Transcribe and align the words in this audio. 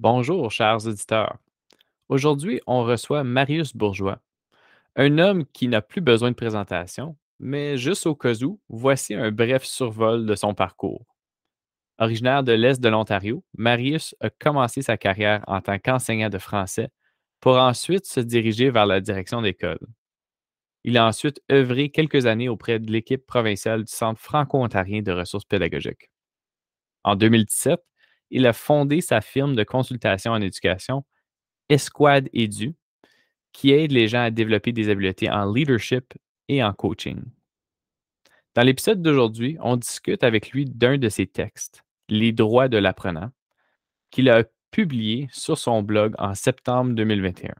Bonjour, 0.00 0.52
chers 0.52 0.86
auditeurs. 0.86 1.38
Aujourd'hui, 2.08 2.60
on 2.68 2.84
reçoit 2.84 3.24
Marius 3.24 3.74
Bourgeois, 3.74 4.20
un 4.94 5.18
homme 5.18 5.44
qui 5.46 5.66
n'a 5.66 5.82
plus 5.82 6.00
besoin 6.00 6.30
de 6.30 6.36
présentation, 6.36 7.16
mais 7.40 7.76
juste 7.76 8.06
au 8.06 8.14
cas 8.14 8.34
où, 8.44 8.60
voici 8.68 9.14
un 9.14 9.32
bref 9.32 9.64
survol 9.64 10.24
de 10.24 10.36
son 10.36 10.54
parcours. 10.54 11.04
Originaire 11.98 12.44
de 12.44 12.52
l'Est 12.52 12.80
de 12.80 12.88
l'Ontario, 12.88 13.42
Marius 13.56 14.14
a 14.20 14.30
commencé 14.30 14.82
sa 14.82 14.96
carrière 14.96 15.42
en 15.48 15.60
tant 15.60 15.80
qu'enseignant 15.80 16.28
de 16.28 16.38
français 16.38 16.90
pour 17.40 17.56
ensuite 17.56 18.06
se 18.06 18.20
diriger 18.20 18.70
vers 18.70 18.86
la 18.86 19.00
direction 19.00 19.42
d'école. 19.42 19.80
Il 20.84 20.96
a 20.96 21.08
ensuite 21.08 21.42
œuvré 21.50 21.90
quelques 21.90 22.26
années 22.26 22.48
auprès 22.48 22.78
de 22.78 22.92
l'équipe 22.92 23.26
provinciale 23.26 23.82
du 23.82 23.92
Centre 23.92 24.20
franco-ontarien 24.20 25.02
de 25.02 25.10
ressources 25.10 25.44
pédagogiques. 25.44 26.08
En 27.02 27.16
2017, 27.16 27.80
il 28.30 28.46
a 28.46 28.52
fondé 28.52 29.00
sa 29.00 29.20
firme 29.20 29.54
de 29.54 29.64
consultation 29.64 30.32
en 30.32 30.40
éducation, 30.40 31.04
Esquad 31.68 32.28
Edu, 32.32 32.74
qui 33.52 33.72
aide 33.72 33.92
les 33.92 34.08
gens 34.08 34.22
à 34.22 34.30
développer 34.30 34.72
des 34.72 34.88
habiletés 34.88 35.30
en 35.30 35.52
leadership 35.52 36.14
et 36.48 36.62
en 36.62 36.72
coaching. 36.72 37.22
Dans 38.54 38.62
l'épisode 38.62 39.02
d'aujourd'hui, 39.02 39.56
on 39.60 39.76
discute 39.76 40.24
avec 40.24 40.50
lui 40.50 40.64
d'un 40.64 40.98
de 40.98 41.08
ses 41.08 41.26
textes, 41.26 41.84
Les 42.08 42.32
droits 42.32 42.68
de 42.68 42.78
l'apprenant, 42.78 43.30
qu'il 44.10 44.30
a 44.30 44.44
publié 44.70 45.28
sur 45.32 45.58
son 45.58 45.82
blog 45.82 46.14
en 46.18 46.34
septembre 46.34 46.92
2021. 46.92 47.54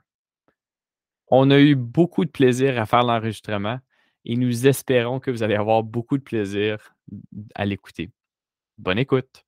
On 1.28 1.50
a 1.50 1.58
eu 1.58 1.74
beaucoup 1.74 2.24
de 2.24 2.30
plaisir 2.30 2.80
à 2.80 2.86
faire 2.86 3.02
l'enregistrement 3.02 3.78
et 4.24 4.36
nous 4.36 4.66
espérons 4.66 5.20
que 5.20 5.30
vous 5.30 5.42
allez 5.42 5.54
avoir 5.54 5.82
beaucoup 5.82 6.18
de 6.18 6.22
plaisir 6.22 6.94
à 7.54 7.64
l'écouter. 7.64 8.10
Bonne 8.78 8.98
écoute. 8.98 9.47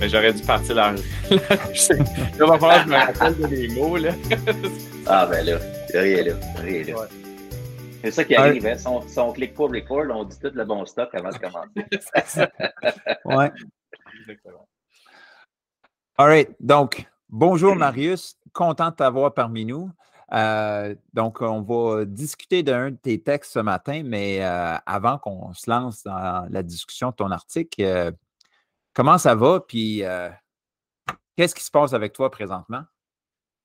Mais 0.00 0.08
j'aurais 0.08 0.32
dû 0.32 0.42
partir 0.42 0.74
la. 0.74 0.94
Il 1.30 1.38
va 1.38 2.58
falloir 2.58 2.84
que 2.84 2.90
je 2.90 2.94
me 2.94 2.96
rappelle 2.96 3.36
de 3.36 3.46
des 3.46 3.68
mots, 3.68 3.98
là. 3.98 4.12
ah, 5.06 5.26
ben 5.26 5.44
là, 5.44 5.58
rien 5.92 6.24
là, 6.24 6.32
rien 6.56 6.84
là. 6.84 7.06
C'est 8.02 8.10
ça 8.10 8.24
qui 8.24 8.34
arrive, 8.34 8.66
hein. 8.66 8.78
Si 8.78 8.86
on, 8.86 9.06
si 9.06 9.18
on 9.18 9.30
clique 9.32 9.54
pas 9.54 9.64
record, 9.64 10.04
on 10.10 10.24
dit 10.24 10.38
tout 10.40 10.50
le 10.54 10.64
bon 10.64 10.86
stock 10.86 11.14
avant 11.14 11.28
de 11.28 11.36
commencer. 11.36 11.68
ouais. 13.26 13.52
Exactement. 14.20 14.66
All 16.16 16.28
right. 16.28 16.50
Donc, 16.60 17.04
bonjour 17.28 17.76
Marius. 17.76 18.36
Content 18.54 18.88
de 18.88 18.94
t'avoir 18.94 19.34
parmi 19.34 19.66
nous. 19.66 19.90
Euh, 20.32 20.94
donc, 21.12 21.42
on 21.42 21.60
va 21.60 22.06
discuter 22.06 22.62
d'un 22.62 22.92
de 22.92 22.96
tes 22.96 23.20
textes 23.20 23.52
ce 23.52 23.58
matin, 23.58 24.02
mais 24.04 24.42
euh, 24.42 24.76
avant 24.86 25.18
qu'on 25.18 25.52
se 25.52 25.68
lance 25.68 26.02
dans 26.04 26.46
la 26.48 26.62
discussion 26.62 27.10
de 27.10 27.16
ton 27.16 27.30
article, 27.30 27.82
euh, 27.82 28.12
Comment 28.94 29.18
ça 29.18 29.34
va? 29.34 29.60
Puis 29.60 30.02
euh, 30.04 30.28
qu'est-ce 31.36 31.54
qui 31.54 31.62
se 31.64 31.70
passe 31.70 31.92
avec 31.92 32.12
toi 32.12 32.30
présentement? 32.30 32.82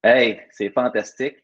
Hey, 0.03 0.40
c'est 0.52 0.69
fantastique. 0.69 1.38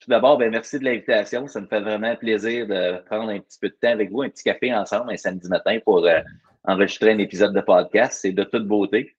Tout 0.00 0.10
d'abord, 0.10 0.36
ben, 0.36 0.50
merci 0.50 0.78
de 0.78 0.84
l'invitation. 0.84 1.46
Ça 1.46 1.60
me 1.60 1.66
fait 1.66 1.80
vraiment 1.80 2.14
plaisir 2.16 2.66
de 2.66 2.98
prendre 3.06 3.30
un 3.30 3.38
petit 3.38 3.58
peu 3.58 3.68
de 3.68 3.76
temps 3.80 3.92
avec 3.92 4.10
vous, 4.10 4.22
un 4.22 4.28
petit 4.28 4.44
café 4.44 4.74
ensemble 4.74 5.12
un 5.12 5.16
samedi 5.16 5.48
matin 5.48 5.78
pour 5.84 6.04
euh, 6.04 6.20
enregistrer 6.64 7.12
un 7.12 7.18
épisode 7.18 7.54
de 7.54 7.60
podcast. 7.60 8.18
C'est 8.20 8.32
de 8.32 8.44
toute 8.44 8.66
beauté. 8.66 9.16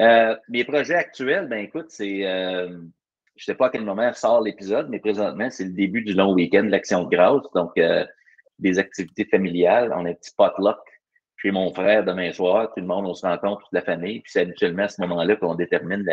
Euh, 0.00 0.36
mes 0.48 0.64
projets 0.64 0.96
actuels, 0.96 1.48
ben 1.48 1.58
écoute, 1.58 1.86
c'est. 1.88 2.22
je 2.22 2.72
ne 2.72 2.80
sais 3.36 3.54
pas 3.54 3.66
à 3.66 3.70
quel 3.70 3.84
moment 3.84 4.12
sort 4.12 4.42
l'épisode, 4.42 4.88
mais 4.90 4.98
présentement, 4.98 5.48
c'est 5.50 5.64
le 5.64 5.70
début 5.70 6.02
du 6.02 6.12
long 6.12 6.34
week-end 6.34 6.64
de 6.64 6.70
l'Action 6.70 7.04
de 7.04 7.16
grâce. 7.16 7.44
Donc, 7.54 7.78
des 8.58 8.78
activités 8.78 9.24
familiales. 9.24 9.92
On 9.96 10.04
a 10.04 10.10
un 10.10 10.14
petit 10.14 10.32
potluck 10.36 10.78
chez 11.44 11.50
mon 11.50 11.72
frère 11.74 12.04
demain 12.04 12.32
soir. 12.32 12.72
Tout 12.74 12.80
le 12.80 12.86
monde, 12.86 13.06
on 13.06 13.12
se 13.12 13.26
rencontre, 13.26 13.62
toute 13.62 13.72
la 13.72 13.82
famille. 13.82 14.20
Puis 14.20 14.32
c'est 14.32 14.40
habituellement 14.40 14.84
à 14.84 14.88
ce 14.88 15.00
moment-là 15.02 15.36
qu'on 15.36 15.54
détermine 15.54 16.06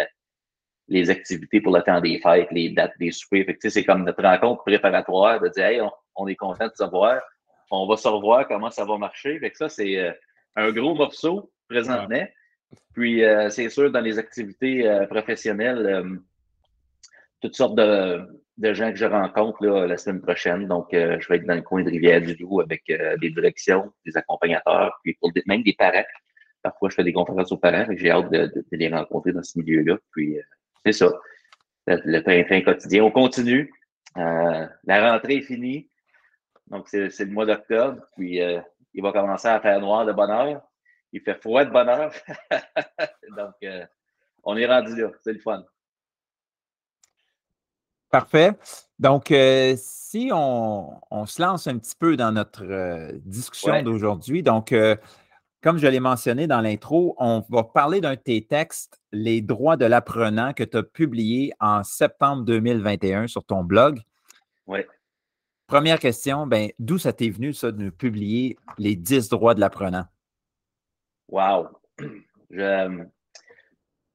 les 0.90 1.10
activités 1.10 1.62
pour 1.62 1.74
le 1.74 1.82
temps 1.82 2.02
des 2.02 2.20
fêtes, 2.20 2.50
les 2.52 2.70
dates 2.70 2.98
des 3.00 3.12
soupers. 3.12 3.46
Fait 3.46 3.56
que, 3.56 3.70
c'est 3.70 3.86
comme 3.86 4.04
notre 4.04 4.22
rencontre 4.22 4.64
préparatoire 4.64 5.40
de 5.40 5.48
dire, 5.48 5.66
hey, 5.66 5.82
on, 6.16 6.28
est 6.28 6.36
content 6.36 6.68
de 6.68 6.74
se 6.76 6.84
voir. 6.84 7.22
On 7.70 7.88
va 7.88 7.96
se 7.96 8.10
revoir 8.10 8.46
comment 8.46 8.70
ça 8.70 8.84
va 8.84 8.98
marcher. 8.98 9.40
Fait 9.40 9.52
que 9.52 9.58
ça, 9.58 9.70
c'est 9.70 9.98
euh, 9.98 10.12
un 10.58 10.72
gros 10.72 10.96
morceau 10.96 11.50
présentement. 11.70 12.28
Puis, 12.94 13.24
euh, 13.24 13.50
c'est 13.50 13.70
sûr, 13.70 13.90
dans 13.90 14.02
les 14.02 14.20
activités 14.20 14.86
euh, 14.86 15.06
professionnelles, 15.08 16.20
toutes 17.42 17.56
sortes 17.56 17.76
de, 17.76 18.41
de 18.62 18.74
gens 18.74 18.92
que 18.92 18.98
je 18.98 19.06
rencontre 19.06 19.66
là, 19.66 19.88
la 19.88 19.98
semaine 19.98 20.22
prochaine. 20.22 20.68
Donc, 20.68 20.94
euh, 20.94 21.18
je 21.20 21.28
vais 21.28 21.38
être 21.38 21.46
dans 21.46 21.56
le 21.56 21.64
coin 21.64 21.84
de 21.84 21.90
Rivière-du-Loup 21.90 22.62
avec 22.62 22.84
euh, 22.92 23.18
des 23.18 23.32
directions, 23.32 23.92
des 24.06 24.16
accompagnateurs, 24.16 25.00
puis 25.04 25.16
pour 25.16 25.32
même 25.48 25.64
des 25.64 25.74
parents. 25.74 26.06
Parfois, 26.62 26.90
je 26.90 26.96
fais 26.96 27.04
des 27.04 27.12
conférences 27.12 27.52
aux 27.52 27.58
parents, 27.58 27.88
j'ai 27.90 28.12
hâte 28.12 28.30
de, 28.30 28.46
de, 28.46 28.64
les 28.72 28.90
rencontrer 28.90 29.34
dans 29.34 29.42
ce 29.42 29.58
milieu-là. 29.58 29.98
Puis, 30.12 30.38
euh, 30.38 30.44
c'est 30.86 30.94
ça. 30.94 31.12
Le 31.88 32.20
train-train 32.22 32.62
quotidien. 32.62 33.04
On 33.04 33.12
continue. 33.12 33.74
la 34.16 35.12
rentrée 35.12 35.38
est 35.38 35.42
finie. 35.42 35.90
Donc, 36.68 36.88
c'est 36.88 37.20
le 37.20 37.32
mois 37.32 37.48
d'octobre. 37.48 38.04
Puis, 38.16 38.40
il 38.94 39.02
va 39.02 39.12
commencer 39.12 39.48
à 39.48 39.60
faire 39.60 39.80
noir 39.82 40.06
de 40.06 40.14
bonne 40.14 40.30
heure. 40.30 40.62
Il 41.12 41.22
fait 41.22 41.34
froid 41.42 41.66
de 41.66 41.72
bonne 41.72 41.90
heure. 41.90 42.14
Donc, 43.36 43.56
on 44.44 44.56
est 44.56 44.68
rendu 44.68 45.02
là. 45.02 45.12
C'est 45.24 45.34
le 45.34 45.40
fun. 45.40 45.66
Parfait. 48.12 48.52
Donc, 49.00 49.32
euh, 49.32 49.74
si 49.78 50.30
on, 50.34 51.02
se 51.26 51.42
lance 51.42 51.66
un 51.68 51.78
petit 51.78 51.96
peu 51.98 52.18
dans 52.18 52.34
notre 52.34 52.66
euh, 52.66 53.14
discussion 53.24 53.82
d'aujourd'hui, 53.82 54.44
donc, 54.44 54.74
euh, 54.74 54.98
comme 55.62 55.78
je 55.78 55.88
l'ai 55.88 56.02
mentionné 56.02 56.46
dans 56.46 56.60
l'intro, 56.60 57.16
on 57.18 57.44
va 57.50 57.64
parler 57.64 58.02
d'un 58.02 58.16
de 58.16 58.20
tes 58.20 58.46
textes, 58.46 59.00
Les 59.14 59.42
droits 59.42 59.78
de 59.78 59.86
l'apprenant, 59.86 60.54
que 60.54 60.64
tu 60.64 60.78
as 60.78 60.84
publié 60.84 61.54
en 61.62 61.84
septembre 61.84 62.44
2021 62.44 63.28
sur 63.28 63.46
ton 63.46 63.64
blog. 63.64 64.02
Oui. 64.68 64.80
Première 65.68 66.00
question, 66.00 66.46
ben, 66.46 66.70
d'où 66.80 66.98
ça 66.98 67.14
t'est 67.14 67.30
venu, 67.30 67.54
ça, 67.54 67.72
de 67.72 67.90
publier 67.90 68.58
les 68.78 68.98
10 68.98 69.30
droits 69.30 69.56
de 69.56 69.62
l'apprenant? 69.62 70.06
Wow! 71.30 71.70
Je, 72.50 73.06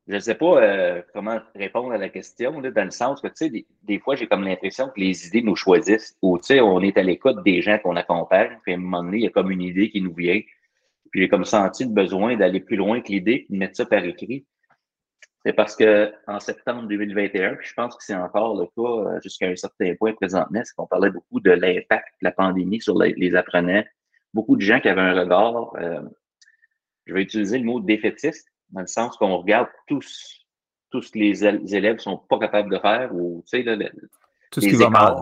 je 0.09 0.15
ne 0.15 0.19
sais 0.21 0.35
pas 0.37 0.63
euh, 0.63 1.03
comment 1.13 1.41
répondre 1.55 1.93
à 1.93 1.99
la 1.99 2.09
question, 2.09 2.61
là, 2.61 2.71
dans 2.71 2.85
le 2.85 2.91
sens 2.93 3.21
que, 3.21 3.27
tu 3.27 3.35
sais, 3.51 3.67
des, 3.83 3.99
fois, 3.99 4.15
j'ai 4.15 4.29
comme 4.29 4.45
l'impression 4.45 4.89
que 4.89 5.01
les 5.01 5.27
idées 5.27 5.43
nous 5.43 5.57
choisissent, 5.57 6.17
ou, 6.23 6.39
tu 6.39 6.45
sais, 6.45 6.61
on 6.61 6.81
est 6.81 6.97
à 6.97 7.03
l'écoute 7.03 7.43
des 7.45 7.61
gens 7.61 7.79
qu'on 7.79 7.97
accompagne, 7.97 8.57
puis 8.63 8.73
à 8.73 8.77
un 8.77 8.79
moment 8.79 9.03
donné, 9.03 9.19
il 9.19 9.25
y 9.25 9.27
a 9.27 9.31
comme 9.31 9.51
une 9.51 9.63
idée 9.63 9.91
qui 9.91 10.01
nous 10.01 10.15
vient, 10.15 10.41
puis 11.11 11.23
j'ai 11.23 11.29
comme 11.29 11.45
senti 11.45 11.85
le 11.85 11.91
besoin 11.91 12.37
d'aller 12.37 12.61
plus 12.61 12.77
loin 12.77 13.01
que 13.01 13.09
l'idée, 13.09 13.47
puis 13.47 13.55
de 13.55 13.59
mettre 13.59 13.77
ça 13.77 13.87
par 13.87 14.05
écrit. 14.05 14.47
C'est 15.45 15.53
parce 15.53 15.77
que 15.77 16.13
en 16.27 16.41
septembre 16.41 16.89
2021, 16.89 17.55
puis 17.55 17.69
je 17.69 17.75
pense 17.75 17.97
que 17.97 18.03
c'est 18.03 18.17
encore 18.17 18.57
le 18.61 18.67
cas 18.67 19.11
euh, 19.11 19.21
jusqu'à 19.23 19.47
un 19.47 19.55
certain 19.55 19.95
point 19.95 20.13
présentement, 20.13 20.61
c'est 20.65 20.75
qu'on 20.75 20.89
parlait 20.89 21.11
beaucoup 21.11 21.41
de 21.41 21.53
l'impact 21.53 22.07
de 22.21 22.25
la 22.25 22.33
pandémie 22.33 22.81
sur 22.81 23.01
les, 23.01 23.35
apprenants. 23.37 23.85
Beaucoup 24.35 24.57
de 24.57 24.63
gens 24.63 24.81
qui 24.81 24.89
avaient 24.89 25.01
un 25.01 25.21
regard, 25.21 25.73
euh, 25.77 26.03
je 27.07 27.15
vais 27.15 27.23
utiliser 27.23 27.59
le 27.59 27.65
mot 27.65 27.79
défaitiste, 27.79 28.49
dans 28.71 28.81
le 28.81 28.87
sens 28.87 29.17
qu'on 29.17 29.37
regarde 29.39 29.69
tous, 29.87 30.47
que 30.91 31.19
les 31.19 31.45
élèves 31.45 31.99
sont 31.99 32.17
pas 32.17 32.39
capables 32.39 32.71
de 32.71 32.79
faire 32.79 33.15
ou, 33.15 33.45
tu 33.47 33.63
sais, 33.63 33.91
tout 34.51 34.61
ce 34.61 34.67
qui 34.67 34.75
va 34.77 34.91
mal. 34.91 35.17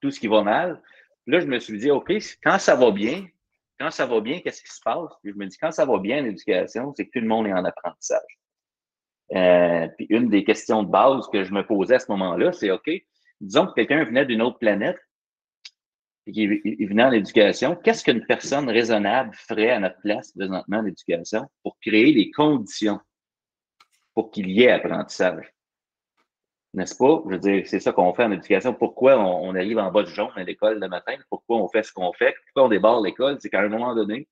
Tout 0.00 0.10
ce 0.10 0.18
qui 0.18 0.26
va 0.26 0.42
mal. 0.42 0.82
Là, 1.26 1.40
je 1.40 1.46
me 1.46 1.58
suis 1.60 1.78
dit, 1.78 1.90
OK, 1.90 2.12
quand 2.42 2.58
ça 2.58 2.74
va 2.74 2.90
bien, 2.90 3.26
quand 3.78 3.90
ça 3.90 4.06
va 4.06 4.20
bien, 4.20 4.40
qu'est-ce 4.40 4.62
qui 4.62 4.72
se 4.72 4.80
passe? 4.80 5.12
Puis 5.22 5.32
je 5.32 5.38
me 5.38 5.46
dis, 5.46 5.56
quand 5.56 5.70
ça 5.70 5.84
va 5.84 5.98
bien 5.98 6.22
l'éducation, 6.22 6.92
c'est 6.96 7.06
que 7.06 7.10
tout 7.12 7.20
le 7.20 7.28
monde 7.28 7.46
est 7.46 7.52
en 7.52 7.64
apprentissage. 7.64 8.20
Euh, 9.34 9.88
puis 9.96 10.06
une 10.10 10.28
des 10.28 10.44
questions 10.44 10.82
de 10.82 10.90
base 10.90 11.28
que 11.32 11.44
je 11.44 11.52
me 11.52 11.64
posais 11.66 11.94
à 11.94 11.98
ce 11.98 12.10
moment-là, 12.10 12.52
c'est 12.52 12.70
OK, 12.70 12.90
disons 13.40 13.66
que 13.66 13.74
quelqu'un 13.74 14.04
venait 14.04 14.26
d'une 14.26 14.42
autre 14.42 14.58
planète 14.58 14.98
et 16.26 16.32
qu'il 16.32 16.88
venait 16.88 17.04
en 17.04 17.12
éducation, 17.12 17.76
qu'est-ce 17.76 18.04
qu'une 18.04 18.24
personne 18.26 18.68
raisonnable 18.68 19.34
ferait 19.34 19.70
à 19.70 19.80
notre 19.80 20.00
place 20.00 20.32
présentement 20.32 20.78
en 20.78 20.86
éducation 20.86 21.48
pour 21.62 21.78
créer 21.80 22.12
les 22.12 22.30
conditions 22.30 23.00
pour 24.14 24.30
qu'il 24.30 24.50
y 24.50 24.62
ait 24.62 24.70
apprentissage? 24.70 25.52
N'est-ce 26.74 26.96
pas? 26.96 27.22
Je 27.26 27.32
veux 27.32 27.38
dire, 27.38 27.64
c'est 27.66 27.80
ça 27.80 27.92
qu'on 27.92 28.14
fait 28.14 28.24
en 28.24 28.32
éducation. 28.32 28.72
Pourquoi 28.72 29.18
on, 29.18 29.54
arrive 29.54 29.78
en 29.78 29.90
bas 29.90 30.04
du 30.04 30.10
jaune 30.10 30.30
à 30.36 30.44
l'école 30.44 30.78
le 30.80 30.88
matin? 30.88 31.14
Pourquoi 31.28 31.58
on 31.58 31.68
fait 31.68 31.82
ce 31.82 31.92
qu'on 31.92 32.12
fait? 32.14 32.34
Pourquoi 32.46 32.66
on 32.66 32.68
débarre 32.70 33.02
l'école? 33.02 33.36
C'est 33.40 33.50
qu'à 33.50 33.60
un 33.60 33.68
moment 33.68 33.94
donné, 33.94 34.26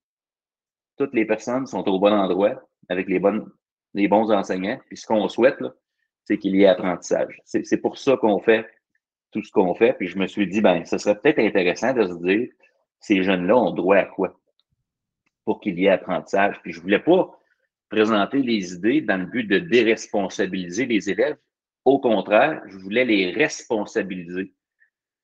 toutes 0.97 1.13
les 1.13 1.27
personnes 1.27 1.67
sont 1.67 1.87
au 1.87 1.99
bon 1.99 2.13
endroit 2.13 2.63
avec 2.89 3.09
les, 3.09 3.19
bonnes, 3.19 3.51
les 3.93 4.09
bons 4.09 4.31
enseignants. 4.31 4.81
Puis 4.87 4.97
ce 4.97 5.07
qu'on 5.07 5.29
souhaite, 5.29 5.63
c'est 6.25 6.39
qu'il 6.39 6.57
y 6.57 6.63
ait 6.63 6.67
apprentissage. 6.67 7.41
C'est 7.45 7.79
pour 7.79 7.99
ça 7.99 8.17
qu'on 8.17 8.41
fait 8.41 8.67
tout 9.33 9.43
ce 9.43 9.51
qu'on 9.51 9.75
fait. 9.75 9.95
Puis 9.95 10.09
je 10.09 10.19
me 10.19 10.27
suis 10.27 10.47
dit, 10.47 10.61
ben, 10.61 10.85
ce 10.85 10.99
serait 10.99 11.19
peut-être 11.19 11.39
intéressant 11.39 11.93
de 11.93 12.07
se 12.07 12.15
dire, 12.23 12.49
ces 13.01 13.23
jeunes-là 13.23 13.57
ont 13.57 13.73
droit 13.73 13.97
à 13.97 14.05
quoi 14.05 14.41
pour 15.45 15.61
qu'il 15.61 15.79
y 15.79 15.87
ait 15.87 15.91
apprentissage? 15.91 16.61
Puis 16.63 16.73
je 16.73 16.81
voulais 16.81 16.99
pas 16.99 17.31
présenter 17.89 18.39
les 18.39 18.75
idées 18.75 19.01
dans 19.01 19.17
le 19.17 19.27
but 19.27 19.45
de 19.45 19.59
déresponsabiliser 19.59 20.87
les 20.87 21.11
élèves. 21.11 21.37
Au 21.85 21.99
contraire, 21.99 22.63
je 22.67 22.77
voulais 22.79 23.05
les 23.05 23.33
responsabiliser. 23.33 24.55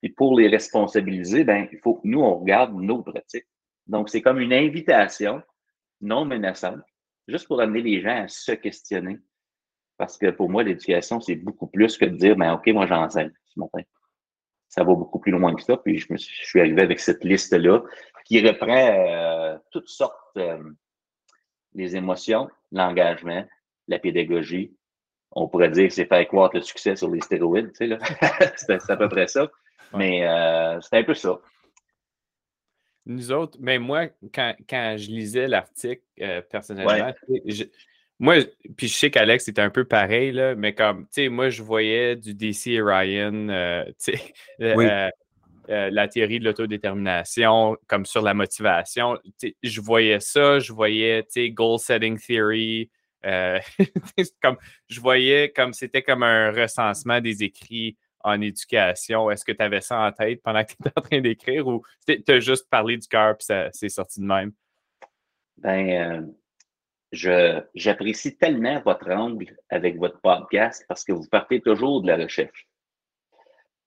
Et 0.03 0.09
pour 0.11 0.39
les 0.39 0.49
responsabiliser, 0.49 1.45
ben, 1.45 1.69
il 1.71 1.79
faut 1.79 1.95
que 1.95 2.07
nous, 2.09 2.21
on 2.21 2.39
regarde 2.39 2.75
nos 2.75 3.03
pratiques. 3.03 3.47
Donc, 3.87 4.09
c'est 4.09 4.23
comme 4.23 4.41
une 4.41 4.53
invitation 4.53 5.43
non 6.01 6.25
menaçante, 6.25 6.83
juste 7.29 7.47
pour 7.47 7.61
amener 7.61 7.83
les 7.83 8.01
gens 8.01 8.25
à 8.25 8.29
se 8.29 8.53
questionner. 8.53 9.19
Parce 9.97 10.19
que 10.19 10.31
pour 10.31 10.51
moi, 10.51 10.63
l'éducation, 10.63 11.21
c'est 11.21 11.37
beaucoup 11.37 11.69
plus 11.69 11.97
que 11.97 12.05
de 12.05 12.17
dire, 12.17 12.37
ben, 12.37 12.53
OK, 12.53 12.67
moi, 12.69 12.87
j'enseigne 12.87 13.33
ce 13.47 13.61
matin. 13.61 13.83
Ça 14.69 14.83
va 14.83 14.95
beaucoup 14.95 15.19
plus 15.19 15.33
loin 15.33 15.55
que 15.55 15.63
ça. 15.63 15.77
Puis 15.77 15.99
je, 15.99 16.13
me 16.13 16.19
suis, 16.19 16.35
je 16.43 16.47
suis 16.47 16.61
arrivé 16.61 16.83
avec 16.83 17.01
cette 17.01 17.25
liste-là 17.25 17.83
qui 18.25 18.47
reprend 18.47 18.77
euh, 18.77 19.57
toutes 19.71 19.89
sortes, 19.89 20.37
euh, 20.37 20.63
les 21.75 21.97
émotions, 21.97 22.49
l'engagement, 22.73 23.47
la 23.89 23.99
pédagogie, 23.99 24.75
on 25.33 25.49
pourrait 25.49 25.71
dire 25.71 25.89
que 25.89 25.95
c'est 25.95 26.07
faire 26.07 26.27
croître 26.27 26.57
le 26.57 26.63
succès 26.63 26.97
sur 26.97 27.11
les 27.11 27.21
stéroïdes, 27.21 27.71
tu 27.73 27.77
sais, 27.77 27.87
là. 27.87 27.99
c'est 28.57 28.91
à 28.91 28.97
peu 28.97 29.09
près 29.09 29.27
ça. 29.27 29.51
Mais 29.95 30.27
euh, 30.27 30.81
c'est 30.81 30.99
un 30.99 31.05
peu 31.05 31.15
ça. 31.15 31.39
Nous 33.05 33.31
autres, 33.31 33.57
mais 33.61 33.79
moi, 33.79 34.07
quand, 34.35 34.55
je 34.69 35.11
lisais 35.11 35.47
l'article, 35.47 36.03
euh, 36.21 36.43
personnellement, 36.43 37.13
moi, 38.19 38.37
puis 38.77 38.89
je 38.89 38.95
sais 38.95 39.11
qu'Alex 39.11 39.49
était 39.49 39.61
un 39.61 39.71
peu 39.71 39.85
pareil, 39.85 40.33
là, 40.33 40.55
mais 40.55 40.75
comme, 40.75 41.03
tu 41.05 41.23
sais, 41.23 41.29
moi, 41.29 41.51
je 41.51 41.63
voyais 41.63 42.17
du 42.17 42.35
DC 42.35 42.69
et 42.69 42.83
Ryan, 42.83 43.49
euh, 43.49 43.85
tu 44.03 44.13
sais, 44.17 45.11
la 45.69 46.09
théorie 46.09 46.39
de 46.39 46.45
l'autodétermination, 46.45 47.77
comme 47.87 48.07
sur 48.07 48.23
la 48.23 48.35
motivation. 48.35 49.19
Je 49.63 49.81
voyais 49.81 50.21
ça, 50.21 50.59
je 50.59 50.73
voyais, 50.73 51.25
tu 51.25 51.33
sais, 51.33 51.51
goal 51.51 51.79
setting 51.79 52.19
theory, 52.19 52.91
euh, 53.27 53.59
comme, 54.43 54.57
je 54.89 55.01
voyais 55.01 55.53
comme 55.55 55.73
c'était 55.73 56.03
comme 56.03 56.23
un 56.23 56.53
recensement 56.53 57.21
des 57.21 57.43
écrits 57.43 57.97
en 58.21 58.41
éducation. 58.41 59.31
Est-ce 59.31 59.45
que 59.45 59.53
tu 59.53 59.63
avais 59.63 59.81
ça 59.81 60.01
en 60.01 60.13
tête 60.13 60.43
pendant 60.43 60.63
que 60.65 60.71
tu 60.71 60.77
étais 60.81 60.93
en 60.97 61.01
train 61.01 61.21
d'écrire 61.21 61.67
ou 61.67 61.83
tu 62.07 62.23
as 62.29 62.41
juste 62.41 62.69
parlé 62.71 62.97
du 62.97 63.07
cœur 63.07 63.37
ça 63.41 63.69
c'est 63.73 63.89
sorti 63.89 64.21
de 64.21 64.27
même? 64.27 64.53
Ben, 65.59 65.89
euh, 65.91 66.27
j'apprécie 67.13 68.37
tellement 68.37 68.81
votre 68.81 69.11
angle 69.11 69.57
avec 69.69 69.99
votre 69.99 70.21
podcast 70.21 70.85
parce 70.89 71.05
que 71.05 71.13
vous 71.13 71.27
partez 71.31 71.61
toujours 71.61 72.03
de 72.03 72.09
la 72.09 72.17
recherche. 72.17 72.69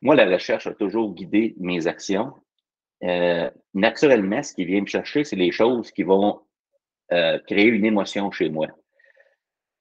Moi, 0.02 0.16
la 0.16 0.26
recherche 0.26 0.68
a 0.68 0.74
toujours 0.74 1.14
guidé 1.14 1.56
mes 1.60 1.88
actions. 1.88 2.34
Euh, 3.04 3.50
naturellement, 3.74 4.42
ce 4.42 4.54
qui 4.54 4.66
vient 4.66 4.82
me 4.82 4.88
chercher, 4.88 5.24
c'est 5.24 5.36
les 5.36 5.52
choses 5.52 5.92
qui 5.92 6.04
vont 6.04 6.42
créer 7.48 7.66
une 7.66 7.86
émotion 7.86 8.30
chez 8.30 8.50
moi 8.50 8.68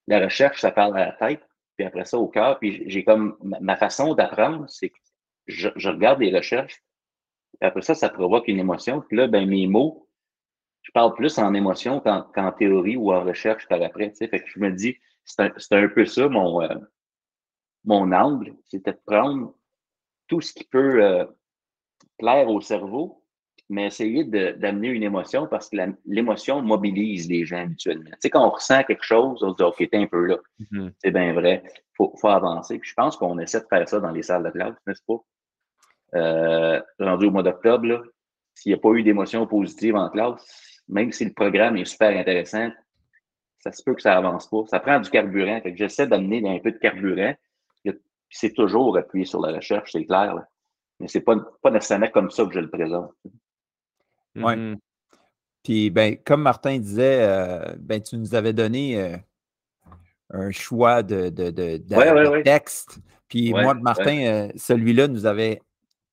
la 0.08 0.24
recherche, 0.24 0.60
ça 0.60 0.72
parle 0.72 0.96
à 0.98 1.06
la 1.06 1.12
tête, 1.12 1.42
puis 1.76 1.86
après 1.86 2.04
ça 2.04 2.18
au 2.18 2.28
cœur. 2.28 2.58
Puis 2.58 2.82
j'ai 2.86 3.04
comme 3.04 3.36
ma 3.42 3.76
façon 3.76 4.14
d'apprendre, 4.14 4.64
c'est 4.68 4.88
que 4.88 4.98
je, 5.46 5.88
regarde 5.88 6.20
les 6.20 6.34
recherches, 6.34 6.82
puis 7.60 7.68
après 7.68 7.82
ça, 7.82 7.94
ça 7.94 8.08
provoque 8.08 8.48
une 8.48 8.58
émotion. 8.58 9.02
Puis 9.02 9.16
là, 9.16 9.26
ben, 9.28 9.46
mes 9.46 9.66
mots, 9.66 10.07
je 10.88 10.92
parle 10.92 11.12
plus 11.12 11.38
en 11.38 11.52
émotion 11.52 12.00
qu'en 12.00 12.52
théorie 12.52 12.96
ou 12.96 13.12
en 13.12 13.22
recherche 13.22 13.68
par 13.68 13.82
après. 13.82 14.10
Fait 14.18 14.30
que 14.30 14.48
je 14.48 14.58
me 14.58 14.70
dis, 14.70 14.96
c'est 15.26 15.42
un, 15.42 15.52
un, 15.72 15.88
peu 15.88 16.06
ça 16.06 16.30
mon, 16.30 16.62
euh, 16.62 16.74
mon 17.84 18.10
angle, 18.10 18.54
c'était 18.64 18.92
de 18.92 19.00
prendre 19.04 19.54
tout 20.28 20.40
ce 20.40 20.54
qui 20.54 20.64
peut 20.64 21.04
euh, 21.04 21.26
plaire 22.18 22.48
au 22.48 22.62
cerveau, 22.62 23.22
mais 23.68 23.88
essayer 23.88 24.24
d'amener 24.24 24.88
une 24.88 25.02
émotion 25.02 25.46
parce 25.46 25.68
que 25.68 25.76
l'émotion 26.06 26.62
mobilise 26.62 27.28
les 27.28 27.44
gens 27.44 27.64
habituellement. 27.64 28.10
Tu 28.12 28.20
sais, 28.20 28.30
quand 28.30 28.46
on 28.46 28.50
ressent 28.50 28.82
quelque 28.84 29.04
chose, 29.04 29.42
on 29.42 29.50
se 29.50 29.56
dit, 29.56 29.62
OK, 29.62 29.76
t'es 29.90 29.98
un 29.98 30.06
peu 30.06 30.24
là. 30.24 30.38
Mm-hmm. 30.58 30.92
C'est 31.04 31.10
bien 31.10 31.34
vrai. 31.34 31.62
Il 31.66 31.96
faut, 31.98 32.14
faut, 32.18 32.28
avancer. 32.28 32.78
Puis 32.78 32.88
je 32.88 32.94
pense 32.94 33.14
qu'on 33.18 33.38
essaie 33.38 33.60
de 33.60 33.66
faire 33.68 33.86
ça 33.86 34.00
dans 34.00 34.10
les 34.10 34.22
salles 34.22 34.44
de 34.44 34.50
classe, 34.50 34.74
n'est-ce 34.86 35.02
pas? 35.06 35.22
Euh, 36.14 36.80
rendu 36.98 37.26
au 37.26 37.30
mois 37.30 37.42
d'octobre, 37.42 38.04
s'il 38.54 38.72
n'y 38.72 38.78
a 38.78 38.80
pas 38.80 38.92
eu 38.92 39.02
d'émotion 39.02 39.46
positive 39.46 39.96
en 39.96 40.08
classe, 40.08 40.77
même 40.88 41.12
si 41.12 41.24
le 41.24 41.32
programme 41.32 41.76
est 41.76 41.84
super 41.84 42.16
intéressant, 42.16 42.70
ça 43.58 43.72
se 43.72 43.82
peut 43.82 43.94
que 43.94 44.02
ça 44.02 44.16
avance 44.16 44.48
pas. 44.48 44.64
Ça 44.68 44.80
prend 44.80 45.00
du 45.00 45.10
carburant. 45.10 45.60
j'essaie 45.74 46.06
d'amener 46.06 46.42
un 46.48 46.58
peu 46.58 46.72
de 46.72 46.78
carburant. 46.78 47.34
C'est 48.30 48.52
toujours 48.52 48.98
appuyé 48.98 49.24
sur 49.24 49.40
la 49.40 49.56
recherche, 49.56 49.92
c'est 49.92 50.04
clair. 50.04 50.34
Mais 51.00 51.08
c'est 51.08 51.22
pas, 51.22 51.34
pas 51.62 51.70
nécessairement 51.70 52.10
comme 52.10 52.30
ça 52.30 52.44
que 52.44 52.52
je 52.52 52.60
le 52.60 52.68
présente. 52.68 53.10
Oui. 54.36 54.76
Puis, 55.62 55.90
ben, 55.90 56.16
comme 56.24 56.42
Martin 56.42 56.78
disait, 56.78 57.18
euh, 57.22 57.74
ben, 57.78 58.02
tu 58.02 58.16
nous 58.16 58.34
avais 58.34 58.52
donné 58.52 59.00
euh, 59.00 59.16
un 60.30 60.50
choix 60.50 61.02
de, 61.02 61.28
de, 61.28 61.50
de, 61.50 62.42
texte. 62.42 63.00
Puis 63.28 63.52
moi, 63.52 63.74
Martin, 63.74 64.18
euh, 64.26 64.48
celui-là 64.56 65.08
nous 65.08 65.26
avait 65.26 65.60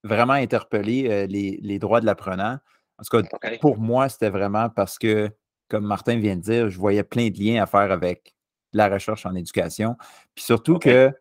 vraiment 0.03 0.33
interpellé 0.33 1.27
les, 1.27 1.79
droits 1.79 2.01
de 2.01 2.05
l'apprenant. 2.05 2.59
En 2.97 3.03
tout 3.03 3.21
cas, 3.21 3.57
pour 3.59 3.77
moi, 3.77 4.09
c'était 4.09 4.29
vraiment 4.29 4.69
parce 4.69 4.97
que, 4.97 5.29
comme 5.69 5.85
Martin 5.85 6.17
vient 6.17 6.35
de 6.35 6.41
dire, 6.41 6.69
je 6.69 6.77
voyais 6.77 7.03
plein 7.03 7.29
de 7.29 7.37
liens 7.37 7.61
à 7.61 7.65
faire 7.65 7.91
avec 7.91 8.35
la 8.73 8.89
recherche 8.89 9.25
en 9.25 9.35
éducation. 9.35 9.95
Puis 10.33 10.45
surtout 10.45 10.79
que 10.79 11.11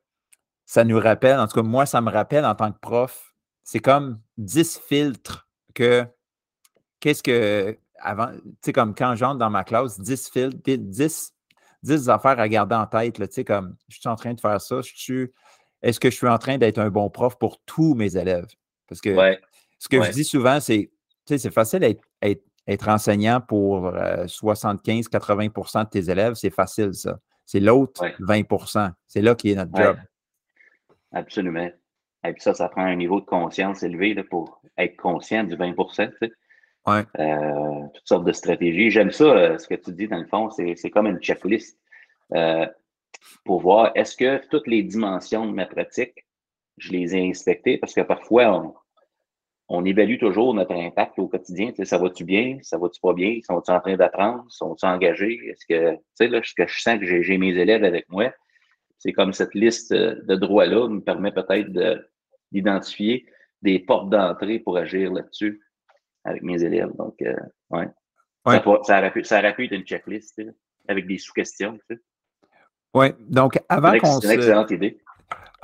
ça 0.66 0.84
nous 0.84 0.98
rappelle, 0.98 1.38
en 1.38 1.46
tout 1.46 1.54
cas, 1.54 1.62
moi, 1.62 1.86
ça 1.86 2.00
me 2.00 2.10
rappelle 2.10 2.44
en 2.44 2.54
tant 2.54 2.72
que 2.72 2.78
prof, 2.78 3.34
c'est 3.62 3.80
comme 3.80 4.20
10 4.38 4.80
filtres 4.86 5.48
que 5.74 6.04
qu'est-ce 7.00 7.22
que, 7.22 7.78
avant, 7.98 8.28
tu 8.32 8.40
sais, 8.62 8.72
comme 8.72 8.94
quand 8.94 9.14
j'entre 9.14 9.38
dans 9.38 9.50
ma 9.50 9.64
classe, 9.64 10.00
10 10.00 10.30
fils, 10.30 10.50
10, 10.64 11.34
10 11.82 12.08
affaires 12.08 12.38
à 12.38 12.48
garder 12.48 12.74
en 12.74 12.86
tête, 12.86 13.14
tu 13.14 13.26
sais, 13.30 13.44
comme, 13.44 13.76
je 13.88 13.98
suis 13.98 14.08
en 14.08 14.16
train 14.16 14.34
de 14.34 14.40
faire 14.40 14.60
ça, 14.60 14.80
je 14.80 14.92
suis, 14.94 15.32
est-ce 15.82 16.00
que 16.00 16.10
je 16.10 16.16
suis 16.16 16.28
en 16.28 16.38
train 16.38 16.58
d'être 16.58 16.78
un 16.78 16.90
bon 16.90 17.10
prof 17.10 17.38
pour 17.38 17.60
tous 17.64 17.94
mes 17.94 18.16
élèves? 18.16 18.46
Parce 18.88 19.00
que 19.00 19.14
ce 19.78 19.88
que 19.88 20.02
je 20.02 20.10
dis 20.10 20.24
souvent, 20.24 20.60
c'est, 20.60 20.90
sais, 21.26 21.38
c'est 21.38 21.52
facile 21.52 21.80
d'être 21.80 22.02
être, 22.66 22.88
enseignant 22.88 23.40
pour 23.40 23.90
75-80% 23.90 25.78
euh, 25.78 25.84
de 25.84 25.88
tes 25.88 26.10
élèves, 26.10 26.34
c'est 26.34 26.50
facile, 26.50 26.94
ça. 26.94 27.18
C'est 27.44 27.60
l'autre 27.60 28.02
20% 28.20 28.90
C'est 29.06 29.20
là 29.20 29.34
qui 29.34 29.50
est 29.50 29.54
notre 29.54 29.76
job. 29.76 29.96
Absolument. 31.12 31.68
Et 32.26 32.32
puis 32.32 32.40
ça, 32.40 32.54
ça 32.54 32.70
prend 32.70 32.84
un 32.84 32.96
niveau 32.96 33.20
de 33.20 33.26
conscience 33.26 33.82
élevé 33.82 34.14
pour 34.24 34.62
être 34.78 34.96
conscient 34.96 35.44
du 35.44 35.56
20 35.56 35.74
tu 35.74 35.94
sais. 35.94 36.32
Euh, 36.88 37.86
toutes 37.94 38.06
sortes 38.06 38.24
de 38.24 38.32
stratégies. 38.32 38.90
J'aime 38.90 39.10
ça, 39.10 39.24
euh, 39.24 39.58
ce 39.58 39.66
que 39.66 39.74
tu 39.74 39.92
dis 39.92 40.08
dans 40.08 40.18
le 40.18 40.26
fond, 40.26 40.50
c'est 40.50 40.90
comme 40.90 41.06
une 41.06 41.18
checklist 41.18 41.78
euh, 42.34 42.66
pour 43.44 43.60
voir 43.60 43.92
est-ce 43.94 44.16
que 44.16 44.46
toutes 44.48 44.66
les 44.66 44.82
dimensions 44.82 45.46
de 45.46 45.52
ma 45.52 45.66
pratique, 45.66 46.26
je 46.78 46.92
les 46.92 47.14
ai 47.14 47.28
inspectées? 47.28 47.78
Parce 47.78 47.94
que 47.94 48.02
parfois, 48.02 48.52
on, 48.52 48.74
évalue 49.84 50.18
toujours 50.18 50.54
notre 50.54 50.74
impact 50.74 51.18
au 51.18 51.28
quotidien. 51.28 51.70
Tu 51.70 51.76
sais, 51.76 51.84
ça 51.84 51.98
va-tu 51.98 52.24
bien? 52.24 52.58
Ça 52.62 52.78
va-tu 52.78 53.00
pas 53.00 53.14
bien? 53.14 53.38
Sont-ils 53.42 53.72
en 53.72 53.80
train 53.80 53.96
d'apprendre? 53.96 54.44
Sont-ils 54.48 54.86
engagés? 54.86 55.40
Est-ce 55.48 55.66
que, 55.66 55.94
tu 55.94 56.02
sais, 56.14 56.28
là, 56.28 56.40
ce 56.42 56.54
que 56.54 56.66
je 56.66 56.80
sens 56.80 56.98
que 56.98 57.22
j'ai 57.22 57.38
mes 57.38 57.56
élèves 57.56 57.84
avec 57.84 58.08
moi? 58.08 58.32
C'est 58.98 59.12
comme 59.12 59.32
cette 59.32 59.54
liste 59.54 59.92
de 59.92 60.34
droits-là 60.34 60.88
me 60.88 61.00
permet 61.00 61.32
peut-être 61.32 61.70
d'identifier 62.52 63.26
des 63.62 63.78
portes 63.78 64.10
d'entrée 64.10 64.58
pour 64.58 64.76
agir 64.76 65.12
là-dessus 65.12 65.60
avec 66.24 66.42
mes 66.42 66.62
élèves. 66.62 66.92
Donc, 66.96 67.20
euh, 67.22 67.34
ouais. 67.70 67.88
Ça, 68.46 68.62
ça, 68.82 68.98
aurait 68.98 69.10
pu, 69.54 69.64
être 69.64 69.72
une 69.72 69.84
checklist 69.84 70.40
avec 70.86 71.06
des 71.06 71.18
sous-questions. 71.18 71.78
Tu 71.88 71.96
sais. 71.96 72.02
Oui, 72.94 73.06
donc 73.18 73.58
avant 73.68 73.98
qu'on 73.98 74.20
se... 74.20 74.94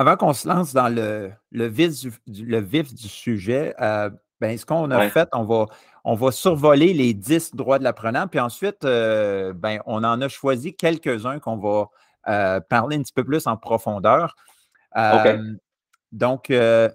Avant 0.01 0.17
qu'on 0.17 0.33
se 0.33 0.49
lance 0.49 0.73
dans 0.73 0.89
le, 0.89 1.31
le, 1.53 1.67
vif, 1.67 1.93
du, 2.27 2.47
le 2.47 2.59
vif 2.59 2.95
du 2.95 3.07
sujet, 3.07 3.75
euh, 3.83 4.09
ben, 4.41 4.57
ce 4.57 4.65
qu'on 4.65 4.91
a 4.91 5.11
fait, 5.11 5.29
on 5.35 5.45
va, 5.45 5.67
on 6.05 6.15
va 6.15 6.33
survoler 6.33 6.95
les 6.95 7.13
10 7.13 7.55
droits 7.55 7.79
de 7.79 7.85
l'apprenant, 7.85 8.27
puis 8.27 8.41
ensuite, 8.41 8.87
euh, 8.87 9.53
ben, 9.53 9.81
on 9.85 10.03
en 10.03 10.23
a 10.23 10.29
choisi 10.29 10.75
quelques-uns 10.75 11.39
qu'on 11.39 11.59
va 11.59 12.61
parler 12.71 12.97
un 12.97 13.03
petit 13.03 13.13
peu 13.13 13.25
plus 13.25 13.47
en 13.47 13.59
profondeur. 13.59 14.37
Donc, 16.13 16.47
le, 16.49 16.93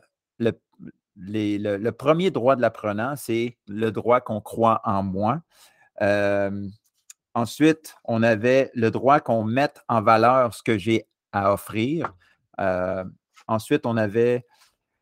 le, 1.77 1.89
premier 1.91 2.31
droit 2.31 2.55
de 2.55 2.61
l'apprenant, 2.61 3.15
c'est 3.15 3.55
le 3.67 3.91
droit 3.91 4.19
qu'on 4.19 4.41
croit 4.41 4.81
en 4.83 5.03
moi. 5.03 5.41
Euh, 6.01 6.67
ensuite, 7.35 7.97
on 8.03 8.23
avait 8.23 8.71
le 8.73 8.89
droit 8.89 9.19
qu'on 9.19 9.43
mette 9.43 9.83
en 9.89 10.01
valeur 10.01 10.55
ce 10.55 10.63
que 10.63 10.79
j'ai 10.79 11.05
à 11.31 11.53
offrir. 11.53 12.15
Euh, 12.59 13.03
ensuite, 13.47 13.85
on 13.85 13.97
avait 13.97 14.45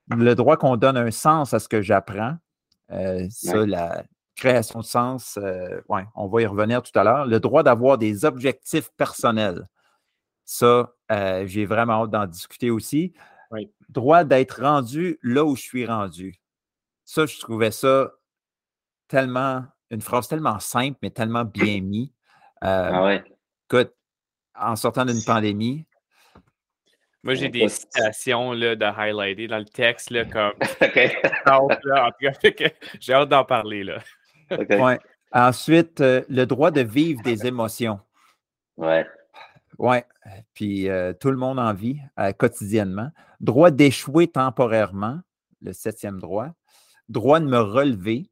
le 0.09 0.33
droit 0.35 0.57
qu'on 0.57 0.75
donne 0.75 0.97
un 0.97 1.11
sens 1.11 1.53
à 1.53 1.59
ce 1.59 1.67
que 1.67 1.81
j'apprends. 1.81 2.35
Euh, 2.91 3.25
ça, 3.29 3.65
la 3.65 4.03
création 4.35 4.79
de 4.79 4.85
sens, 4.85 5.39
ouais, 5.89 6.05
on 6.15 6.27
va 6.27 6.41
y 6.41 6.45
revenir 6.45 6.81
tout 6.81 6.97
à 6.97 7.03
l'heure. 7.03 7.25
Le 7.25 7.39
droit 7.39 7.63
d'avoir 7.63 7.97
des 7.97 8.25
objectifs 8.25 8.89
personnels. 8.97 9.67
Ça, 10.45 10.93
j'ai 11.45 11.65
vraiment 11.65 12.03
hâte 12.03 12.09
d'en 12.09 12.27
discuter 12.27 12.69
aussi 12.69 13.13
droit 13.89 14.23
d'être 14.23 14.61
rendu 14.61 15.19
là 15.21 15.45
où 15.45 15.55
je 15.55 15.61
suis 15.61 15.85
rendu. 15.85 16.35
Ça, 17.05 17.25
je 17.25 17.39
trouvais 17.39 17.71
ça 17.71 18.11
tellement, 19.07 19.63
une 19.89 20.01
phrase 20.01 20.27
tellement 20.27 20.59
simple, 20.59 20.97
mais 21.01 21.11
tellement 21.11 21.45
bien 21.45 21.81
mis. 21.81 22.13
ah 22.61 23.03
ouais. 23.03 23.23
Écoute, 23.69 23.93
en 24.55 24.75
sortant 24.75 25.05
d'une 25.05 25.23
pandémie. 25.23 25.85
Moi, 27.23 27.35
j'ai 27.35 27.47
des 27.47 27.69
citations 27.69 28.51
là, 28.51 28.75
de 28.75 28.85
highlighter 28.85 29.47
dans 29.47 29.57
le 29.57 29.65
texte, 29.65 30.11
là, 30.11 30.25
comme. 30.31 30.51
OK. 30.81 32.73
j'ai 32.99 33.13
hâte 33.13 33.29
d'en 33.29 33.45
parler. 33.45 33.83
Là. 33.83 33.99
Ensuite, 35.31 36.01
euh, 36.01 36.21
le 36.29 36.45
droit 36.45 36.69
de 36.71 36.81
vivre 36.81 37.21
des 37.23 37.47
émotions. 37.47 37.99
Ouais. 38.77 39.05
Oui, 39.79 39.97
puis 40.53 40.87
euh, 40.87 41.13
tout 41.13 41.31
le 41.31 41.37
monde 41.37 41.59
en 41.59 41.73
vit 41.73 41.99
euh, 42.19 42.31
quotidiennement. 42.31 43.09
Droit 43.39 43.71
d'échouer 43.71 44.27
temporairement, 44.27 45.19
le 45.61 45.73
septième 45.73 46.19
droit. 46.19 46.49
Droit 47.09 47.39
de 47.39 47.47
me 47.47 47.59
relever. 47.59 48.29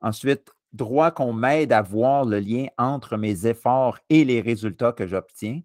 Ensuite, 0.00 0.50
droit 0.74 1.10
qu'on 1.10 1.32
m'aide 1.32 1.72
à 1.72 1.80
voir 1.80 2.26
le 2.26 2.38
lien 2.38 2.66
entre 2.76 3.16
mes 3.16 3.46
efforts 3.46 3.98
et 4.10 4.24
les 4.24 4.42
résultats 4.42 4.92
que 4.92 5.06
j'obtiens. 5.06 5.62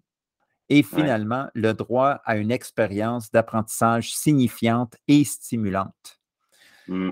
Et 0.70 0.82
finalement, 0.84 1.48
le 1.54 1.74
droit 1.74 2.20
à 2.24 2.36
une 2.36 2.52
expérience 2.52 3.30
d'apprentissage 3.32 4.14
signifiante 4.14 4.96
et 5.08 5.24
stimulante. 5.24 6.20
Mmh. 6.86 7.10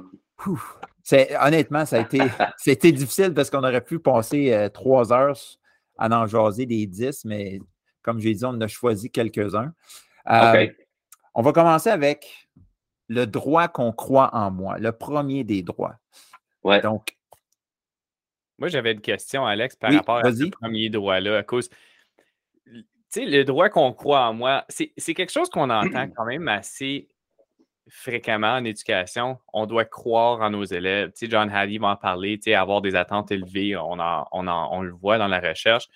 honnêtement, 1.41 1.85
ça 1.85 1.97
a, 1.97 2.01
été, 2.01 2.21
été 2.67 2.93
difficile 2.93 3.35
parce 3.35 3.51
qu'on 3.51 3.65
aurait 3.65 3.85
pu 3.85 3.99
passer 3.99 4.53
euh, 4.53 4.69
trois 4.69 5.13
heures 5.13 5.39
à 5.99 6.09
en 6.09 6.27
jaser 6.27 6.67
des 6.67 6.87
10, 6.87 7.25
mais 7.25 7.61
comme 8.03 8.21
j'ai 8.21 8.33
dit, 8.33 8.45
on 8.45 8.51
en 8.51 8.61
a 8.61 8.69
choisi 8.69 9.11
quelques-uns. 9.11 9.75
Euh, 10.31 10.67
on 11.35 11.43
va 11.43 11.53
commencer 11.53 11.91
avec 11.91 12.49
le 13.09 13.27
droit 13.27 13.69
qu'on 13.69 13.93
croit 13.93 14.31
en 14.35 14.51
moi, 14.51 14.79
le 14.79 14.93
premier 14.93 15.43
des 15.43 15.63
droits. 15.63 15.97
Ouais. 16.63 16.81
Donc, 16.81 17.17
moi, 18.59 18.69
j'avais 18.69 18.93
une 18.93 19.01
question, 19.01 19.47
Alex, 19.47 19.77
par 19.77 19.93
rapport 19.93 20.25
à 20.25 20.33
ce 20.33 20.45
premier 20.51 20.91
droit-là, 20.91 21.39
à 21.39 21.43
cause. 21.43 21.71
Sais, 23.11 23.25
le 23.25 23.45
droit 23.45 23.71
qu'on 23.71 23.93
croit 23.93 24.29
en 24.29 24.35
moi, 24.35 24.65
c'est 24.69 25.15
quelque 25.15 25.33
chose 25.33 25.49
qu'on 25.49 25.71
entend 25.71 26.09
quand 26.17 26.25
même 26.27 26.49
assez 26.49 27.09
fréquemment 27.89 28.55
en 28.55 28.65
éducation. 28.65 29.39
On 29.53 29.67
doit 29.67 29.85
croire 29.85 30.41
en 30.43 30.51
nos 30.51 30.65
élèves. 30.65 31.11
Tu 31.13 31.27
sais, 31.27 31.31
John 31.31 31.51
Halley 31.51 31.79
va 31.79 31.89
en 31.89 31.97
parler, 31.97 32.39
tu 32.39 32.45
sais, 32.45 32.55
avoir 32.55 32.83
des 32.83 32.95
attentes 32.95 33.31
élevées, 33.31 33.77
on, 33.77 33.99
on, 34.33 34.83
le 34.83 34.93
voit 34.93 35.19
dans 35.19 35.29
la 35.29 35.41
recherche. 35.41 35.89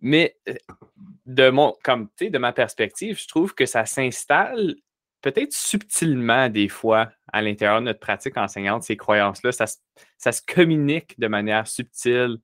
Mais 0.00 0.36
euh, 0.48 0.54
de, 1.26 1.48
mon, 1.50 1.74
comme, 1.82 2.08
de 2.20 2.38
ma 2.38 2.52
perspective, 2.52 3.18
je 3.20 3.28
trouve 3.28 3.54
que 3.54 3.66
ça 3.66 3.86
s'installe 3.86 4.74
peut-être 5.22 5.54
subtilement 5.54 6.50
des 6.50 6.68
fois 6.68 7.10
à 7.32 7.40
l'intérieur 7.40 7.80
de 7.80 7.86
notre 7.86 8.00
pratique 8.00 8.36
enseignante, 8.36 8.82
ces 8.82 8.96
croyances-là. 8.96 9.52
Ça, 9.52 9.64
ça, 10.18 10.32
se 10.32 10.42
communique 10.42 11.18
de 11.18 11.28
manière 11.28 11.66
subtile. 11.66 12.36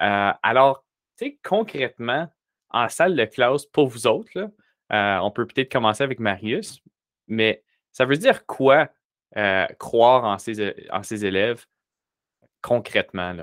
Euh, 0.00 0.32
alors, 0.42 0.84
tu 1.16 1.26
sais, 1.26 1.38
concrètement, 1.44 2.28
en 2.74 2.88
salle 2.88 3.14
de 3.16 3.24
classe, 3.24 3.64
pour 3.66 3.86
vous 3.86 4.06
autres, 4.06 4.50
euh, 4.92 5.18
on 5.22 5.30
peut 5.30 5.46
peut-être 5.46 5.72
commencer 5.72 6.02
avec 6.02 6.18
Marius, 6.18 6.82
mais 7.28 7.62
ça 7.92 8.04
veut 8.04 8.16
dire 8.16 8.44
quoi 8.44 8.88
euh, 9.36 9.66
croire 9.78 10.24
en 10.24 10.38
ses, 10.38 10.74
en 10.90 11.02
ses 11.02 11.24
élèves 11.24 11.64
concrètement? 12.60 13.34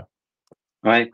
Oui. 0.84 1.12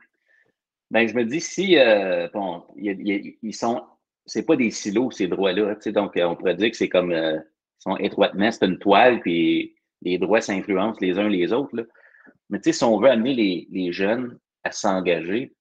Ben, 0.90 1.08
je 1.08 1.14
me 1.14 1.26
dis, 1.26 1.42
si, 1.42 1.78
euh, 1.78 2.28
bon, 2.34 2.64
ils 2.76 3.54
sont, 3.54 3.84
c'est 4.26 4.46
pas 4.46 4.56
des 4.56 4.72
silos, 4.72 5.12
ces 5.12 5.28
droits-là. 5.28 5.76
Donc, 5.88 6.18
euh, 6.18 6.26
on 6.26 6.36
pourrait 6.36 6.56
dire 6.56 6.72
que 6.72 6.78
c'est 6.78 6.90
comme, 6.90 7.12
ils 7.12 7.44
sont 7.80 7.98
étroitement, 7.98 8.52
c'est 8.52 8.66
une 8.66 8.80
toile, 8.80 9.20
puis 9.20 9.76
les 10.02 10.18
droits 10.18 10.42
s'influencent 10.42 11.00
les 11.02 11.20
uns 11.20 11.30
les 11.30 11.54
autres. 11.54 11.88
Mais 12.50 12.60
si 12.64 12.84
on 12.84 13.00
veut 13.00 13.10
amener 13.10 13.68
les 13.70 13.92
jeunes 13.92 14.40
à 14.64 14.72
s'engager 14.72 15.54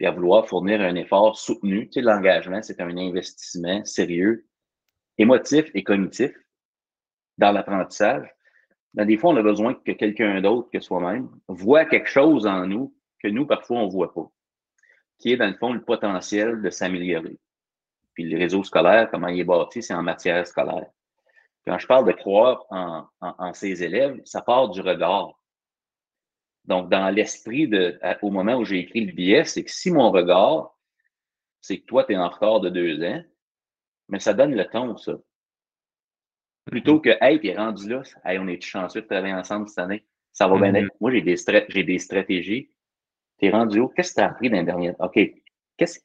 et 0.00 0.06
à 0.06 0.10
vouloir 0.10 0.46
fournir 0.46 0.80
un 0.80 0.94
effort 0.94 1.38
soutenu, 1.38 1.88
l'engagement, 1.96 2.62
c'est 2.62 2.80
un 2.80 2.96
investissement 2.96 3.84
sérieux, 3.84 4.46
émotif 5.18 5.70
et 5.74 5.82
cognitif 5.82 6.32
dans 7.38 7.52
l'apprentissage, 7.52 8.28
ben, 8.94 9.04
des 9.04 9.18
fois, 9.18 9.30
on 9.30 9.36
a 9.36 9.42
besoin 9.42 9.74
que 9.74 9.92
quelqu'un 9.92 10.40
d'autre 10.40 10.70
que 10.72 10.80
soi-même 10.80 11.28
voit 11.48 11.84
quelque 11.84 12.08
chose 12.08 12.46
en 12.46 12.66
nous 12.66 12.94
que 13.22 13.28
nous, 13.28 13.46
parfois, 13.46 13.80
on 13.80 13.86
ne 13.86 13.92
voit 13.92 14.12
pas, 14.12 14.30
qui 15.18 15.32
est, 15.32 15.36
dans 15.36 15.48
le 15.48 15.54
fond, 15.54 15.72
le 15.72 15.82
potentiel 15.82 16.62
de 16.62 16.70
s'améliorer. 16.70 17.38
Puis 18.14 18.24
le 18.24 18.38
réseau 18.38 18.64
scolaire, 18.64 19.10
comment 19.10 19.28
il 19.28 19.40
est 19.40 19.44
bâti, 19.44 19.82
c'est 19.82 19.94
en 19.94 20.02
matière 20.02 20.46
scolaire. 20.46 20.86
Quand 21.66 21.78
je 21.78 21.86
parle 21.86 22.06
de 22.06 22.12
croire 22.12 22.64
en, 22.70 23.06
en, 23.20 23.52
ses 23.52 23.82
élèves, 23.82 24.20
ça 24.24 24.40
part 24.40 24.70
du 24.70 24.80
regard. 24.80 25.38
Donc, 26.66 26.88
dans 26.88 27.10
l'esprit 27.10 27.68
de, 27.68 27.98
au 28.22 28.30
moment 28.30 28.56
où 28.56 28.64
j'ai 28.64 28.80
écrit 28.80 29.04
le 29.04 29.12
billet, 29.12 29.44
c'est 29.44 29.64
que 29.64 29.70
si 29.70 29.90
mon 29.90 30.10
regard, 30.10 30.76
c'est 31.60 31.78
que 31.78 31.86
toi, 31.86 32.04
tu 32.04 32.12
es 32.12 32.16
en 32.16 32.28
retard 32.28 32.60
de 32.60 32.68
deux 32.68 33.02
ans, 33.04 33.22
mais 34.08 34.18
ça 34.18 34.34
donne 34.34 34.54
le 34.54 34.64
ton, 34.66 34.96
ça. 34.96 35.14
Plutôt 36.64 37.00
que, 37.00 37.10
hey, 37.20 37.38
puis 37.38 37.56
rendu 37.56 37.88
là, 37.88 38.02
hey, 38.24 38.38
on 38.38 38.48
est 38.48 38.60
chanceux 38.60 39.02
de 39.02 39.06
travailler 39.06 39.34
ensemble 39.34 39.68
cette 39.68 39.78
année. 39.78 40.04
Ça 40.32 40.48
va 40.48 40.58
bien 40.58 40.72
mm-hmm. 40.72 40.86
être. 40.86 40.96
Moi, 41.00 41.12
j'ai 41.12 41.22
des, 41.22 41.36
j'ai 41.68 41.84
des 41.84 41.98
stratégies. 41.98 42.70
T'es 43.38 43.50
rendu 43.50 43.80
où? 43.80 43.88
Qu'est-ce 43.88 44.10
que 44.10 44.20
tu 44.20 44.20
as 44.22 44.30
appris 44.30 44.50
dans 44.50 44.62
dernier? 44.62 44.92
OK. 44.98 45.18
Qu'est-ce, 45.76 46.00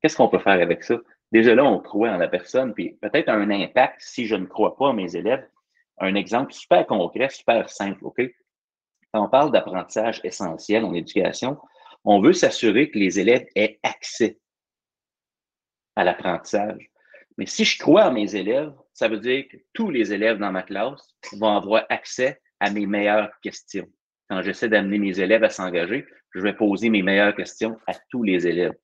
qu'est-ce 0.00 0.16
qu'on 0.16 0.28
peut 0.28 0.38
faire 0.38 0.60
avec 0.60 0.84
ça? 0.84 1.00
Déjà 1.32 1.54
là, 1.54 1.64
on 1.64 1.80
croit 1.80 2.10
en 2.10 2.16
la 2.16 2.28
personne, 2.28 2.74
puis 2.74 2.98
peut-être 3.00 3.28
un 3.28 3.50
impact 3.50 3.96
si 4.00 4.26
je 4.26 4.36
ne 4.36 4.46
crois 4.46 4.76
pas 4.76 4.90
à 4.90 4.92
mes 4.92 5.16
élèves. 5.16 5.46
Un 5.98 6.14
exemple 6.14 6.52
super 6.52 6.86
concret, 6.86 7.28
super 7.28 7.68
simple, 7.68 8.04
OK? 8.04 8.20
Quand 9.12 9.24
on 9.24 9.28
parle 9.28 9.52
d'apprentissage 9.52 10.20
essentiel 10.24 10.84
en 10.84 10.94
éducation, 10.94 11.58
on 12.04 12.20
veut 12.20 12.32
s'assurer 12.32 12.90
que 12.90 12.98
les 12.98 13.18
élèves 13.18 13.46
aient 13.54 13.78
accès 13.82 14.38
à 15.96 16.04
l'apprentissage. 16.04 16.90
Mais 17.36 17.46
si 17.46 17.64
je 17.64 17.78
crois 17.78 18.04
à 18.04 18.10
mes 18.10 18.36
élèves, 18.36 18.72
ça 18.92 19.08
veut 19.08 19.18
dire 19.18 19.46
que 19.50 19.56
tous 19.72 19.90
les 19.90 20.12
élèves 20.12 20.38
dans 20.38 20.52
ma 20.52 20.62
classe 20.62 21.14
vont 21.32 21.56
avoir 21.56 21.84
accès 21.88 22.40
à 22.60 22.70
mes 22.70 22.86
meilleures 22.86 23.30
questions. 23.42 23.88
Quand 24.28 24.42
j'essaie 24.42 24.68
d'amener 24.68 24.98
mes 24.98 25.18
élèves 25.18 25.42
à 25.42 25.50
s'engager, 25.50 26.06
je 26.34 26.40
vais 26.40 26.52
poser 26.52 26.90
mes 26.90 27.02
meilleures 27.02 27.34
questions 27.34 27.78
à 27.86 27.94
tous 28.10 28.22
les 28.22 28.46
élèves. 28.46 28.74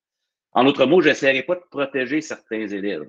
En 0.52 0.64
d'autres 0.64 0.86
mots, 0.86 1.02
je 1.02 1.10
n'essaierai 1.10 1.42
pas 1.42 1.54
de 1.54 1.64
protéger 1.70 2.20
certains 2.20 2.66
élèves. 2.66 3.08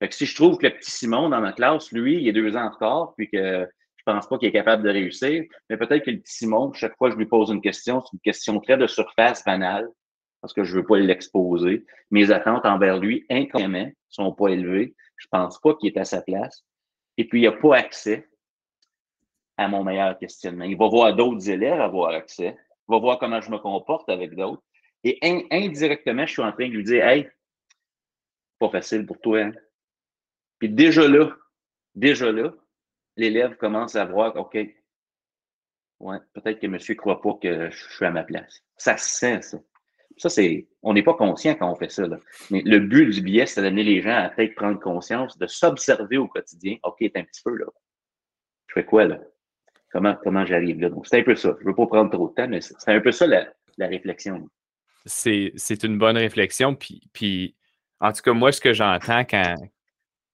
Fait 0.00 0.08
que 0.08 0.14
si 0.14 0.26
je 0.26 0.34
trouve 0.34 0.56
que 0.56 0.66
le 0.66 0.74
petit 0.74 0.90
Simon 0.90 1.28
dans 1.28 1.40
ma 1.40 1.52
classe, 1.52 1.92
lui, 1.92 2.22
il 2.22 2.28
est 2.28 2.32
deux 2.32 2.56
ans 2.56 2.66
en 2.66 2.70
retard, 2.70 3.14
puis 3.16 3.28
que 3.30 3.68
je 4.00 4.12
pense 4.12 4.26
pas 4.26 4.38
qu'il 4.38 4.48
est 4.48 4.52
capable 4.52 4.82
de 4.82 4.88
réussir, 4.88 5.44
mais 5.68 5.76
peut-être 5.76 6.04
que 6.04 6.10
le 6.10 6.20
petit 6.20 6.36
Simon, 6.38 6.72
chaque 6.72 6.96
fois 6.96 7.08
que 7.08 7.14
je 7.14 7.18
lui 7.18 7.26
pose 7.26 7.50
une 7.50 7.60
question, 7.60 8.00
c'est 8.00 8.14
une 8.14 8.20
question 8.20 8.58
très 8.58 8.78
de 8.78 8.86
surface 8.86 9.44
banale, 9.44 9.90
parce 10.40 10.54
que 10.54 10.64
je 10.64 10.74
veux 10.74 10.86
pas 10.86 10.98
l'exposer. 10.98 11.84
Mes 12.10 12.30
attentes 12.30 12.64
envers 12.64 12.98
lui, 12.98 13.26
inconsciemment, 13.28 13.90
sont 14.08 14.32
pas 14.32 14.48
élevées. 14.48 14.94
Je 15.16 15.26
pense 15.30 15.60
pas 15.60 15.74
qu'il 15.74 15.92
est 15.92 15.98
à 15.98 16.04
sa 16.04 16.22
place. 16.22 16.64
Et 17.18 17.28
puis, 17.28 17.42
il 17.42 17.44
n'a 17.44 17.52
pas 17.52 17.76
accès 17.76 18.26
à 19.58 19.68
mon 19.68 19.84
meilleur 19.84 20.18
questionnement. 20.18 20.64
Il 20.64 20.78
va 20.78 20.88
voir 20.88 21.14
d'autres 21.14 21.50
élèves 21.50 21.78
avoir 21.78 22.14
accès. 22.14 22.56
Il 22.88 22.92
va 22.92 22.98
voir 22.98 23.18
comment 23.18 23.42
je 23.42 23.50
me 23.50 23.58
comporte 23.58 24.08
avec 24.08 24.34
d'autres. 24.34 24.62
Et 25.04 25.18
indirectement, 25.50 26.24
je 26.24 26.32
suis 26.32 26.42
en 26.42 26.52
train 26.52 26.68
de 26.68 26.72
lui 26.72 26.84
dire 26.84 27.06
Hey, 27.06 27.28
pas 28.58 28.70
facile 28.70 29.04
pour 29.04 29.20
toi. 29.20 29.42
Hein? 29.42 29.52
Puis 30.58 30.70
déjà 30.70 31.06
là, 31.06 31.30
déjà 31.94 32.32
là, 32.32 32.52
l'élève 33.20 33.56
commence 33.56 33.94
à 33.96 34.04
voir 34.04 34.34
OK, 34.36 34.54
ouais, 34.54 36.16
peut-être 36.32 36.58
que 36.58 36.66
monsieur 36.66 36.94
ne 36.94 36.98
croit 36.98 37.20
pas 37.20 37.34
que 37.40 37.70
je 37.70 37.94
suis 37.94 38.04
à 38.04 38.10
ma 38.10 38.24
place. 38.24 38.64
Ça 38.76 38.96
se 38.96 39.08
sent, 39.08 39.42
ça. 39.42 39.58
Ça, 40.16 40.28
c'est. 40.28 40.66
On 40.82 40.92
n'est 40.92 41.02
pas 41.02 41.14
conscient 41.14 41.54
quand 41.54 41.70
on 41.70 41.76
fait 41.76 41.90
ça. 41.90 42.06
Là. 42.06 42.18
Mais 42.50 42.62
le 42.64 42.80
but 42.80 43.06
du 43.10 43.22
billet, 43.22 43.46
c'est 43.46 43.62
d'amener 43.62 43.84
les 43.84 44.02
gens 44.02 44.16
à 44.16 44.28
peut-être 44.28 44.54
prendre 44.54 44.78
conscience, 44.78 45.38
de 45.38 45.46
s'observer 45.46 46.18
au 46.18 46.28
quotidien. 46.28 46.76
OK, 46.82 47.02
un 47.02 47.22
petit 47.22 47.42
peu 47.42 47.56
là. 47.56 47.66
Je 48.66 48.74
fais 48.74 48.84
quoi 48.84 49.06
là? 49.06 49.18
Comment, 49.92 50.16
comment 50.22 50.44
j'arrive 50.44 50.80
là? 50.80 50.90
Donc, 50.90 51.06
c'est 51.06 51.20
un 51.20 51.22
peu 51.22 51.36
ça. 51.36 51.56
Je 51.58 51.64
ne 51.64 51.70
veux 51.70 51.74
pas 51.74 51.86
prendre 51.86 52.10
trop 52.10 52.28
de 52.28 52.34
temps, 52.34 52.48
mais 52.48 52.60
c'est 52.60 52.76
un 52.88 53.00
peu 53.00 53.12
ça 53.12 53.26
la, 53.26 53.46
réflexion. 53.78 54.46
C'est 55.06 55.82
une 55.84 55.98
bonne 55.98 56.18
réflexion. 56.18 56.74
Puis, 56.74 57.02
puis, 57.12 57.56
en 57.98 58.12
tout 58.12 58.22
cas, 58.22 58.32
moi, 58.32 58.52
ce 58.52 58.60
que 58.60 58.72
j'entends 58.72 59.24
quand, 59.24 59.54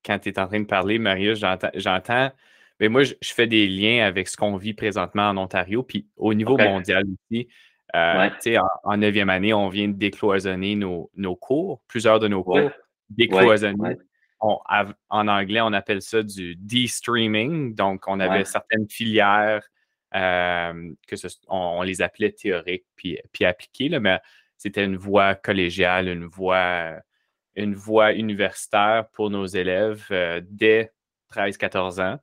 quand 0.05 0.19
tu 0.19 0.31
es 0.31 0.39
en 0.39 0.47
train 0.47 0.61
de 0.61 0.67
parler, 0.67 0.99
Marius, 0.99 1.39
j'entends. 1.75 2.31
Mais 2.81 2.89
moi, 2.89 3.05
je, 3.05 3.15
fais 3.23 3.47
des 3.47 3.67
liens 3.67 4.05
avec 4.05 4.29
ce 4.29 4.37
qu'on 4.37 4.57
vit 4.57 4.75
présentement 4.75 5.31
en 5.31 5.37
Ontario, 5.39 5.83
puis 5.83 6.07
au 6.17 6.35
niveau 6.35 6.59
mondial 6.59 7.05
aussi. 7.05 7.49
Euh, 7.95 8.29
en, 8.85 8.97
neuvième 8.97 9.31
année, 9.31 9.55
on 9.55 9.69
vient 9.69 9.89
de 9.89 9.97
décloisonner 9.97 10.75
nos, 10.75 11.37
cours, 11.37 11.81
plusieurs 11.89 12.21
de 12.21 12.29
nos 12.29 12.45
cours. 12.45 12.71
Décloisonner. 13.09 13.97
en 14.41 15.29
anglais, 15.29 15.61
on 15.63 15.73
appelle 15.73 16.03
ça 16.03 16.23
du 16.23 16.57
de-streaming. 16.57 17.75
Donc, 17.75 18.05
on 18.07 18.21
avait 18.21 18.45
certaines 18.45 18.89
filières 18.89 19.63
euh, 20.15 20.93
que 21.07 21.17
on, 21.49 21.83
les 21.83 22.01
appelait 22.01 22.33
théoriques 22.33 22.87
puis, 22.95 23.19
puis 23.33 23.45
appliquées, 23.45 23.89
là, 23.89 24.01
mais 24.01 24.19
c'était 24.57 24.85
une 24.85 24.97
voie 24.97 25.35
collégiale, 25.35 26.09
une 26.09 26.27
voie, 26.27 26.95
une 27.55 27.75
voie 27.75 28.13
universitaire 28.13 29.09
pour 29.13 29.31
nos 29.31 29.47
élèves 29.47 30.07
euh, 30.11 30.41
dès 30.45 30.93
13-14 31.35 32.01
ans. 32.01 32.19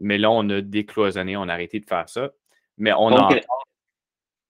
Mais 0.00 0.18
là, 0.18 0.30
on 0.30 0.48
a 0.50 0.60
décloisonné, 0.60 1.36
on 1.36 1.48
a 1.48 1.52
arrêté 1.52 1.80
de 1.80 1.86
faire 1.86 2.08
ça. 2.08 2.30
Mais 2.78 2.92
on 2.92 3.14
a 3.14 3.28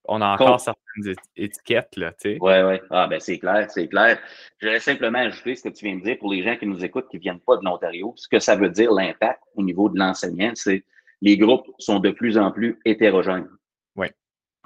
on 0.05 0.21
a 0.21 0.33
encore 0.33 0.59
certaines 0.59 1.15
étiquettes, 1.35 1.95
là, 1.95 2.11
tu 2.11 2.33
sais. 2.33 2.37
Oui, 2.41 2.53
oui. 2.65 2.75
Ah, 2.89 3.07
ben 3.07 3.19
c'est 3.19 3.39
clair, 3.39 3.69
c'est 3.71 3.87
clair. 3.87 4.19
Je 4.59 4.67
vais 4.67 4.79
simplement 4.79 5.19
ajouter 5.19 5.55
ce 5.55 5.63
que 5.63 5.69
tu 5.69 5.85
viens 5.85 5.95
de 5.95 6.01
dire 6.01 6.17
pour 6.19 6.31
les 6.31 6.43
gens 6.43 6.57
qui 6.57 6.65
nous 6.65 6.83
écoutent, 6.83 7.07
qui 7.09 7.17
ne 7.17 7.21
viennent 7.21 7.39
pas 7.39 7.55
de 7.57 7.63
l'Ontario. 7.63 8.13
Ce 8.17 8.27
que 8.27 8.39
ça 8.39 8.55
veut 8.55 8.69
dire, 8.69 8.91
l'impact 8.91 9.41
au 9.55 9.63
niveau 9.63 9.89
de 9.89 9.97
l'enseignant, 9.97 10.51
c'est 10.55 10.83
les 11.21 11.37
groupes 11.37 11.67
sont 11.79 11.99
de 11.99 12.11
plus 12.11 12.37
en 12.37 12.51
plus 12.51 12.79
hétérogènes. 12.83 13.47
Oui. 13.95 14.07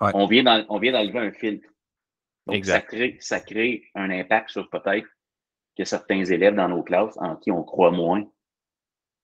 On 0.02 0.26
vient 0.26 0.44
d'enlever 0.44 1.20
un 1.20 1.32
filtre. 1.32 1.68
Donc, 2.48 2.66
ça 2.66 2.82
crée, 2.82 3.18
ça 3.20 3.40
crée 3.40 3.84
un 3.94 4.10
impact 4.10 4.50
sur 4.50 4.70
peut-être 4.70 5.08
que 5.78 5.84
certains 5.84 6.24
élèves 6.24 6.56
dans 6.56 6.70
nos 6.70 6.82
classes 6.82 7.16
en 7.18 7.36
qui 7.36 7.52
on 7.52 7.64
croit 7.64 7.92
moins 7.92 8.24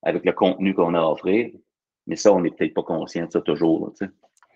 avec 0.03 0.25
le 0.25 0.31
contenu 0.31 0.74
qu'on 0.74 0.93
a 0.93 1.00
à 1.00 1.05
offrir. 1.05 1.50
Mais 2.07 2.15
ça, 2.15 2.33
on 2.33 2.41
n'est 2.41 2.51
peut-être 2.51 2.74
pas 2.74 2.83
conscient 2.83 3.25
de 3.25 3.31
ça 3.31 3.41
toujours. 3.41 3.93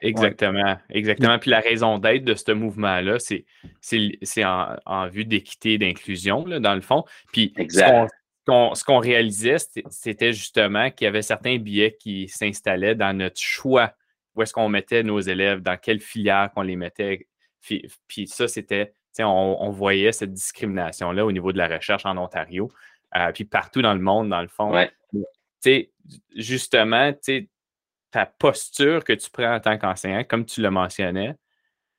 Exactement, 0.01 0.77
exactement. 0.89 1.39
Puis 1.39 1.50
la 1.50 1.60
raison 1.60 1.98
d'être 1.98 2.24
de 2.24 2.36
ce 2.36 2.51
mouvement-là, 2.51 3.18
c'est, 3.20 3.46
en, 4.44 5.08
vue 5.08 5.25
d'équité, 5.25 5.77
d'inclusion, 5.77 6.44
dans 6.44 6.75
le 6.75 6.82
fond. 6.82 7.04
Puis 7.32 7.54
ce 7.58 8.84
qu'on, 8.84 9.00
réalisait, 9.00 9.58
c'était 9.89 10.34
justement 10.34 10.92
qu'il 10.92 11.06
y 11.06 11.08
avait 11.08 11.22
certains 11.22 11.58
billets 11.58 11.96
qui 12.00 12.27
s'installaient 12.27 12.96
dans 12.96 13.16
notre 13.16 13.39
choix. 13.39 13.94
Où 14.36 14.44
est-ce 14.44 14.54
qu'on 14.54 14.70
mettait 14.70 15.01
nos 15.01 15.20
élèves, 15.20 15.62
dans 15.62 15.77
quelle 15.77 16.00
filière 16.00 16.51
qu'on 16.54 16.62
les 16.62 16.75
mettait. 16.75 17.27
Puis, 18.08 18.27
ça, 18.27 18.48
c'était, 18.48 18.94
on, 19.20 19.58
on, 19.60 19.72
voyait 19.72 20.12
cette 20.12 20.32
discrimination-là 20.32 21.25
au 21.25 21.32
niveau 21.32 21.51
de 21.51 21.58
la 21.58 21.68
recherche 21.68 22.06
en 22.06 22.18
Ontario, 22.18 22.70
euh, 23.16 23.32
puis 23.32 23.46
partout 23.46 23.82
dans 23.82 23.96
le 23.96 24.00
monde, 24.00 24.30
dans 24.30 24.42
le 24.42 24.48
fond. 24.48 24.72
Ouais. 24.72 24.92
Justement, 26.36 27.12
tu 27.14 27.20
sais, 27.22 27.50
ta 28.12 28.26
posture 28.26 29.04
que 29.04 29.14
tu 29.14 29.30
prends 29.30 29.56
en 29.56 29.60
tant 29.60 29.78
qu'enseignant, 29.78 30.24
comme 30.24 30.46
tu 30.46 30.62
le 30.62 30.72
mentionnais, 30.72 31.36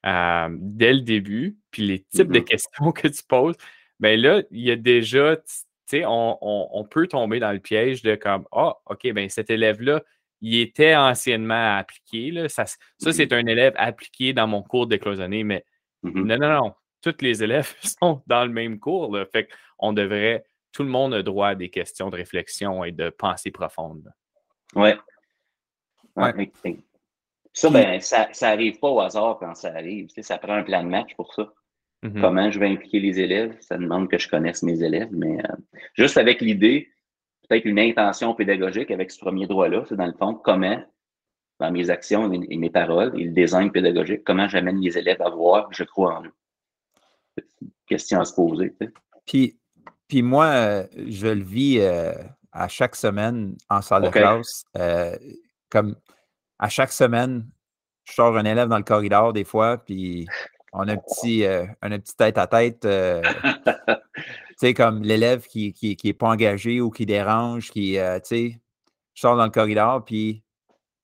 euh, 0.06 0.48
dès 0.50 0.94
le 0.94 1.00
début, 1.00 1.58
puis 1.70 1.86
les 1.86 2.00
types 2.00 2.30
de 2.32 2.40
mm-hmm. 2.40 2.44
questions 2.44 2.92
que 2.92 3.08
tu 3.08 3.22
poses, 3.24 3.56
bien 4.00 4.16
là, 4.16 4.42
il 4.50 4.60
y 4.60 4.70
a 4.70 4.76
déjà, 4.76 5.36
tu 5.36 5.44
sais, 5.86 6.04
on, 6.06 6.86
peut 6.90 7.08
tomber 7.08 7.40
dans 7.40 7.52
le 7.52 7.58
piège 7.58 8.02
de 8.02 8.14
comme, 8.14 8.46
ah, 8.52 8.74
oh, 8.86 8.92
OK, 8.92 9.12
bien 9.12 9.28
cet 9.28 9.50
élève-là, 9.50 10.02
il 10.40 10.60
était 10.60 10.94
anciennement 10.94 11.76
appliqué. 11.76 12.30
Là. 12.30 12.48
Ça, 12.48 12.64
ça 12.66 12.78
c'est 12.98 13.26
mm-hmm. 13.26 13.34
un 13.34 13.46
élève 13.46 13.74
appliqué 13.76 14.32
dans 14.32 14.46
mon 14.46 14.62
cours 14.62 14.86
décloisonné, 14.86 15.42
mais 15.42 15.64
mm-hmm. 16.04 16.22
non, 16.22 16.36
non, 16.38 16.62
non. 16.62 16.74
Tous 17.02 17.16
les 17.20 17.42
élèves 17.42 17.74
sont 18.00 18.22
dans 18.26 18.44
le 18.44 18.52
même 18.52 18.78
cours. 18.78 19.14
Là. 19.14 19.26
Fait 19.26 19.48
qu'on 19.78 19.92
devrait, 19.92 20.44
tout 20.78 20.84
le 20.84 20.90
monde 20.90 21.12
a 21.12 21.24
droit 21.24 21.48
à 21.48 21.54
des 21.56 21.70
questions 21.70 22.08
de 22.08 22.14
réflexion 22.14 22.84
et 22.84 22.92
de 22.92 23.10
pensée 23.10 23.50
profonde. 23.50 24.12
Oui, 24.76 24.90
ça, 27.52 27.68
ben, 27.68 28.00
ça, 28.00 28.28
ça 28.30 28.50
arrive 28.50 28.78
pas 28.78 28.88
au 28.88 29.00
hasard 29.00 29.38
quand 29.40 29.56
ça 29.56 29.74
arrive. 29.74 30.06
ça 30.20 30.38
prend 30.38 30.52
un 30.52 30.62
plan 30.62 30.84
de 30.84 30.88
match 30.88 31.16
pour 31.16 31.34
ça. 31.34 31.52
Mm-hmm. 32.04 32.20
Comment 32.20 32.50
je 32.52 32.60
vais 32.60 32.68
impliquer 32.68 33.00
les 33.00 33.18
élèves? 33.18 33.56
Ça 33.58 33.76
demande 33.76 34.08
que 34.08 34.18
je 34.18 34.28
connaisse 34.28 34.62
mes 34.62 34.80
élèves, 34.80 35.08
mais 35.10 35.40
euh, 35.40 35.56
juste 35.94 36.16
avec 36.16 36.40
l'idée, 36.40 36.88
peut-être 37.48 37.64
une 37.64 37.80
intention 37.80 38.32
pédagogique 38.36 38.92
avec 38.92 39.10
ce 39.10 39.18
premier 39.18 39.48
droit-là, 39.48 39.84
c'est 39.88 39.96
dans 39.96 40.06
le 40.06 40.12
fond, 40.12 40.34
comment, 40.34 40.80
dans 41.58 41.72
mes 41.72 41.90
actions 41.90 42.32
et 42.32 42.56
mes 42.56 42.70
paroles 42.70 43.20
et 43.20 43.24
le 43.24 43.32
design 43.32 43.72
pédagogique, 43.72 44.22
comment 44.22 44.46
j'amène 44.46 44.80
les 44.80 44.96
élèves 44.96 45.22
à 45.22 45.30
voir 45.30 45.66
je 45.72 45.82
crois 45.82 46.18
en 46.20 46.24
eux. 46.24 46.34
Une 47.62 47.70
question 47.88 48.20
à 48.20 48.24
se 48.24 48.34
poser. 48.34 48.76
Puis, 49.26 49.57
puis 50.08 50.22
moi, 50.22 50.46
euh, 50.46 50.86
je 51.06 51.28
le 51.28 51.44
vis 51.44 51.78
euh, 51.80 52.12
à 52.52 52.68
chaque 52.68 52.96
semaine 52.96 53.56
en 53.68 53.82
salle 53.82 54.04
de 54.04 54.08
classe. 54.08 54.64
comme 55.70 55.96
à 56.58 56.68
chaque 56.68 56.92
semaine, 56.92 57.46
je 58.04 58.14
sors 58.14 58.36
un 58.36 58.44
élève 58.44 58.68
dans 58.68 58.78
le 58.78 58.84
corridor 58.84 59.32
des 59.32 59.44
fois, 59.44 59.78
puis 59.78 60.26
on 60.72 60.88
a 60.88 60.92
un 60.92 60.96
petit, 60.96 61.44
euh, 61.44 61.66
un 61.82 61.90
petit 61.98 62.16
tête 62.16 62.38
à 62.38 62.46
tête. 62.46 62.84
Euh, 62.84 63.22
tu 63.86 63.94
sais, 64.56 64.74
comme 64.74 65.02
l'élève 65.02 65.46
qui 65.46 65.74
n'est 65.82 65.94
qui, 65.94 66.12
pas 66.12 66.28
engagé 66.28 66.80
ou 66.80 66.90
qui 66.90 67.06
dérange, 67.06 67.70
qui, 67.70 67.98
euh, 67.98 68.18
tu 68.20 68.26
sais, 68.26 68.60
je 69.14 69.20
sors 69.20 69.36
dans 69.36 69.44
le 69.44 69.50
corridor, 69.50 70.04
puis, 70.04 70.42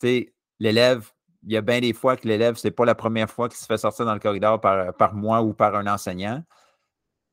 tu 0.01 0.07
sais, 0.07 0.35
l'élève, 0.61 1.11
il 1.43 1.53
y 1.53 1.57
a 1.57 1.61
bien 1.61 1.81
des 1.81 1.93
fois 1.93 2.17
que 2.17 2.27
l'élève, 2.27 2.57
ce 2.57 2.67
n'est 2.67 2.73
pas 2.73 2.85
la 2.85 2.95
première 2.95 3.31
fois 3.31 3.49
qu'il 3.49 3.59
se 3.59 3.67
fait 3.67 3.77
sortir 3.77 4.07
dans 4.07 4.15
le 4.15 4.21
corridor 4.21 4.61
par, 4.61 4.95
par 4.95 5.15
moi 5.15 5.43
ou 5.43 5.53
par 5.53 5.75
un 5.75 5.87
enseignant. 5.87 6.43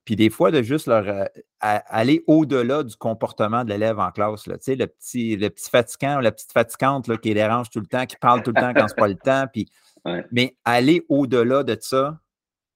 Puis 0.06 0.16
des 0.16 0.30
fois, 0.30 0.50
de 0.50 0.62
juste 0.62 0.88
leur 0.88 1.08
euh, 1.08 1.26
aller 1.60 2.24
au-delà 2.28 2.84
du 2.84 2.96
comportement 2.96 3.64
de 3.64 3.70
l'élève 3.70 4.00
en 4.00 4.12
classe. 4.12 4.48
Là. 4.48 4.58
Tu 4.58 4.64
sais, 4.64 4.76
le 4.76 4.88
petit, 4.88 5.38
le 5.38 5.50
petit 5.50 5.70
fatigant 5.70 6.18
ou 6.18 6.22
la 6.22 6.32
petite 6.32 6.52
fatigante 6.52 7.08
là, 7.08 7.18
qui 7.18 7.34
dérange 7.34 7.70
tout 7.70 7.80
le 7.80 7.86
temps, 7.86 8.06
qui 8.06 8.18
parle 8.18 8.42
tout 8.42 8.52
le 8.56 8.62
temps 8.62 8.74
quand 8.74 8.88
c'est 8.88 8.98
pas 8.98 9.08
le 9.08 9.16
temps. 9.16 9.46
Puis, 9.52 9.68
Mais 10.32 10.58
aller 10.66 11.06
au-delà 11.10 11.64
de 11.64 11.78
ça, 11.80 12.20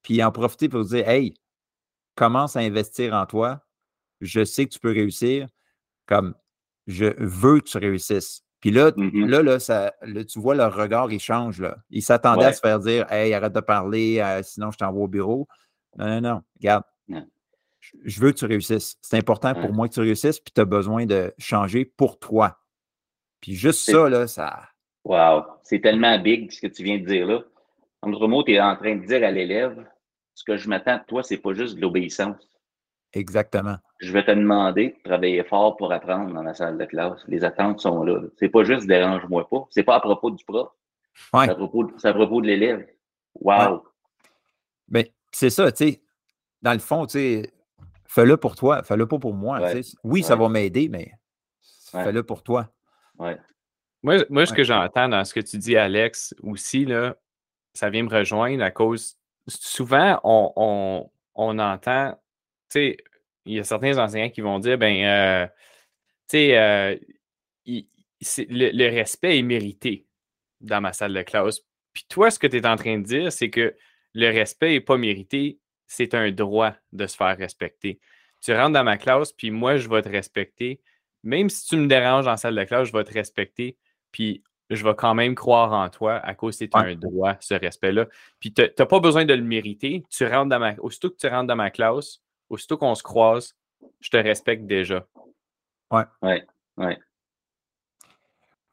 puis 0.02 0.22
en 0.22 0.30
profiter 0.30 0.68
pour 0.68 0.84
dire 0.84 1.08
Hey, 1.08 1.34
commence 2.14 2.56
à 2.56 2.60
investir 2.60 3.14
en 3.14 3.26
toi. 3.26 3.60
Je 4.20 4.44
sais 4.44 4.66
que 4.66 4.72
tu 4.72 4.78
peux 4.78 4.92
réussir. 4.92 5.48
Comme 6.06 6.34
je 6.86 7.06
veux 7.18 7.58
que 7.60 7.68
tu 7.68 7.78
réussisses. 7.78 8.42
Puis 8.60 8.70
là, 8.70 8.90
mm-hmm. 8.92 9.26
là, 9.26 9.42
là, 9.42 9.58
ça, 9.58 9.92
tu 10.28 10.40
vois, 10.40 10.54
leur 10.54 10.74
regard, 10.74 11.12
il 11.12 11.20
change. 11.20 11.60
Là. 11.60 11.76
Ils 11.90 12.02
s'attendaient 12.02 12.46
à 12.46 12.52
se 12.52 12.60
faire 12.60 12.78
dire 12.78 13.10
Hey, 13.12 13.34
arrête 13.34 13.52
de 13.52 13.60
parler, 13.60 14.20
euh, 14.20 14.42
sinon 14.42 14.70
je 14.70 14.78
t'envoie 14.78 15.04
au 15.04 15.08
bureau. 15.08 15.48
Non, 15.98 16.06
non, 16.06 16.20
non. 16.20 16.42
Regarde, 16.58 16.84
je 18.04 18.20
veux 18.20 18.32
que 18.32 18.38
tu 18.38 18.46
réussisses. 18.46 18.98
C'est 19.00 19.16
important 19.16 19.54
pour 19.54 19.72
moi 19.72 19.88
que 19.88 19.94
tu 19.94 20.00
réussisses, 20.00 20.40
puis 20.40 20.52
tu 20.54 20.60
as 20.60 20.64
besoin 20.64 21.06
de 21.06 21.32
changer 21.38 21.84
pour 21.84 22.18
toi. 22.18 22.58
Puis 23.40 23.54
juste 23.54 23.90
ça, 23.90 24.08
là, 24.08 24.26
ça. 24.26 24.68
Wow! 25.04 25.44
C'est 25.62 25.80
tellement 25.80 26.18
big 26.18 26.50
ce 26.50 26.60
que 26.60 26.66
tu 26.66 26.82
viens 26.82 26.98
de 26.98 27.04
dire 27.04 27.26
là. 27.26 27.42
En 28.02 28.10
d'autres 28.10 28.28
mots, 28.28 28.42
tu 28.42 28.54
es 28.54 28.60
en 28.60 28.76
train 28.76 28.96
de 28.96 29.06
dire 29.06 29.24
à 29.24 29.30
l'élève 29.30 29.86
ce 30.34 30.44
que 30.44 30.56
je 30.56 30.68
m'attends 30.68 30.98
de 30.98 31.04
toi, 31.06 31.22
c'est 31.22 31.38
pas 31.38 31.54
juste 31.54 31.76
de 31.76 31.80
l'obéissance. 31.80 32.36
Exactement. 33.12 33.76
Je 34.00 34.12
vais 34.12 34.24
te 34.24 34.32
demander 34.32 34.88
de 34.90 35.08
travailler 35.08 35.42
fort 35.44 35.76
pour 35.76 35.92
apprendre 35.92 36.34
dans 36.34 36.42
la 36.42 36.52
salle 36.52 36.76
de 36.76 36.84
classe. 36.84 37.22
Les 37.28 37.44
attentes 37.44 37.80
sont 37.80 38.04
là. 38.04 38.20
C'est 38.38 38.50
pas 38.50 38.64
juste 38.64 38.86
dérange-moi 38.86 39.48
pas. 39.48 39.66
C'est 39.70 39.84
pas 39.84 39.94
à 39.94 40.00
propos 40.00 40.30
du 40.30 40.44
prof. 40.44 40.68
C'est 41.32 41.48
à 41.48 41.54
propos, 41.54 41.84
de 42.42 42.46
l'élève. 42.46 42.86
Wow! 43.40 43.84
Mais 44.88 45.04
ben, 45.04 45.10
c'est 45.32 45.50
ça, 45.50 45.72
tu 45.72 45.84
sais 45.84 46.02
dans 46.62 46.72
le 46.72 46.78
fond, 46.78 47.06
tu 47.06 47.12
sais, 47.12 47.52
fais-le 48.06 48.36
pour 48.36 48.56
toi, 48.56 48.82
fais-le 48.82 49.06
pas 49.06 49.18
pour 49.18 49.34
moi. 49.34 49.60
Oui, 50.04 50.22
ça 50.22 50.36
va 50.36 50.48
m'aider, 50.48 50.88
mais 50.88 51.12
fais-le 51.90 52.22
pour 52.22 52.42
toi. 52.42 52.72
Moi, 54.02 54.24
moi 54.30 54.46
ce 54.46 54.52
que 54.52 54.64
j'entends 54.64 55.08
dans 55.08 55.24
ce 55.24 55.34
que 55.34 55.40
tu 55.40 55.58
dis, 55.58 55.76
Alex, 55.76 56.34
aussi, 56.42 56.84
là, 56.84 57.16
ça 57.74 57.90
vient 57.90 58.02
me 58.02 58.10
rejoindre 58.10 58.62
à 58.62 58.70
cause. 58.70 59.16
Souvent, 59.48 60.20
on, 60.24 61.08
entend, 61.58 62.12
tu 62.70 62.80
sais, 62.80 62.96
il 63.44 63.54
y 63.54 63.58
a 63.60 63.64
certains 63.64 63.98
enseignants 63.98 64.30
qui 64.30 64.40
vont 64.40 64.58
dire, 64.58 64.78
ben, 64.78 65.04
euh, 65.04 65.46
tu 66.28 66.38
sais, 66.38 66.58
euh, 66.58 66.96
le, 67.66 68.70
le, 68.72 68.88
respect 68.90 69.38
est 69.38 69.42
mérité 69.42 70.06
dans 70.60 70.80
ma 70.80 70.92
salle 70.92 71.14
de 71.14 71.22
classe. 71.22 71.60
Puis 71.92 72.04
toi, 72.08 72.30
ce 72.30 72.38
que 72.38 72.46
tu 72.46 72.56
es 72.56 72.66
en 72.66 72.76
train 72.76 72.98
de 72.98 73.04
dire, 73.04 73.30
c'est 73.30 73.50
que 73.50 73.74
le 74.14 74.26
respect 74.30 74.70
n'est 74.70 74.80
pas 74.80 74.96
mérité 74.96 75.60
c'est 75.86 76.14
un 76.14 76.30
droit 76.30 76.72
de 76.92 77.06
se 77.06 77.16
faire 77.16 77.36
respecter. 77.36 78.00
Tu 78.40 78.54
rentres 78.54 78.72
dans 78.72 78.84
ma 78.84 78.98
classe, 78.98 79.32
puis 79.32 79.50
moi, 79.50 79.76
je 79.76 79.88
vais 79.88 80.02
te 80.02 80.08
respecter. 80.08 80.80
Même 81.22 81.48
si 81.48 81.66
tu 81.66 81.76
me 81.76 81.86
déranges 81.86 82.26
en 82.26 82.36
salle 82.36 82.54
de 82.54 82.64
classe, 82.64 82.88
je 82.88 82.92
vais 82.92 83.04
te 83.04 83.12
respecter. 83.12 83.76
Puis 84.12 84.42
je 84.70 84.84
vais 84.84 84.94
quand 84.94 85.14
même 85.14 85.34
croire 85.34 85.72
en 85.72 85.88
toi 85.88 86.16
à 86.16 86.34
cause 86.34 86.56
c'est 86.56 86.74
un 86.74 86.94
droit, 86.94 87.36
ce 87.40 87.54
respect-là. 87.54 88.06
Puis 88.40 88.52
tu 88.52 88.62
n'as 88.62 88.86
pas 88.86 89.00
besoin 89.00 89.24
de 89.24 89.34
le 89.34 89.42
mériter. 89.42 90.04
Tu 90.10 90.26
rentres 90.26 90.48
dans 90.48 90.58
ma, 90.58 90.74
aussitôt 90.78 91.10
que 91.10 91.16
tu 91.16 91.28
rentres 91.28 91.46
dans 91.46 91.56
ma 91.56 91.70
classe, 91.70 92.20
aussitôt 92.48 92.76
qu'on 92.76 92.94
se 92.94 93.02
croise, 93.02 93.56
je 94.00 94.10
te 94.10 94.16
respecte 94.16 94.66
déjà. 94.66 95.06
Ouais. 95.90 96.04
Ouais. 96.22 96.46
Ouais. 96.76 96.98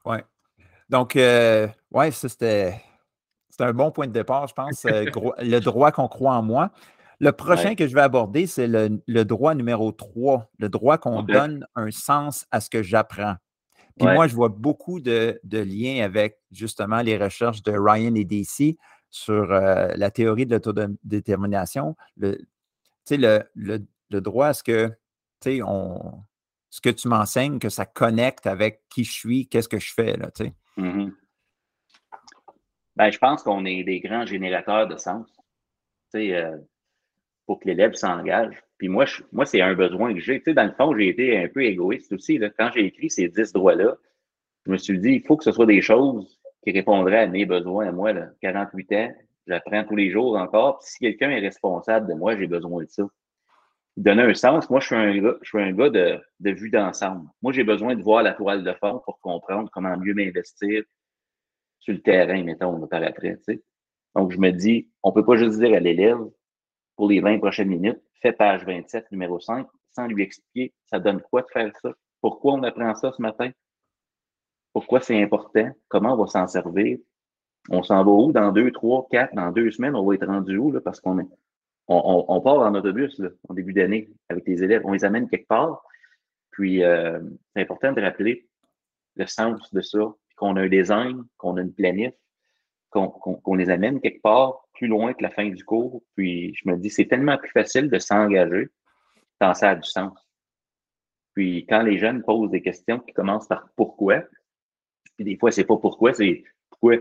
Ouais. 0.06 0.24
Donc, 0.90 1.16
euh, 1.16 1.68
ouais, 1.92 2.12
ça 2.12 2.30
c'était. 2.30 2.82
un 3.60 3.74
bon 3.74 3.92
point 3.92 4.08
de 4.08 4.12
départ, 4.12 4.48
je 4.48 4.54
pense. 4.54 4.86
Euh, 4.86 5.06
le 5.40 5.60
droit 5.60 5.92
qu'on 5.92 6.08
croit 6.08 6.34
en 6.34 6.42
moi. 6.42 6.72
Le 7.20 7.32
prochain 7.32 7.76
que 7.76 7.88
je 7.88 7.94
vais 7.94 8.02
aborder, 8.02 8.48
c'est 8.48 8.68
le, 8.68 9.24
droit 9.24 9.56
numéro 9.56 9.92
3, 9.92 10.52
le 10.60 10.70
droit 10.70 10.98
qu'on 10.98 11.22
donne 11.24 11.66
un 11.76 11.92
sens 11.92 12.46
à 12.52 12.60
ce 12.60 12.70
que 12.70 12.84
j'apprends. 12.84 13.36
Puis 13.98 14.08
moi, 14.08 14.28
je 14.28 14.36
vois 14.36 14.50
beaucoup 14.50 15.00
de, 15.00 15.40
liens 15.52 16.04
avec 16.04 16.40
justement 16.52 17.02
les 17.02 17.18
recherches 17.18 17.64
de 17.64 17.72
Ryan 17.72 18.16
et 18.16 18.26
DC 18.26 18.78
sur 19.12 19.52
euh, 19.52 19.90
la 19.96 20.10
théorie 20.10 20.48
de 20.48 20.56
l'autodétermination. 20.56 21.96
Le, 22.18 22.40
le, 23.12 23.44
le, 23.56 24.22
droit 24.22 24.48
à 24.48 24.54
ce 24.54 24.64
que, 24.64 24.92
on, 25.62 26.24
ce 26.70 26.82
que 26.82 26.90
tu 26.90 27.08
m'enseignes, 27.08 27.60
que 27.60 27.70
ça 27.70 27.86
connecte 27.86 28.48
avec 28.48 28.82
qui 28.90 29.04
je 29.04 29.12
suis, 29.12 29.48
qu'est-ce 29.48 29.70
que 29.70 29.80
je 29.80 29.94
fais. 29.94 30.18
Là, 30.18 30.30
mm-hmm. 30.78 31.12
ben, 32.96 33.12
je 33.12 33.18
pense 33.20 33.44
qu'on 33.44 33.66
est 33.66 33.84
des 33.84 34.00
grands 34.00 34.26
générateurs 34.26 34.88
de 34.88 34.98
sens. 34.98 35.28
Euh, 36.16 36.58
pour 37.46 37.60
que 37.60 37.68
l'élève 37.68 37.94
s'engage. 37.94 38.62
Puis 38.78 38.88
moi, 38.90 39.06
moi 39.32 39.46
c'est 39.46 39.62
un 39.62 39.74
besoin 39.74 40.14
que 40.14 40.20
j'ai. 40.20 40.40
Tu 40.40 40.46
sais, 40.46 40.54
dans 40.54 40.66
le 40.66 40.74
fond, 40.74 40.96
j'ai 40.98 41.10
été 41.10 41.38
un 41.38 41.48
peu 41.48 41.64
égoïste 41.64 42.12
aussi. 42.14 42.38
Là. 42.38 42.50
Quand 42.58 42.72
j'ai 42.74 42.86
écrit 42.86 43.10
ces 43.10 43.28
10 43.28 43.54
droits-là, 43.54 43.98
je 44.66 44.72
me 44.72 44.78
suis 44.78 45.00
dit, 45.00 45.14
il 45.14 45.22
faut 45.26 45.38
que 45.38 45.44
ce 45.44 45.52
soit 45.52 45.66
des 45.66 45.82
choses 45.82 46.40
qui 46.64 46.72
répondraient 46.72 47.20
à 47.20 47.28
mes 47.28 47.46
besoins 47.46 47.92
moi. 47.92 48.14
Là. 48.14 48.30
48 48.42 48.92
ans, 48.94 49.14
j'apprends 49.48 49.84
tous 49.84 49.96
les 49.96 50.10
jours 50.10 50.38
encore. 50.38 50.80
Puis 50.80 50.90
si 50.92 51.00
quelqu'un 51.00 51.30
est 51.32 51.40
responsable 51.40 52.08
de 52.08 52.14
moi, 52.14 52.38
j'ai 52.38 52.48
besoin 52.48 52.84
de 52.84 52.90
ça. 52.90 53.04
Donner 53.96 54.24
un 54.24 54.34
sens, 54.34 54.70
moi, 54.72 54.80
je 54.80 54.88
suis 54.88 54.96
un 54.96 55.16
gars, 55.20 55.36
je 55.44 55.50
suis 55.50 55.62
un 55.62 55.72
gars 55.72 55.90
de, 55.90 56.20
vue 56.40 56.72
d'ensemble. 56.72 57.30
Moi, 57.44 57.54
j'ai 57.54 57.64
besoin 57.64 57.96
de 57.96 58.02
voir 58.02 58.24
la 58.24 58.34
toile 58.34 58.64
de 58.64 58.74
fond 58.74 59.02
pour 59.06 59.20
comprendre 59.20 59.70
comment 59.72 59.96
mieux 59.98 60.16
m'investir 60.16 60.84
sur 61.80 61.94
le 61.94 62.02
terrain, 62.02 62.42
mettons, 62.44 62.88
par 62.88 63.04
après. 63.04 63.38
Tu. 63.48 63.62
Donc, 64.16 64.32
je 64.32 64.40
me 64.40 64.50
dis, 64.52 64.90
on 65.04 65.12
peut 65.12 65.26
pas 65.26 65.36
juste 65.36 65.60
dire 65.60 65.76
à 65.76 65.80
l'élève, 65.80 66.18
pour 66.96 67.08
les 67.08 67.20
20 67.20 67.40
prochaines 67.40 67.70
minutes, 67.70 68.02
fais 68.22 68.32
page 68.32 68.66
27, 68.66 69.12
numéro 69.12 69.40
5, 69.40 69.68
sans 69.92 70.08
lui 70.08 70.24
expliquer 70.24 70.74
ça 70.86 71.00
donne 71.00 71.22
quoi 71.22 71.42
de 71.42 71.48
faire 71.52 71.72
ça, 71.82 71.94
pourquoi 72.22 72.54
on 72.54 72.64
apprend 72.64 72.94
ça 72.96 73.12
ce 73.12 73.22
matin, 73.22 73.52
pourquoi 74.72 75.02
c'est 75.02 75.22
important, 75.22 75.70
comment 75.88 76.14
on 76.14 76.18
va 76.18 76.28
s'en 76.28 76.48
servir, 76.48 76.98
on 77.70 77.84
s'en 77.84 78.04
va 78.04 78.12
où 78.12 78.32
dans 78.32 78.52
deux, 78.52 78.72
trois, 78.72 79.08
quatre, 79.10 79.34
dans 79.36 79.52
deux 79.52 79.72
semaines, 79.72 79.96
on 79.96 80.06
va 80.06 80.16
être 80.16 80.26
rendu 80.26 80.58
où, 80.58 80.72
là, 80.72 80.82
parce 80.82 81.00
qu'on 81.00 81.20
est, 81.20 81.28
on, 81.88 82.26
on, 82.28 82.42
part 82.42 82.60
en 82.60 82.74
autobus 82.76 83.18
là, 83.20 83.30
en 83.50 83.54
début 83.54 83.74
d'année 83.74 84.10
avec 84.30 84.48
les 84.48 84.64
élèves, 84.64 84.82
on 84.86 84.94
les 84.94 85.06
amène 85.06 85.30
quelque 85.30 85.48
part. 85.48 85.84
Puis 86.52 86.84
euh, 86.84 87.20
c'est 87.54 87.62
important 87.62 87.92
de 87.92 88.02
rappeler 88.02 88.48
le 89.16 89.26
sens 89.28 89.72
de 89.74 89.82
ça, 89.82 90.14
qu'on 90.36 90.56
a 90.56 90.62
un 90.62 90.70
design, 90.70 91.24
qu'on 91.38 91.58
a 91.58 91.62
une 91.62 91.74
planif, 91.74 92.14
qu'on 92.90 93.56
les 93.56 93.70
amène 93.70 94.00
quelque 94.02 94.22
part 94.22 94.63
plus 94.74 94.88
loin 94.88 95.14
que 95.14 95.24
la 95.24 95.30
fin 95.30 95.48
du 95.48 95.64
cours. 95.64 96.04
Puis 96.16 96.54
je 96.56 96.70
me 96.70 96.78
dis, 96.78 96.90
c'est 96.90 97.06
tellement 97.06 97.38
plus 97.38 97.52
facile 97.52 97.90
de 97.90 98.00
s'engager 98.00 98.70
quand 99.40 99.54
ça 99.54 99.72
a 99.72 99.76
du 99.76 99.90
sens. 99.90 100.18
Puis 101.34 101.66
quand 101.68 101.82
les 101.82 101.98
jeunes 101.98 102.24
posent 102.24 102.52
des 102.52 102.62
questions 102.62 103.00
qui 103.00 103.14
commencent 103.14 103.48
par 103.48 103.68
pourquoi, 103.76 104.24
puis 105.16 105.26
des 105.26 105.38
fois, 105.38 105.52
c'est 105.52 105.66
pas 105.66 105.78
pourquoi, 105.78 106.14
c'est 106.14 106.44
pourquoi. 106.70 106.98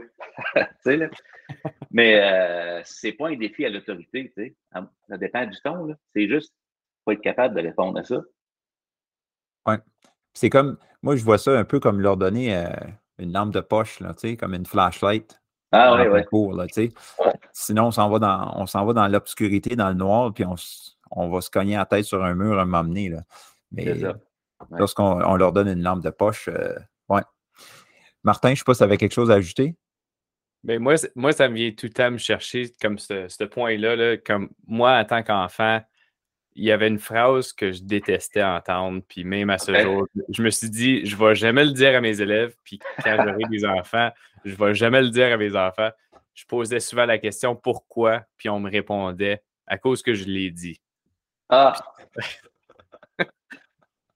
là. 0.84 1.10
Mais 1.90 2.20
euh, 2.22 2.80
c'est 2.84 3.12
pas 3.12 3.28
un 3.28 3.36
défi 3.36 3.64
à 3.64 3.70
l'autorité, 3.70 4.32
tu 4.36 4.42
sais. 4.42 4.56
Ça 5.08 5.18
dépend 5.18 5.46
du 5.46 5.58
ton. 5.62 5.94
C'est 6.14 6.28
juste 6.28 6.54
faut 7.04 7.12
être 7.12 7.20
capable 7.20 7.56
de 7.56 7.62
répondre 7.62 7.98
à 7.98 8.04
ça. 8.04 8.22
Oui. 9.66 9.74
C'est 10.34 10.50
comme, 10.50 10.78
moi, 11.02 11.16
je 11.16 11.24
vois 11.24 11.38
ça 11.38 11.58
un 11.58 11.64
peu 11.64 11.80
comme 11.80 12.00
leur 12.00 12.16
donner 12.16 12.56
euh, 12.56 12.70
une 13.18 13.32
lampe 13.32 13.52
de 13.52 13.60
poche, 13.60 14.00
là, 14.00 14.14
comme 14.38 14.54
une 14.54 14.66
flashlight. 14.66 15.41
Ah 15.72 15.96
oui, 15.96 16.06
oui. 16.08 16.92
Sinon, 17.52 17.86
on 17.86 17.90
s'en 17.90 18.08
va 18.10 18.18
dans, 18.18 18.52
on 18.56 18.66
s'en 18.66 18.84
va 18.84 18.92
dans 18.92 19.08
l'obscurité, 19.08 19.74
dans 19.74 19.88
le 19.88 19.94
noir, 19.94 20.32
puis 20.32 20.44
on, 20.44 20.54
on, 21.10 21.30
va 21.30 21.40
se 21.40 21.50
cogner 21.50 21.76
la 21.76 21.86
tête 21.86 22.04
sur 22.04 22.22
un 22.22 22.34
mur 22.34 22.58
à 22.58 22.62
un 22.62 22.64
moment 22.66 22.84
donné. 22.84 23.08
Là. 23.08 23.22
Mais 23.72 23.94
lorsqu'on 24.70 25.22
on 25.22 25.36
leur 25.36 25.52
donne 25.52 25.68
une 25.68 25.82
lampe 25.82 26.02
de 26.02 26.10
poche, 26.10 26.48
euh, 26.48 26.74
ouais. 27.08 27.22
Martin, 28.22 28.48
je 28.48 28.52
ne 28.52 28.56
sais 28.56 28.64
pas 28.64 28.74
si 28.74 28.78
tu 28.78 28.84
avais 28.84 28.98
quelque 28.98 29.14
chose 29.14 29.30
à 29.30 29.34
ajouter. 29.34 29.74
Mais 30.64 30.76
ben, 30.76 30.82
moi, 30.82 30.94
moi, 31.16 31.32
ça 31.32 31.48
me 31.48 31.54
vient 31.54 31.72
tout 31.72 31.86
le 31.86 31.92
temps 31.92 32.10
me 32.10 32.18
chercher 32.18 32.70
comme 32.80 32.98
ce, 32.98 33.26
ce 33.28 33.44
point-là. 33.44 33.96
Là, 33.96 34.16
comme 34.16 34.50
moi, 34.66 34.98
en 34.98 35.04
tant 35.04 35.22
qu'enfant, 35.22 35.80
il 36.54 36.64
y 36.64 36.72
avait 36.72 36.88
une 36.88 36.98
phrase 36.98 37.52
que 37.52 37.72
je 37.72 37.82
détestais 37.82 38.42
entendre, 38.42 39.02
puis 39.08 39.24
même 39.24 39.50
à 39.50 39.58
ce 39.58 39.72
jour, 39.80 40.06
je 40.28 40.42
me 40.42 40.50
suis 40.50 40.70
dit, 40.70 41.06
je 41.06 41.16
ne 41.16 41.20
vais 41.20 41.34
jamais 41.34 41.64
le 41.64 41.72
dire 41.72 41.96
à 41.96 42.00
mes 42.00 42.20
élèves, 42.20 42.54
puis 42.64 42.78
quand 43.02 43.16
j'aurai 43.16 43.44
des 43.50 43.64
enfants, 43.64 44.10
je 44.44 44.50
ne 44.52 44.56
vais 44.56 44.74
jamais 44.74 45.02
le 45.02 45.10
dire 45.10 45.32
à 45.32 45.36
mes 45.36 45.56
enfants. 45.56 45.90
Je 46.34 46.44
posais 46.46 46.80
souvent 46.80 47.06
la 47.06 47.18
question 47.18 47.54
pourquoi, 47.54 48.24
puis 48.36 48.48
on 48.48 48.60
me 48.60 48.70
répondait 48.70 49.42
à 49.66 49.78
cause 49.78 50.02
que 50.02 50.14
je 50.14 50.24
l'ai 50.24 50.50
dit. 50.50 50.80
Ah! 51.48 51.74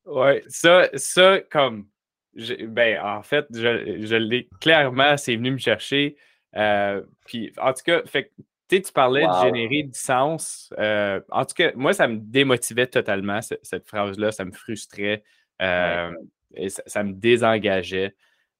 ouais, 0.07 0.43
ça, 0.49 0.89
ça, 0.95 1.41
comme, 1.51 1.87
ben, 2.35 3.01
en 3.03 3.23
fait, 3.23 3.47
je, 3.53 4.05
je 4.05 4.17
l'ai 4.17 4.49
clairement, 4.61 5.17
c'est 5.17 5.37
venu 5.37 5.53
me 5.53 5.59
chercher. 5.59 6.17
Euh, 6.57 7.03
puis, 7.27 7.53
en 7.59 7.73
tout 7.73 7.83
cas, 7.85 8.03
fait 8.07 8.33
tu 8.69 8.93
parlais 8.93 9.27
de 9.27 9.45
générer 9.45 9.83
du 9.85 9.99
sens. 9.99 10.73
Euh, 10.79 11.21
en 11.31 11.45
tout 11.45 11.55
cas, 11.55 11.73
moi, 11.75 11.93
ça 11.93 12.09
me 12.09 12.19
démotivait 12.19 12.87
totalement, 12.87 13.41
cette, 13.43 13.87
phrase-là. 13.87 14.33
Ça 14.33 14.45
me 14.45 14.53
frustrait. 14.53 15.23
Euh, 15.63 16.13
et 16.55 16.69
ça, 16.69 17.03
me 17.03 17.13
désengageait. 17.13 18.15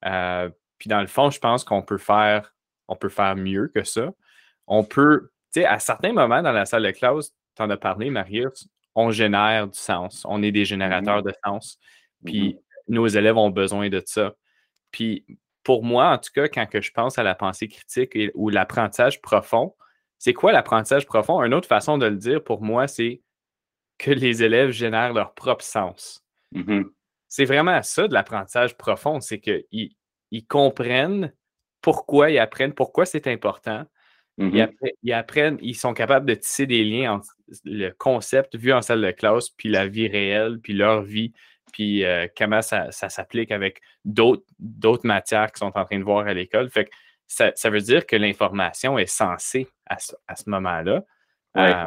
Euh, 0.05 0.51
puis 0.79 0.89
dans 0.89 1.01
le 1.01 1.07
fond, 1.07 1.31
je 1.31 1.39
pense 1.39 1.65
qu'on 1.65 1.83
peut 1.83 1.99
faire, 1.99 2.55
on 2.89 2.97
peut 2.97 3.09
faire 3.09 3.37
mieux 3.37 3.71
que 3.75 3.85
ça. 3.85 4.13
On 4.67 4.85
peut, 4.85 5.31
tu 5.53 5.61
sais, 5.61 5.67
à 5.67 5.79
certains 5.79 6.13
moments 6.13 6.43
dans 6.43 6.53
la 6.53 6.67
salle 6.67 6.85
de 6.85 6.91
classe, 6.91 7.33
tu 7.57 7.63
en 7.63 7.71
as 7.71 7.77
parlé, 7.77 8.11
Marius, 8.11 8.69
on 8.95 9.11
génère 9.11 9.69
du 9.69 9.79
sens. 9.79 10.25
On 10.29 10.43
est 10.43 10.53
des 10.53 10.65
générateurs 10.65 11.21
mmh 11.21 11.27
de 11.27 11.33
sens. 11.45 11.79
Puis 12.25 12.55
mmh 12.55 12.59
nos 12.89 13.09
élèves 13.09 13.37
ont 13.37 13.51
besoin 13.51 13.89
de 13.89 14.01
ça. 14.07 14.35
Puis 14.93 15.27
pour 15.65 15.83
moi, 15.83 16.13
en 16.13 16.19
tout 16.19 16.31
cas, 16.33 16.47
quand 16.47 16.67
que 16.67 16.81
je 16.81 16.93
pense 16.93 17.19
à 17.19 17.25
la 17.25 17.35
pensée 17.35 17.67
critique 17.67 18.17
ou 18.35 18.49
l'apprentissage 18.49 19.21
profond, 19.21 19.75
c'est 20.19 20.33
quoi 20.33 20.53
l'apprentissage 20.53 21.07
profond? 21.07 21.43
Une 21.43 21.55
autre 21.55 21.69
façon 21.69 21.99
de 21.99 22.07
le 22.07 22.17
dire 22.17 22.43
pour 22.43 22.63
moi, 22.63 22.89
c'est 22.89 23.23
que 23.99 24.11
les 24.11 24.43
élèves 24.43 24.71
génèrent 24.71 25.13
leur 25.13 25.35
propre 25.35 25.65
sens. 25.65 26.25
Mmh 26.53 26.83
c'est 27.29 27.45
vraiment 27.45 27.83
ça 27.83 28.07
de 28.07 28.15
l'apprentissage 28.15 28.77
profond, 28.77 29.21
c'est 29.21 29.41
qu'ils 29.41 29.91
ils 30.31 30.47
comprennent 30.47 31.33
pourquoi 31.81 32.31
ils 32.31 32.39
apprennent, 32.39 32.73
pourquoi 32.73 33.05
c'est 33.05 33.27
important. 33.27 33.85
Mmh 34.39 34.69
ils, 35.03 35.13
apprennent, 35.13 35.59
ils 35.61 35.75
sont 35.75 35.93
capables 35.93 36.25
de 36.25 36.35
tisser 36.35 36.67
des 36.67 36.85
liens 36.85 37.15
entre 37.15 37.31
le 37.65 37.91
concept 37.91 38.57
vu 38.57 38.73
en 38.73 38.81
salle 38.81 39.03
de 39.03 39.11
classe, 39.11 39.51
puis 39.51 39.69
la 39.69 39.89
vie 39.89 40.07
réelle, 40.07 40.61
puis 40.63 40.73
leur 40.73 41.03
vie, 41.03 41.33
puis 41.73 42.05
euh, 42.05 42.29
comment 42.37 42.63
ça, 42.63 42.91
s'applique 42.93 43.51
avec 43.51 43.81
d'autres 44.05 44.45
matières 45.05 45.51
qu'ils 45.51 45.59
sont 45.59 45.77
en 45.77 45.85
train 45.85 45.99
de 45.99 46.05
voir 46.05 46.27
à 46.27 46.33
l'école. 46.33 46.71
Fait 46.71 46.85
que 46.85 46.91
ça, 47.27 47.71
veut 47.71 47.81
dire 47.81 48.07
que 48.07 48.17
l'information 48.17 48.99
est 48.99 49.07
censée 49.07 49.69
à 49.87 49.99
ce, 49.99 50.15
moment-là. 50.49 51.05
Euh, 51.57 51.87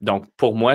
donc, 0.00 0.30
pour 0.36 0.54
moi, 0.54 0.74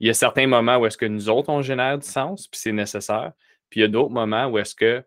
il 0.00 0.06
y 0.06 0.10
a 0.10 0.14
certains 0.14 0.46
moments 0.46 0.76
où 0.76 0.86
est-ce 0.86 0.98
que 0.98 1.06
nous 1.06 1.28
autres, 1.28 1.48
on 1.48 1.62
génère 1.62 1.98
du 1.98 2.06
sens, 2.06 2.48
puis 2.48 2.60
c'est 2.60 2.72
nécessaire. 2.72 3.32
Puis 3.70 3.80
il 3.80 3.82
y 3.82 3.86
a 3.86 3.88
d'autres 3.88 4.12
moments 4.12 4.46
où 4.46 4.58
est-ce 4.58 4.74
que 4.74 5.04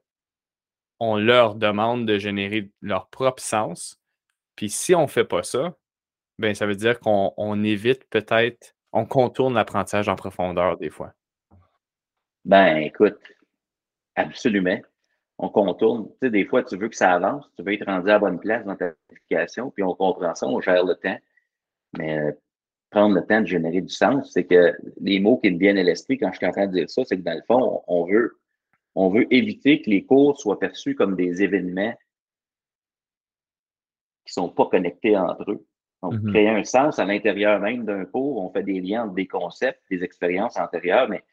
on 1.00 1.18
leur 1.18 1.56
demande 1.56 2.06
de 2.06 2.18
générer 2.18 2.72
leur 2.82 3.10
propre 3.10 3.42
sens. 3.42 4.02
Puis 4.56 4.70
si 4.70 4.94
on 4.94 5.04
ne 5.04 5.08
fait 5.08 5.24
pas 5.24 5.44
ça, 5.44 5.78
ben 6.38 6.54
ça 6.54 6.66
veut 6.66 6.76
dire 6.76 7.00
qu'on 7.00 7.64
évite 7.64 8.10
peut-être, 8.10 8.76
on 8.92 9.06
contourne 9.06 9.54
l'apprentissage 9.54 10.10
en 10.10 10.16
profondeur 10.16 10.78
des 10.78 10.90
fois. 10.90 11.14
Ben, 12.44 12.78
écoute, 12.78 13.20
absolument 14.16 14.80
on 15.40 15.50
contourne. 15.50 16.08
Tu 16.10 16.28
sais, 16.28 16.30
des 16.30 16.46
fois, 16.46 16.64
tu 16.64 16.78
veux 16.78 16.90
que 16.90 16.96
ça 16.96 17.14
avance, 17.14 17.50
tu 17.56 17.64
veux 17.64 17.74
être 17.74 17.86
rendu 17.86 18.10
à 18.10 18.14
la 18.14 18.20
bonne 18.20 18.40
place 18.40 18.66
dans 18.66 18.76
ta 18.76 18.94
application, 19.10 19.72
puis 19.72 19.84
on 19.84 19.96
comprend 19.96 20.36
ça, 20.36 20.46
on 20.46 20.60
gère 20.60 20.86
le 20.86 20.96
temps. 20.96 21.18
Mais 21.98 22.20
euh, 22.20 22.32
prendre 22.92 23.16
le 23.16 23.26
temps 23.26 23.42
de 23.42 23.46
générer 23.46 23.82
du 23.82 23.94
sens, 23.94 24.32
c'est 24.34 24.44
que 24.44 24.74
les 25.00 25.20
mots 25.20 25.38
qui 25.38 25.50
me 25.50 25.58
viennent 25.58 25.78
à 25.78 25.84
l'esprit 25.84 26.18
quand 26.18 26.32
je 26.32 26.38
suis 26.38 26.46
en 26.46 26.52
train 26.52 26.68
de 26.68 26.74
dire 26.74 26.90
ça, 26.90 27.04
c'est 27.06 27.18
que 27.18 27.24
dans 27.24 27.36
le 27.36 27.44
fond, 27.48 27.84
on, 27.88 28.06
veut, 28.06 28.38
on 28.96 29.10
veut 29.10 29.34
éviter 29.34 29.82
que 29.82 29.90
les 29.90 30.06
cours 30.06 30.38
soient 30.38 30.60
perçus 30.60 30.94
comme 30.94 31.16
des 31.16 31.42
événements 31.42 31.94
qui 34.26 34.34
sont 34.34 34.50
pas 34.50 34.66
connectés 34.66 35.18
entre 35.18 35.50
eux. 35.52 35.66
Donc, 36.04 36.14
mm-hmm. 36.14 36.32
créer 36.32 36.50
un 36.50 36.64
sens 36.66 37.00
à 37.00 37.06
l'intérieur 37.06 37.60
même 37.60 37.86
d'un 37.86 38.06
cours, 38.06 38.44
on 38.44 38.52
fait 38.52 38.64
des 38.64 38.82
liens 38.82 39.06
entre 39.06 39.14
des 39.14 39.28
concepts, 39.28 39.82
des 39.90 40.04
expériences 40.04 40.58
antérieures, 40.58 41.10
mais 41.10 41.24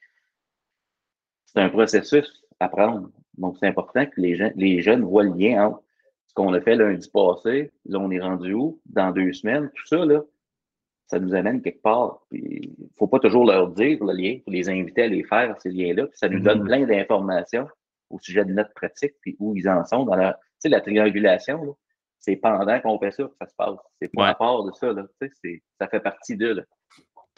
c'est 1.47 1.61
un 1.61 1.71
processus 1.71 2.45
à 2.61 2.69
prendre. 2.69 3.11
Donc, 3.39 3.57
c'est 3.59 3.67
important 3.67 4.05
que 4.07 4.21
les, 4.21 4.53
les 4.57 4.81
jeunes 4.81 5.05
voient 5.05 5.25
le 5.25 5.35
lien 5.35 5.67
entre 5.67 5.83
ce 6.27 6.35
qu'on 6.35 6.53
a 6.53 6.61
fait 6.61 6.77
lundi 6.77 7.09
passé, 7.11 7.71
là, 7.87 7.99
on 7.99 8.11
est 8.11 8.21
rendu 8.21 8.53
où, 8.53 8.81
dans 8.87 9.11
deux 9.11 9.33
semaines, 9.33 9.71
tout 9.75 9.87
ça, 9.87 10.05
là, 10.05 10.23
ça 11.07 11.19
nous 11.19 11.35
amène 11.35 11.63
quelque 11.63 11.83
part. 11.83 12.21
Il 12.33 12.75
ne 12.79 12.87
faut 12.99 13.07
pas 13.07 13.21
toujours 13.21 13.47
leur 13.47 13.69
dire 13.69 14.03
le 14.05 14.13
lien, 14.13 14.31
il 14.31 14.43
faut 14.45 14.51
les 14.51 14.69
inviter 14.69 15.05
à 15.05 15.09
les 15.09 15.23
faire, 15.23 15.57
ces 15.61 15.71
liens-là. 15.71 16.07
ça 16.15 16.29
nous 16.29 16.41
donne 16.41 16.63
mm-hmm. 16.63 16.67
plein 16.67 16.87
d'informations 16.87 17.69
au 18.11 18.19
sujet 18.19 18.45
de 18.45 18.53
notre 18.53 18.73
pratique, 18.75 19.15
puis 19.21 19.37
où 19.39 19.57
ils 19.57 19.69
en 19.69 19.85
sont 19.85 20.05
dans 20.05 20.17
la, 20.17 20.35
tu 20.35 20.41
sais, 20.61 20.69
la 20.69 20.81
triangulation, 20.81 21.77
c'est 22.19 22.37
pendant 22.37 22.81
qu'on 22.81 22.99
fait 22.99 23.13
ça 23.13 23.25
que 23.25 23.35
ça 23.41 23.47
se 23.47 23.55
passe. 23.57 23.79
C'est 24.01 24.13
pas 24.13 24.29
à 24.29 24.35
part 24.35 24.65
de 24.65 24.73
ça, 24.73 24.93
là. 24.93 25.05
Tu 25.21 25.31
sais, 25.43 25.63
ça 25.81 25.89
fait 25.89 26.01
partie 26.01 26.37
d'eux. 26.37 26.65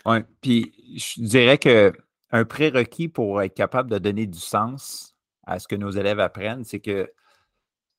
Oui, 0.06 0.18
puis 0.40 0.72
je 0.96 1.22
dirais 1.22 1.58
qu'un 1.58 2.44
prérequis 2.44 3.08
pour 3.08 3.42
être 3.42 3.54
capable 3.54 3.90
de 3.90 3.98
donner 3.98 4.26
du 4.26 4.38
sens 4.38 5.07
à 5.48 5.58
ce 5.58 5.66
que 5.66 5.76
nos 5.76 5.90
élèves 5.90 6.20
apprennent, 6.20 6.64
c'est 6.64 6.80
que 6.80 7.10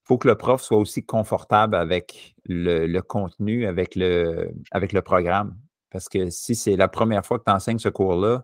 faut 0.04 0.18
que 0.18 0.28
le 0.28 0.36
prof 0.36 0.62
soit 0.62 0.78
aussi 0.78 1.04
confortable 1.04 1.76
avec 1.76 2.36
le, 2.46 3.00
contenu, 3.02 3.66
avec 3.66 3.96
le, 3.96 4.52
avec 4.72 4.94
le 4.94 5.02
programme. 5.02 5.58
Parce 5.92 6.10
que 6.10 6.30
si 6.30 6.56
c'est 6.56 6.76
la 6.76 6.88
première 6.88 7.26
fois 7.26 7.40
que 7.40 7.44
tu 7.46 7.52
enseignes 7.52 7.80
ce 7.80 7.90
cours-là, 7.90 8.44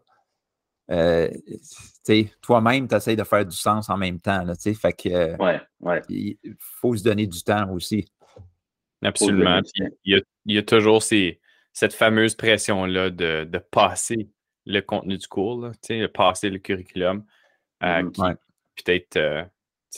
euh, 0.92 1.30
toi-même, 2.42 2.88
tu 2.88 2.96
essaies 2.96 3.16
de 3.16 3.24
faire 3.24 3.46
du 3.46 3.56
sens 3.56 3.90
en 3.90 3.98
même 3.98 4.20
temps. 4.20 4.44
Là, 4.44 4.54
fait 4.56 4.94
que, 4.94 5.36
Il 6.10 6.38
faut 6.60 6.96
se 6.96 7.04
donner 7.04 7.28
du 7.28 7.42
temps 7.44 7.72
aussi. 7.72 8.06
Absolument. 9.04 9.62
il, 10.04 10.24
y 10.46 10.58
a, 10.58 10.64
toujours 10.64 11.04
cette 11.04 11.94
fameuse 11.94 12.36
pression-là 12.36 13.10
de, 13.10 13.58
passer 13.72 14.30
le 14.66 14.82
contenu 14.82 15.18
du 15.18 15.28
cours, 15.28 15.72
de 15.90 16.08
passer 16.08 16.50
le 16.50 16.60
curriculum, 16.60 17.24
euh, 17.84 18.02
mm-hmm. 18.02 18.12
qui 18.12 18.22
peut-être 18.84 19.18
euh, 19.18 19.44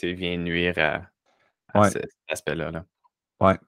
vient 0.02 0.36
nuire 0.36 0.74
à, 0.78 1.90
cet 1.90 2.10
aspect-là. 2.28 2.70
Là. 2.70 2.84
Ouais. 3.40 3.58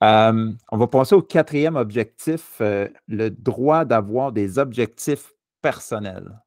on 0.00 0.76
va 0.76 0.86
passer 0.86 1.14
au 1.14 1.22
quatrième 1.22 1.76
objectif, 1.76 2.56
euh, 2.60 2.88
le 3.08 3.30
droit 3.30 3.84
d'avoir 3.84 4.32
des 4.32 4.58
objectifs 4.58 5.32
personnels. 5.62 6.40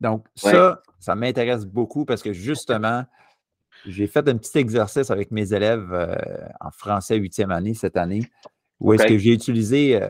Donc, 0.00 0.26
ça, 0.34 0.82
ça 0.98 1.14
m'intéresse 1.14 1.64
beaucoup 1.64 2.04
parce 2.04 2.22
que 2.22 2.32
justement, 2.32 3.04
j'ai 3.86 4.06
fait 4.06 4.28
un 4.28 4.36
petit 4.36 4.58
exercice 4.58 5.10
avec 5.10 5.30
mes 5.30 5.52
élèves 5.52 5.92
euh, 5.92 6.16
en 6.60 6.70
français 6.70 7.16
huitième 7.16 7.50
année 7.50 7.74
cette 7.74 7.96
année, 7.96 8.22
où 8.80 8.92
est-ce 8.92 9.06
que 9.06 9.18
j'ai 9.18 9.32
utilisé 9.32 10.00
euh, 10.00 10.08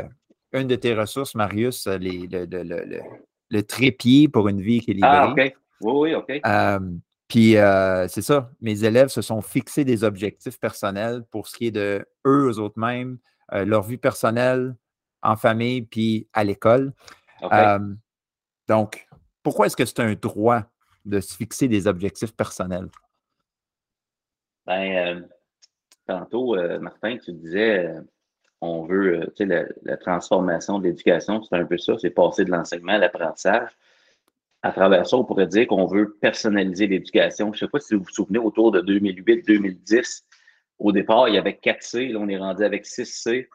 une 0.53 0.69
de 0.69 0.77
tes 0.77 0.95
ressources, 0.95 1.35
Marius, 1.35 1.87
le, 1.89 3.61
trépied 3.63 4.29
pour 4.29 4.49
une 4.49 4.61
vie 4.61 4.77
équilibrée. 4.77 5.09
Ah. 5.11 5.35
Oui, 5.81 6.13
oui, 6.13 6.15
OK. 6.15 6.41
Puis 7.29 7.53
c'est 8.09 8.23
ça, 8.23 8.51
mes 8.61 8.85
élèves 8.85 9.09
se 9.09 9.23
sont 9.23 9.41
fixés 9.41 9.85
des 9.85 10.05
objectifs 10.05 10.59
personnels 10.59 11.25
pour 11.31 11.49
ce 11.49 11.57
qui 11.57 11.67
est 11.67 11.71
de 11.71 12.07
eux, 12.27 12.51
eux 12.51 12.59
autres 12.59 12.79
mêmes, 12.79 13.19
leur 13.51 13.83
vie 13.83 13.97
personnelle, 13.97 14.77
en 15.23 15.37
famille, 15.37 15.83
puis 15.83 16.29
à 16.33 16.45
l'école. 16.45 16.93
donc, 18.69 19.07
pourquoi 19.43 19.67
est-ce 19.67 19.77
que 19.77 19.85
c'est 19.85 20.01
un 20.01 20.15
droit 20.15 20.63
de 21.05 21.21
se 21.21 21.35
fixer 21.35 21.69
des 21.69 21.87
objectifs 21.87 22.35
personnels? 22.35 22.89
Ben, 24.67 24.97
euh, 24.97 25.21
tantôt, 26.07 26.57
Martin, 26.81 27.19
tu 27.19 27.33
disais, 27.33 27.95
on 28.61 28.87
veut, 28.87 29.27
tu 29.37 29.45
sais, 29.45 29.47
la, 29.47 29.65
la, 29.83 29.97
transformation 29.99 30.79
de 30.79 30.85
l'éducation, 30.85 31.43
c'est 31.43 31.57
un 31.57 31.67
peu 31.67 31.77
ça, 31.77 31.99
c'est 31.99 32.11
passer 32.11 32.45
de 32.47 32.51
l'enseignement 32.51 32.93
à 32.93 32.99
l'apprentissage 32.99 33.71
à 34.65 34.73
travers 34.73 35.07
ça, 35.07 35.19
on 35.19 35.25
pourrait 35.27 35.47
dire 35.47 35.67
qu'on 35.67 35.87
veut 35.87 36.17
personnaliser 36.23 36.87
l'éducation. 36.87 37.53
Je 37.53 37.57
ne 37.57 37.67
sais 37.67 37.71
pas 37.71 37.81
si 37.81 37.95
vous 37.95 38.03
vous 38.03 38.11
souvenez, 38.11 38.39
autour 38.39 38.73
de 38.73 38.81
2008-2010, 38.81 40.23
au 40.79 40.91
départ, 40.91 41.29
il 41.29 41.35
y 41.35 41.39
avait 41.39 41.59
4 41.59 41.83
C, 41.83 42.09
là, 42.09 42.19
on 42.19 42.29
est 42.29 42.39
rendu 42.39 42.65
avec 42.65 42.87
6 42.87 43.05
C. 43.05 43.49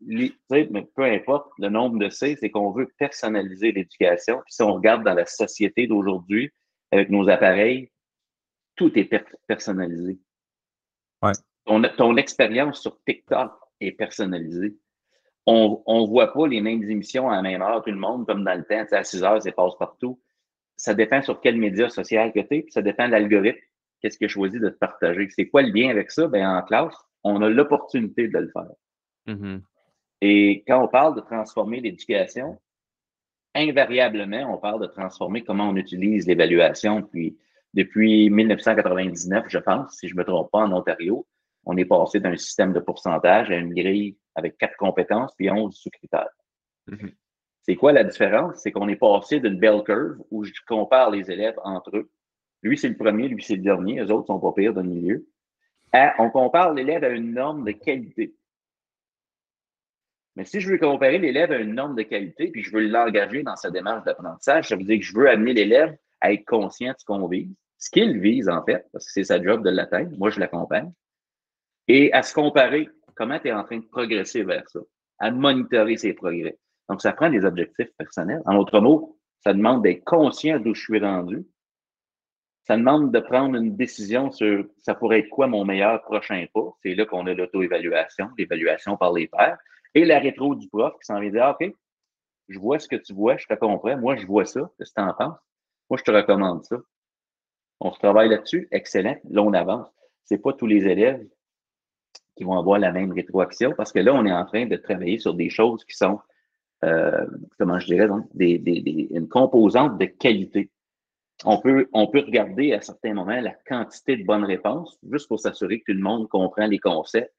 L'idée, 0.00 0.68
peu 0.96 1.04
importe 1.04 1.52
le 1.58 1.68
nombre 1.68 2.00
de 2.00 2.08
C, 2.08 2.36
c'est 2.40 2.50
qu'on 2.50 2.72
veut 2.72 2.92
personnaliser 2.98 3.70
l'éducation. 3.70 4.38
Puis 4.44 4.54
si 4.54 4.62
on 4.62 4.74
regarde 4.74 5.04
dans 5.04 5.14
la 5.14 5.24
société 5.24 5.86
d'aujourd'hui, 5.86 6.50
avec 6.90 7.08
nos 7.08 7.28
appareils, 7.28 7.92
tout 8.74 8.90
est 8.98 9.08
personnalisé. 9.46 10.18
Ouais. 11.22 11.32
Ton, 11.64 11.80
ton 11.96 12.16
expérience 12.16 12.82
sur 12.82 12.98
TikTok 13.04 13.52
est 13.80 13.92
personnalisée 13.92 14.76
on 15.46 16.02
ne 16.02 16.06
voit 16.06 16.32
pas 16.32 16.46
les 16.46 16.60
mêmes 16.60 16.82
émissions 16.82 17.30
à 17.30 17.36
la 17.36 17.42
même 17.42 17.62
heure, 17.62 17.82
tout 17.82 17.90
le 17.90 17.96
monde, 17.96 18.26
comme 18.26 18.44
dans 18.44 18.54
le 18.54 18.64
temps, 18.64 18.84
à 18.90 19.04
6 19.04 19.22
heures, 19.22 19.42
c'est 19.42 19.52
passe 19.52 19.76
partout. 19.78 20.20
Ça 20.76 20.92
dépend 20.92 21.22
sur 21.22 21.40
quel 21.40 21.56
média 21.56 21.88
social 21.88 22.32
que 22.32 22.40
tu 22.40 22.56
es, 22.56 22.62
puis 22.62 22.72
ça 22.72 22.82
dépend 22.82 23.06
de 23.06 23.12
l'algorithme. 23.12 23.58
Qu'est-ce 24.00 24.18
qu'il 24.18 24.26
a 24.26 24.28
choisi 24.28 24.58
de 24.58 24.68
te 24.68 24.76
partager? 24.76 25.26
C'est 25.30 25.48
quoi 25.48 25.62
le 25.62 25.70
lien 25.70 25.88
avec 25.88 26.10
ça? 26.10 26.26
Ben, 26.26 26.46
en 26.46 26.62
classe, 26.62 26.94
on 27.24 27.40
a 27.40 27.48
l'opportunité 27.48 28.28
de 28.28 28.38
le 28.38 28.48
faire. 28.48 29.34
Mm-hmm. 29.34 29.60
Et 30.20 30.64
quand 30.66 30.84
on 30.84 30.88
parle 30.88 31.16
de 31.16 31.20
transformer 31.20 31.80
l'éducation, 31.80 32.58
invariablement, 33.54 34.52
on 34.52 34.58
parle 34.58 34.82
de 34.82 34.86
transformer 34.86 35.42
comment 35.42 35.68
on 35.68 35.76
utilise 35.76 36.26
l'évaluation. 36.26 37.02
Puis, 37.02 37.38
depuis 37.72 38.28
1999, 38.30 39.46
je 39.48 39.58
pense, 39.58 39.96
si 39.96 40.08
je 40.08 40.14
ne 40.14 40.18
me 40.18 40.24
trompe 40.24 40.50
pas, 40.50 40.60
en 40.60 40.72
Ontario, 40.72 41.26
on 41.64 41.76
est 41.76 41.84
passé 41.84 42.20
d'un 42.20 42.36
système 42.36 42.72
de 42.72 42.80
pourcentage 42.80 43.50
à 43.50 43.56
une 43.56 43.74
grille 43.74 44.16
avec 44.36 44.56
quatre 44.58 44.76
compétences 44.76 45.34
puis 45.36 45.50
11 45.50 45.74
sous-critères. 45.74 46.30
Mhm. 46.86 47.12
C'est 47.62 47.74
quoi 47.74 47.92
la 47.92 48.04
différence? 48.04 48.60
C'est 48.62 48.70
qu'on 48.70 48.88
est 48.88 48.96
passé 48.96 49.40
d'une 49.40 49.58
bell 49.58 49.82
curve 49.84 50.22
où 50.30 50.44
je 50.44 50.52
compare 50.68 51.10
les 51.10 51.30
élèves 51.32 51.58
entre 51.64 51.96
eux. 51.96 52.10
Lui, 52.62 52.78
c'est 52.78 52.88
le 52.88 52.96
premier, 52.96 53.26
lui, 53.26 53.42
c'est 53.42 53.56
le 53.56 53.62
dernier. 53.62 54.00
Les 54.00 54.10
autres 54.10 54.28
sont 54.28 54.38
pas 54.38 54.52
pires 54.52 54.72
dans 54.72 54.82
le 54.82 54.88
milieu. 54.88 55.26
on 55.92 56.30
compare 56.30 56.74
l'élève 56.74 57.02
à 57.02 57.08
une 57.08 57.32
norme 57.32 57.64
de 57.64 57.72
qualité. 57.72 58.36
Mais 60.36 60.44
si 60.44 60.60
je 60.60 60.70
veux 60.70 60.78
comparer 60.78 61.18
l'élève 61.18 61.50
à 61.50 61.58
une 61.58 61.74
norme 61.74 61.96
de 61.96 62.02
qualité, 62.02 62.48
puis 62.48 62.62
je 62.62 62.70
veux 62.70 62.86
l'engager 62.86 63.42
dans 63.42 63.56
sa 63.56 63.70
démarche 63.70 64.04
d'apprentissage, 64.04 64.68
ça 64.68 64.76
veut 64.76 64.84
dire 64.84 64.98
que 64.98 65.04
je 65.04 65.16
veux 65.16 65.28
amener 65.28 65.54
l'élève 65.54 65.96
à 66.20 66.32
être 66.32 66.44
conscient 66.44 66.92
de 66.92 66.98
ce 66.98 67.04
qu'on 67.04 67.26
vise, 67.26 67.52
ce 67.78 67.90
qu'il 67.90 68.20
vise 68.20 68.48
en 68.48 68.62
fait, 68.64 68.86
parce 68.92 69.06
que 69.06 69.12
c'est 69.12 69.24
sa 69.24 69.42
job 69.42 69.64
de 69.64 69.70
l'atteindre. 69.70 70.16
Moi, 70.18 70.30
je 70.30 70.38
l'accompagne. 70.38 70.92
Et 71.88 72.12
à 72.12 72.22
se 72.22 72.34
comparer 72.34 72.88
comment 73.16 73.38
tu 73.40 73.48
es 73.48 73.52
en 73.52 73.64
train 73.64 73.78
de 73.78 73.86
progresser 73.86 74.44
vers 74.44 74.68
ça, 74.68 74.80
à 75.18 75.30
monitorer 75.30 75.96
ses 75.96 76.12
progrès. 76.12 76.58
Donc, 76.88 77.02
ça 77.02 77.12
prend 77.12 77.30
des 77.30 77.44
objectifs 77.44 77.90
personnels. 77.98 78.42
En 78.46 78.56
autre 78.56 78.80
mot, 78.80 79.18
ça 79.42 79.52
demande 79.52 79.82
d'être 79.82 80.04
conscient 80.04 80.60
d'où 80.60 80.74
je 80.74 80.82
suis 80.82 81.00
rendu. 81.00 81.44
Ça 82.64 82.76
demande 82.76 83.12
de 83.12 83.20
prendre 83.20 83.56
une 83.56 83.76
décision 83.76 84.30
sur 84.30 84.66
ça 84.78 84.94
pourrait 84.94 85.20
être 85.20 85.28
quoi 85.28 85.46
mon 85.46 85.64
meilleur 85.64 86.02
prochain 86.02 86.44
pas. 86.52 86.68
C'est 86.82 86.94
là 86.94 87.06
qu'on 87.06 87.26
a 87.26 87.34
l'auto-évaluation, 87.34 88.28
l'évaluation 88.38 88.96
par 88.96 89.12
les 89.12 89.28
pairs, 89.28 89.58
et 89.94 90.04
la 90.04 90.18
rétro 90.18 90.54
du 90.54 90.68
prof 90.68 90.92
qui 90.94 91.06
s'en 91.06 91.20
vient 91.20 91.30
dire 91.30 91.56
OK, 91.58 91.72
je 92.48 92.58
vois 92.58 92.78
ce 92.78 92.88
que 92.88 92.96
tu 92.96 93.12
vois, 93.12 93.36
je 93.36 93.46
te 93.46 93.54
comprends. 93.54 93.96
Moi, 93.96 94.16
je 94.16 94.26
vois 94.26 94.44
ça. 94.44 94.70
Qu'est-ce 94.78 94.92
que 94.92 95.00
tu 95.00 95.06
en 95.06 95.14
penses? 95.14 95.38
Moi, 95.88 95.98
je 95.98 96.04
te 96.04 96.10
recommande 96.10 96.64
ça. 96.64 96.76
On 97.80 97.92
se 97.92 97.98
travaille 97.98 98.28
là-dessus. 98.28 98.68
Excellent. 98.70 99.16
Là, 99.30 99.42
on 99.42 99.52
avance. 99.52 99.88
C'est 100.24 100.38
pas 100.38 100.52
tous 100.52 100.66
les 100.66 100.86
élèves 100.86 101.26
qui 102.36 102.44
vont 102.44 102.58
avoir 102.58 102.78
la 102.78 102.92
même 102.92 103.12
rétroaction 103.12 103.72
parce 103.76 103.92
que 103.92 103.98
là, 103.98 104.14
on 104.14 104.26
est 104.26 104.32
en 104.32 104.44
train 104.44 104.66
de 104.66 104.76
travailler 104.76 105.18
sur 105.18 105.34
des 105.34 105.50
choses 105.50 105.84
qui 105.84 105.96
sont, 105.96 106.20
euh, 106.84 107.26
comment 107.58 107.78
je 107.78 107.86
dirais, 107.86 108.06
donc, 108.06 108.26
des, 108.34 108.58
des, 108.58 109.08
une 109.10 109.28
composante 109.28 109.98
de 109.98 110.04
qualité. 110.04 110.70
On 111.44 111.60
peut, 111.60 111.88
on 111.92 112.06
peut 112.06 112.20
regarder 112.20 112.72
à 112.72 112.80
certains 112.80 113.14
moments 113.14 113.40
la 113.40 113.54
quantité 113.66 114.16
de 114.16 114.24
bonnes 114.24 114.44
réponses 114.44 114.98
juste 115.10 115.28
pour 115.28 115.40
s'assurer 115.40 115.80
que 115.80 115.92
tout 115.92 115.96
le 115.96 116.02
monde 116.02 116.28
comprend 116.28 116.66
les 116.66 116.78
concepts. 116.78 117.34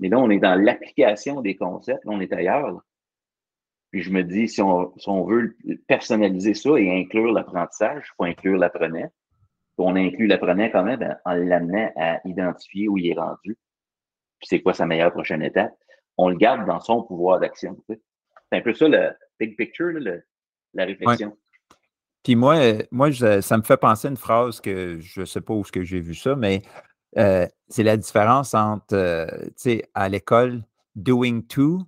Mais 0.00 0.08
là, 0.08 0.18
on 0.18 0.30
est 0.30 0.38
dans 0.38 0.60
l'application 0.60 1.40
des 1.40 1.56
concepts, 1.56 2.04
là, 2.04 2.12
on 2.12 2.20
est 2.20 2.32
ailleurs. 2.32 2.82
Puis 3.90 4.02
je 4.02 4.10
me 4.10 4.24
dis, 4.24 4.48
si 4.48 4.60
on, 4.60 4.92
si 4.98 5.08
on 5.08 5.24
veut 5.24 5.56
personnaliser 5.86 6.54
ça 6.54 6.70
et 6.76 7.00
inclure 7.00 7.32
l'apprentissage, 7.32 8.04
il 8.06 8.14
faut 8.16 8.24
inclure 8.24 8.58
l'apprenant. 8.58 9.08
On 9.78 9.94
inclut 9.96 10.26
l'apprenant 10.26 10.68
quand 10.70 10.84
même 10.84 11.16
en 11.24 11.34
l'amenant 11.34 11.92
à 11.96 12.20
identifier 12.24 12.88
où 12.88 12.98
il 12.98 13.08
est 13.08 13.18
rendu 13.18 13.56
c'est 14.44 14.60
quoi 14.60 14.74
sa 14.74 14.86
meilleure 14.86 15.12
prochaine 15.12 15.42
étape, 15.42 15.72
on 16.16 16.28
le 16.28 16.36
garde 16.36 16.66
dans 16.66 16.80
son 16.80 17.02
pouvoir 17.02 17.40
d'action. 17.40 17.76
C'est 17.88 18.00
un 18.52 18.60
peu 18.60 18.74
ça 18.74 18.88
le 18.88 19.10
big 19.40 19.56
picture, 19.56 19.92
la 20.74 20.84
réflexion. 20.84 21.36
Puis 22.22 22.36
moi, 22.36 22.56
euh, 22.56 22.82
moi 22.90 23.12
ça 23.12 23.56
me 23.58 23.62
fait 23.62 23.76
penser 23.76 24.08
à 24.08 24.10
une 24.10 24.16
phrase 24.16 24.60
que 24.60 24.98
je 25.00 25.20
ne 25.20 25.26
sais 25.26 25.40
pas 25.40 25.54
où 25.54 25.64
j'ai 25.74 26.00
vu 26.00 26.14
ça, 26.14 26.34
mais 26.36 26.62
euh, 27.18 27.46
c'est 27.68 27.82
la 27.82 27.96
différence 27.96 28.54
entre, 28.54 28.94
euh, 28.94 29.26
tu 29.26 29.52
sais, 29.56 29.90
à 29.94 30.08
l'école, 30.08 30.62
doing 30.96 31.42
to, 31.42 31.82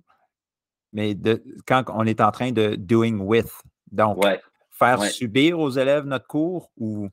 mais 0.93 1.15
de, 1.15 1.43
quand 1.65 1.85
on 1.89 2.05
est 2.05 2.21
en 2.21 2.31
train 2.31 2.51
de 2.51 2.75
doing 2.75 3.19
with. 3.19 3.51
Donc, 3.91 4.23
faire 4.77 5.01
subir 5.03 5.59
aux 5.59 5.69
élèves 5.69 6.05
notre 6.05 6.27
cours 6.27 6.71
ou 6.77 7.09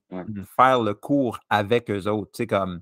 faire 0.56 0.80
le 0.80 0.94
cours 0.94 1.40
avec 1.48 1.90
eux 1.90 2.06
autres. 2.08 2.32
Tu 2.32 2.38
sais, 2.38 2.46
comme 2.46 2.80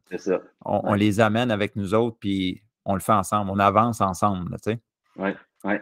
On, 0.65 0.95
les 0.95 1.21
amène 1.21 1.51
avec 1.51 1.77
nous 1.77 1.95
autres, 1.95 2.17
puis 2.19 2.63
on 2.85 2.95
le 2.95 3.01
fait 3.01 3.13
ensemble, 3.13 3.51
on 3.51 3.59
avance 3.59 4.01
ensemble. 4.01 4.57
Tu 4.63 4.73
sais. 4.73 4.81
ouais, 5.17 5.37
ouais. 5.65 5.81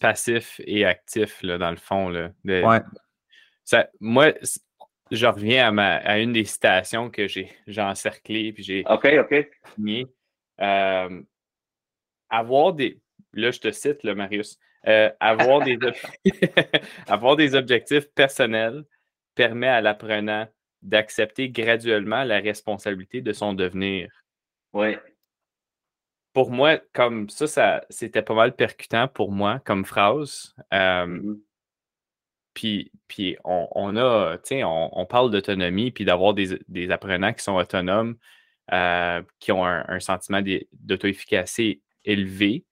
Passif 0.00 0.60
et 0.64 0.84
actif, 0.84 1.42
là, 1.42 1.58
dans 1.58 1.70
le 1.70 1.76
fond. 1.76 2.08
Là, 2.08 2.30
ça, 3.64 3.88
moi, 4.00 4.32
je 5.10 5.26
reviens 5.26 5.68
à, 5.68 5.70
ma, 5.70 5.96
à 5.96 6.18
une 6.18 6.32
des 6.32 6.44
citations 6.44 7.10
que 7.10 7.28
j'ai 7.28 7.50
encerclées, 7.78 8.52
puis 8.52 8.62
j'ai 8.62 8.84
OK, 8.88 9.08
OK. 9.20 9.46
Euh, 10.60 11.22
avoir 12.28 12.72
des. 12.72 13.00
Là, 13.32 13.50
je 13.50 13.60
te 13.60 13.70
cite, 13.70 14.02
là, 14.02 14.14
Marius. 14.14 14.58
Euh, 14.88 15.10
avoir, 15.20 15.62
des 15.62 15.78
avoir 17.06 17.36
des 17.36 17.54
objectifs 17.54 18.08
personnels 18.14 18.84
permet 19.34 19.68
à 19.68 19.80
l'apprenant 19.80 20.48
d'accepter 20.82 21.50
graduellement 21.50 22.24
la 22.24 22.40
responsabilité 22.40 23.20
de 23.20 23.32
son 23.32 23.52
devenir. 23.52 24.10
Oui. 24.72 24.96
pour 26.32 26.50
moi, 26.50 26.78
comme 26.92 27.28
ça, 27.28 27.46
ça 27.46 27.84
c'était 27.90 28.22
pas 28.22 28.34
mal 28.34 28.54
percutant 28.54 29.08
pour 29.08 29.32
moi 29.32 29.60
comme 29.64 29.84
phrase. 29.84 30.54
Mm-hmm. 30.72 31.40
Puis, 32.54 32.90
puis 33.06 33.36
on, 33.44 33.96
a, 33.96 34.38
tu 34.38 34.48
sais, 34.48 34.64
on, 34.64 35.06
parle 35.06 35.30
d'autonomie, 35.30 35.92
puis 35.92 36.04
d'avoir 36.04 36.34
des, 36.34 36.90
apprenants 36.90 37.32
qui 37.32 37.44
sont 37.44 37.56
autonomes, 37.56 38.16
euh, 38.72 39.22
qui 39.38 39.52
ont 39.52 39.64
un, 39.64 40.00
sentiment 40.00 40.42
d'auto-efficacité 40.72 41.80
élevé, 42.04 42.64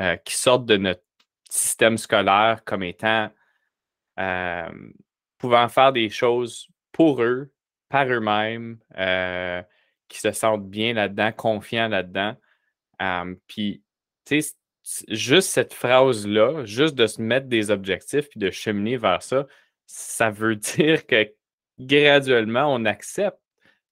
euh, 0.00 0.16
qui 0.16 0.34
sortent 0.34 0.66
de 0.66 0.76
notre 0.76 1.02
système 1.50 1.98
scolaire 1.98 2.62
comme 2.64 2.82
étant 2.82 3.30
euh, 4.18 4.70
pouvant 5.38 5.68
faire 5.68 5.92
des 5.92 6.08
choses 6.10 6.68
pour 6.92 7.22
eux, 7.22 7.52
par 7.88 8.06
eux-mêmes, 8.06 8.78
qui 10.08 10.20
se 10.20 10.32
sentent 10.32 10.68
bien 10.68 10.94
là-dedans, 10.94 11.32
confiants 11.32 11.88
là-dedans. 11.88 12.36
puis, 13.46 13.82
tu 14.24 14.42
sais, 14.42 14.54
juste 15.08 15.50
cette 15.50 15.74
phrase-là, 15.74 16.64
juste 16.64 16.94
de 16.94 17.06
se 17.06 17.20
mettre 17.20 17.46
des 17.46 17.70
objectifs 17.70 18.28
puis 18.28 18.40
de 18.40 18.50
cheminer 18.50 18.96
vers 18.96 19.22
ça, 19.22 19.46
ça 19.86 20.30
veut 20.30 20.56
dire 20.76 21.06
que 21.06 21.32
graduellement, 21.78 22.72
on 22.72 22.84
accepte 22.84 23.38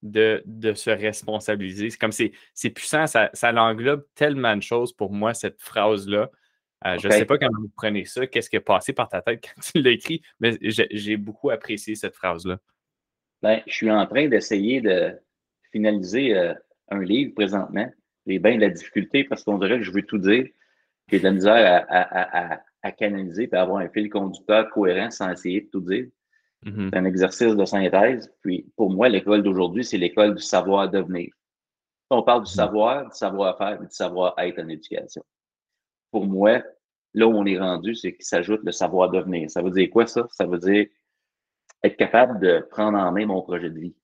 de, 0.02 0.42
se 0.74 0.90
responsabiliser. 0.90 1.90
C'est 1.90 1.98
comme 1.98 2.12
c'est, 2.12 2.70
puissant, 2.70 3.06
ça, 3.06 3.30
ça 3.32 3.52
l'englobe 3.52 4.04
tellement 4.14 4.56
de 4.56 4.62
choses 4.62 4.92
pour 4.92 5.12
moi, 5.12 5.34
cette 5.34 5.60
phrase-là. 5.60 6.30
Euh, 6.86 6.96
je 6.98 7.08
ne 7.08 7.12
sais 7.12 7.24
pas 7.24 7.38
comment 7.38 7.58
vous 7.60 7.72
prenez 7.76 8.04
ça, 8.04 8.26
qu'est-ce 8.26 8.48
qui 8.48 8.56
est 8.56 8.60
passé 8.60 8.92
par 8.92 9.08
ta 9.08 9.20
tête 9.20 9.42
quand 9.42 9.60
tu 9.72 9.82
l'écris, 9.82 10.22
mais 10.38 10.56
j'ai, 10.60 11.16
beaucoup 11.16 11.50
apprécié 11.50 11.94
cette 11.94 12.14
phrase-là. 12.14 12.58
Ben, 13.42 13.62
je 13.66 13.72
suis 13.72 13.90
en 13.90 14.06
train 14.06 14.28
d'essayer 14.28 14.80
de 14.80 15.12
finaliser 15.72 16.36
euh, 16.36 16.54
un 16.90 17.02
livre 17.02 17.34
présentement. 17.34 17.90
J'ai 18.26 18.38
bien 18.38 18.56
de 18.56 18.60
la 18.60 18.70
difficulté 18.70 19.24
parce 19.24 19.42
qu'on 19.42 19.58
dirait 19.58 19.78
que 19.78 19.84
je 19.84 19.92
veux 19.92 20.02
tout 20.02 20.18
dire. 20.18 20.46
J'ai 21.10 21.18
de 21.18 21.24
la 21.24 21.32
misère 21.32 21.86
à, 21.88 22.92
canaliser 22.92 23.48
et 23.50 23.54
à 23.54 23.62
avoir 23.62 23.78
un 23.78 23.88
fil 23.88 24.08
conducteur 24.10 24.70
cohérent 24.70 25.10
sans 25.10 25.30
essayer 25.30 25.62
de 25.62 25.68
tout 25.70 25.80
dire. 25.80 26.06
Mm-hmm. 26.64 26.90
C'est 26.90 26.96
un 26.98 27.04
exercice 27.04 27.56
de 27.56 27.64
synthèse. 27.64 28.32
Puis 28.42 28.70
pour 28.76 28.90
moi, 28.90 29.08
l'école 29.08 29.42
d'aujourd'hui, 29.42 29.84
c'est 29.84 29.98
l'école 29.98 30.34
du 30.34 30.42
savoir-devenir. 30.42 31.30
On 32.10 32.22
parle 32.22 32.44
du 32.44 32.50
mm-hmm. 32.50 32.54
savoir, 32.54 33.04
du 33.08 33.16
savoir-faire 33.16 33.82
et 33.82 33.86
du 33.86 33.94
savoir-être 33.94 34.58
en 34.58 34.68
éducation. 34.68 35.22
Pour 36.10 36.26
moi, 36.26 36.62
là 37.14 37.26
où 37.26 37.32
on 37.32 37.44
est 37.46 37.58
rendu, 37.58 37.94
c'est 37.94 38.14
qu'il 38.14 38.24
s'ajoute 38.24 38.60
le 38.64 38.72
savoir-devenir. 38.72 39.50
Ça 39.50 39.62
veut 39.62 39.70
dire 39.70 39.88
quoi 39.90 40.06
ça? 40.06 40.26
Ça 40.30 40.46
veut 40.46 40.58
dire 40.58 40.86
être 41.82 41.96
capable 41.96 42.40
de 42.40 42.66
prendre 42.70 42.98
en 42.98 43.12
main 43.12 43.26
mon 43.26 43.42
projet 43.42 43.70
de 43.70 43.78
vie. 43.78 43.96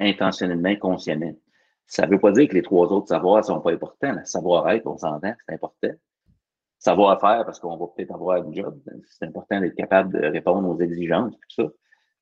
Intentionnellement, 0.00 0.76
consciemment. 0.76 1.34
Ça 1.86 2.06
ne 2.06 2.12
veut 2.12 2.20
pas 2.20 2.32
dire 2.32 2.48
que 2.48 2.54
les 2.54 2.62
trois 2.62 2.86
autres 2.92 3.08
savoirs 3.08 3.38
ne 3.38 3.42
sont 3.42 3.60
pas 3.60 3.72
importants. 3.72 4.12
Le 4.12 4.24
savoir-être, 4.24 4.86
on 4.86 4.98
s'entend, 4.98 5.34
c'est 5.46 5.54
important. 5.54 5.88
Savoir-faire, 6.78 7.44
parce 7.44 7.58
qu'on 7.58 7.76
va 7.76 7.86
peut-être 7.88 8.14
avoir 8.14 8.42
un 8.42 8.52
job. 8.52 8.80
C'est 9.06 9.24
important 9.24 9.60
d'être 9.60 9.74
capable 9.74 10.12
de 10.12 10.26
répondre 10.26 10.68
aux 10.68 10.78
exigences, 10.80 11.34
tout 11.56 11.64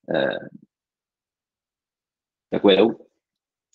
ça. 0.09 0.15
Euh, 0.15 0.39
quoi? 2.61 2.75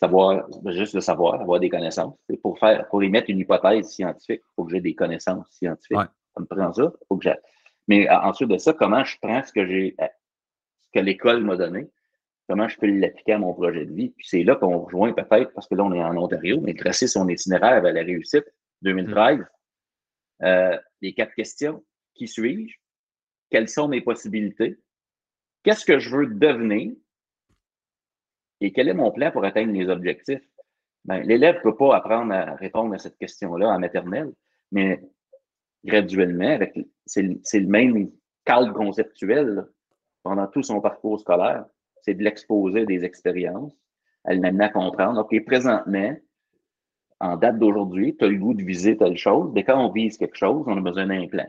Savoir, 0.02 0.48
juste 0.66 0.96
le 0.96 1.02
savoir, 1.02 1.40
avoir 1.40 1.60
des 1.60 1.70
connaissances. 1.70 2.18
Pour 2.42 2.58
faire, 2.58 2.88
pour 2.90 3.04
émettre 3.04 3.30
une 3.30 3.40
hypothèse 3.40 3.88
scientifique, 3.88 4.42
il 4.44 4.54
faut 4.56 4.66
que 4.66 4.72
j'ai 4.72 4.82
des 4.82 4.96
connaissances 4.96 5.46
scientifiques. 5.52 5.98
Ça 5.98 6.42
me 6.42 6.46
prend 6.46 6.74
ça. 6.74 6.92
Faut 7.08 7.18
que 7.18 7.30
Mais 7.88 8.10
ensuite 8.10 8.50
de 8.50 8.58
ça, 8.58 8.74
comment 8.74 9.04
je 9.04 9.16
prends 9.22 9.44
ce 9.44 9.54
que 9.54 9.66
j'ai, 9.68 9.96
ce 10.00 11.00
que 11.00 11.00
l'école 11.00 11.44
m'a 11.44 11.56
donné, 11.56 11.88
comment 12.50 12.68
je 12.68 12.78
peux 12.78 12.88
l'appliquer 12.88 13.34
à 13.34 13.40
mon 13.40 13.54
projet 13.54 13.86
de 13.86 13.94
vie? 13.94 14.10
Puis 14.10 14.26
c'est 14.28 14.44
là 14.44 14.56
qu'on 14.56 14.80
rejoint 14.80 15.14
peut-être, 15.14 15.54
parce 15.54 15.68
que 15.68 15.76
là, 15.76 15.84
on 15.84 15.94
est 15.94 16.04
en 16.04 16.18
Ontario, 16.18 16.60
mais 16.62 16.74
tracer 16.74 17.06
son 17.06 17.30
itinéraire 17.30 17.82
vers 17.82 17.94
la 17.94 18.02
réussite 18.02 18.46
2013. 18.82 19.40
Mm. 19.40 19.46
Euh, 20.44 20.78
les 21.02 21.14
quatre 21.14 21.36
questions. 21.36 21.84
Qui 22.16 22.28
suis-je? 22.28 22.76
Quelles 23.52 23.70
sont 23.70 23.88
mes 23.88 24.02
possibilités? 24.02 24.80
Qu'est-ce 25.64 25.86
que 25.86 26.00
je 26.00 26.16
veux 26.16 26.26
devenir? 26.26 26.94
Et 28.62 28.72
quel 28.72 28.88
est 28.88 28.94
mon 28.94 29.12
plan 29.12 29.32
pour 29.32 29.44
atteindre 29.44 29.74
mes 29.74 29.90
objectifs? 29.90 30.42
Ben, 31.04 31.22
l'élève 31.24 31.58
ne 31.58 31.62
peut 31.62 31.76
pas 31.76 31.96
apprendre 31.96 32.34
à 32.34 32.56
répondre 32.56 32.94
à 32.94 33.00
cette 33.00 33.18
question-là 33.18 33.70
en 33.70 33.80
maternelle, 33.80 34.32
mais 34.72 35.02
graduellement, 35.84 36.60
c'est 37.06 37.24
le 37.24 37.68
même 37.68 38.12
cadre 38.46 38.74
conceptuel 38.74 39.66
pendant 40.24 40.48
tout 40.48 40.64
son 40.64 40.80
parcours 40.80 41.20
scolaire 41.20 41.66
c'est 42.02 42.14
de 42.14 42.24
l'exposer 42.24 42.86
des 42.86 43.06
expériences, 43.06 43.74
elle 44.26 44.40
m'amène 44.40 44.62
à 44.62 44.70
comprendre, 44.70 45.20
OK, 45.22 45.46
présentement, 45.46 46.16
en 47.20 47.38
date 47.38 47.60
d'aujourd'hui, 47.60 48.16
tu 48.18 48.26
as 48.26 48.28
le 48.28 48.38
goût 48.38 48.54
de 48.54 48.64
viser 48.64 48.98
telle 48.98 49.18
chose, 49.18 49.52
mais 49.54 49.64
quand 49.64 49.84
on 49.84 49.92
vise 49.92 50.18
quelque 50.18 50.38
chose, 50.38 50.64
on 50.68 50.78
a 50.78 50.82
besoin 50.82 51.08
d'un 51.08 51.28
plan. 51.28 51.46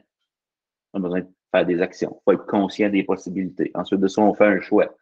On 0.92 1.00
a 1.00 1.02
besoin 1.02 1.20
de 1.20 1.28
faire 1.50 1.66
des 1.66 1.80
actions. 1.80 2.14
Il 2.20 2.22
faut 2.24 2.32
être 2.32 2.46
conscient 2.46 2.90
des 2.90 3.04
possibilités. 3.04 3.70
Ensuite 3.74 4.00
de 4.00 4.08
ça, 4.08 4.20
on 4.22 4.34
fait 4.34 4.46
un 4.46 4.60
choix. 4.60 4.94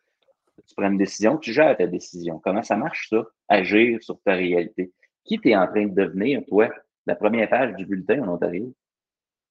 Tu 0.66 0.74
prends 0.76 0.90
une 0.90 0.98
décision, 0.98 1.38
tu 1.38 1.52
gères 1.52 1.76
ta 1.76 1.86
décision. 1.86 2.38
Comment 2.38 2.62
ça 2.62 2.76
marche, 2.76 3.08
ça? 3.08 3.24
Agir 3.48 4.02
sur 4.02 4.20
ta 4.22 4.34
réalité. 4.34 4.92
Qui 5.24 5.38
t'es 5.38 5.54
en 5.56 5.66
train 5.66 5.86
de 5.86 5.94
devenir, 5.94 6.42
toi? 6.46 6.68
La 7.06 7.14
première 7.16 7.48
page 7.48 7.74
du 7.76 7.86
bulletin 7.86 8.22
en 8.22 8.34
Ontario, 8.34 8.74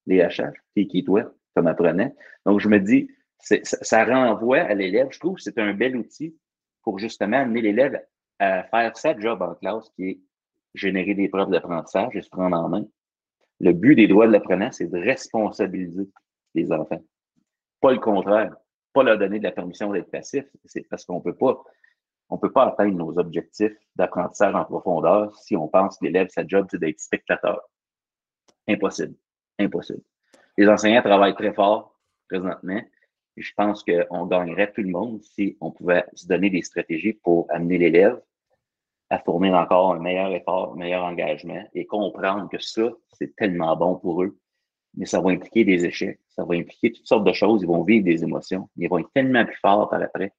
les 0.06 0.18
HH, 0.18 0.52
t'es 0.74 0.86
qui, 0.86 1.04
toi, 1.04 1.32
comme 1.54 1.66
apprenant? 1.66 2.12
Donc, 2.46 2.60
je 2.60 2.68
me 2.68 2.78
dis, 2.78 3.08
ça, 3.38 4.04
renvoie 4.04 4.60
à 4.60 4.74
l'élève. 4.74 5.08
Je 5.10 5.18
trouve 5.18 5.36
que 5.36 5.42
c'est 5.42 5.58
un 5.58 5.74
bel 5.74 5.96
outil 5.96 6.36
pour 6.82 6.98
justement 6.98 7.38
amener 7.38 7.60
l'élève 7.60 8.00
à 8.38 8.62
faire 8.64 8.96
sa 8.96 9.18
job 9.18 9.42
en 9.42 9.54
classe, 9.54 9.90
qui 9.96 10.08
est 10.08 10.20
générer 10.74 11.14
des 11.14 11.28
preuves 11.28 11.50
d'apprentissage 11.50 12.14
et 12.16 12.22
se 12.22 12.30
prendre 12.30 12.56
en 12.56 12.68
main. 12.68 12.86
Le 13.58 13.72
but 13.72 13.96
des 13.96 14.08
droits 14.08 14.26
de 14.26 14.32
l'apprenant, 14.32 14.70
c'est 14.72 14.86
de 14.86 14.98
responsabiliser 14.98 16.08
les 16.54 16.72
enfants. 16.72 17.02
Pas 17.80 17.92
le 17.92 17.98
contraire. 17.98 18.56
Pas 18.92 19.02
leur 19.02 19.18
donner 19.18 19.38
de 19.38 19.44
la 19.44 19.52
permission 19.52 19.92
d'être 19.92 20.10
passif. 20.10 20.44
C'est 20.64 20.88
parce 20.88 21.04
qu'on 21.04 21.20
peut 21.20 21.36
pas, 21.36 21.62
on 22.28 22.38
peut 22.38 22.52
pas 22.52 22.66
atteindre 22.66 22.96
nos 22.96 23.18
objectifs 23.18 23.76
d'apprentissage 23.96 24.54
en 24.54 24.64
profondeur 24.64 25.36
si 25.38 25.56
on 25.56 25.68
pense 25.68 25.98
que 25.98 26.06
l'élève, 26.06 26.28
sa 26.28 26.46
job, 26.46 26.66
c'est 26.70 26.78
d'être 26.78 27.00
spectateur. 27.00 27.60
Impossible. 28.68 29.14
Impossible. 29.58 30.02
Les 30.56 30.68
enseignants 30.68 31.02
travaillent 31.02 31.34
très 31.34 31.52
fort 31.52 31.98
présentement 32.28 32.80
je 33.40 33.52
pense 33.56 33.84
qu'on 33.84 34.26
gagnerait 34.26 34.72
tout 34.72 34.82
le 34.82 34.90
monde 34.90 35.22
si 35.22 35.56
on 35.60 35.70
pouvait 35.70 36.04
se 36.14 36.26
donner 36.26 36.50
des 36.50 36.62
stratégies 36.62 37.14
pour 37.14 37.46
amener 37.50 37.78
l'élève 37.78 38.20
à 39.08 39.18
fournir 39.18 39.54
encore 39.54 39.94
un 39.94 39.98
meilleur 39.98 40.32
effort, 40.32 40.72
un 40.74 40.76
meilleur 40.76 41.04
engagement 41.04 41.64
et 41.74 41.86
comprendre 41.86 42.48
que 42.48 42.60
ça, 42.60 42.90
c'est 43.12 43.34
tellement 43.34 43.76
bon 43.76 43.96
pour 43.96 44.22
eux. 44.22 44.38
Mais 44.94 45.06
ça 45.06 45.20
va 45.20 45.30
impliquer 45.30 45.64
des 45.64 45.84
échecs, 45.84 46.20
ça 46.40 46.46
va 46.46 46.54
impliquer 46.54 46.92
toutes 46.92 47.06
sortes 47.06 47.24
de 47.24 47.32
choses, 47.32 47.62
ils 47.62 47.66
vont 47.66 47.82
vivre 47.82 48.04
des 48.04 48.24
émotions, 48.24 48.70
ils 48.76 48.88
vont 48.88 48.98
être 48.98 49.12
tellement 49.12 49.44
plus 49.44 49.58
forts 49.60 49.90
par 49.90 50.02
après. 50.02 50.32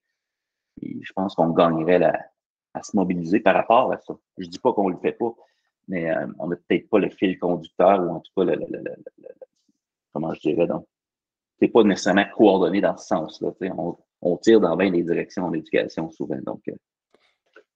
je 0.81 1.13
pense 1.13 1.35
qu'on 1.35 1.49
gagnerait 1.49 2.01
à 2.73 2.81
se 2.81 2.95
mobiliser 2.95 3.39
par 3.39 3.53
rapport 3.53 3.91
à 3.91 3.99
ça. 3.99 4.15
Je 4.37 4.47
dis 4.47 4.57
pas 4.57 4.73
qu'on 4.73 4.89
le 4.89 4.97
fait 4.97 5.11
pas, 5.11 5.31
mais 5.87 6.09
euh, 6.09 6.25
on 6.39 6.47
n'a 6.47 6.55
peut-être 6.55 6.89
pas 6.89 6.97
le 6.97 7.09
fil 7.09 7.37
conducteur 7.37 8.01
ou 8.01 8.09
en 8.09 8.19
tout 8.19 8.31
cas 8.35 8.45
le, 8.45 8.57
comment 10.11 10.33
je 10.33 10.39
dirais 10.39 10.67
donc 10.67 10.87
c'est 11.59 11.67
pas 11.67 11.83
nécessairement 11.83 12.25
coordonné 12.35 12.81
dans 12.81 12.97
ce 12.97 13.05
sens-là. 13.05 13.51
On, 13.77 13.95
on, 14.23 14.37
tire 14.37 14.59
dans 14.59 14.75
bien 14.75 14.89
les 14.89 15.03
directions 15.03 15.45
en 15.45 15.53
éducation 15.53 16.09
souvent. 16.09 16.39
Donc, 16.41 16.61
euh, 16.67 16.73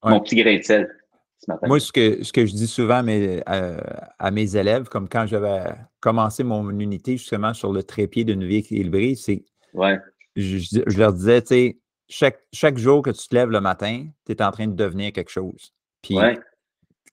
mon 0.03 0.19
petit 0.21 0.35
grain 0.37 0.57
de 0.57 0.63
sel 0.63 1.04
ce 1.37 1.51
matin. 1.51 1.67
Moi, 1.67 1.79
ce 1.79 1.91
que, 1.91 2.23
ce 2.23 2.31
que 2.31 2.45
je 2.45 2.53
dis 2.53 2.67
souvent 2.67 2.95
à 2.95 3.03
mes, 3.03 3.41
à, 3.45 4.31
mes 4.31 4.55
élèves, 4.55 4.87
comme 4.89 5.09
quand 5.09 5.25
j'avais 5.27 5.63
commencé 5.99 6.43
mon 6.43 6.69
unité 6.79 7.17
justement 7.17 7.53
sur 7.53 7.71
le 7.71 7.83
trépied 7.83 8.23
d'une 8.23 8.45
vie 8.45 8.57
équilibrée, 8.57 9.15
c'est 9.15 9.43
ouais. 9.73 9.99
je, 10.35 10.57
je, 10.87 10.97
leur 10.97 11.13
disais, 11.13 11.41
tu 11.41 11.47
sais, 11.47 11.79
chaque, 12.07 12.39
chaque 12.53 12.77
jour 12.77 13.01
que 13.01 13.09
tu 13.09 13.27
te 13.27 13.35
lèves 13.35 13.49
le 13.49 13.61
matin, 13.61 14.07
tu 14.25 14.31
es 14.31 14.41
en 14.41 14.51
train 14.51 14.67
de 14.67 14.75
devenir 14.75 15.11
quelque 15.11 15.31
chose. 15.31 15.73
Puis, 16.01 16.17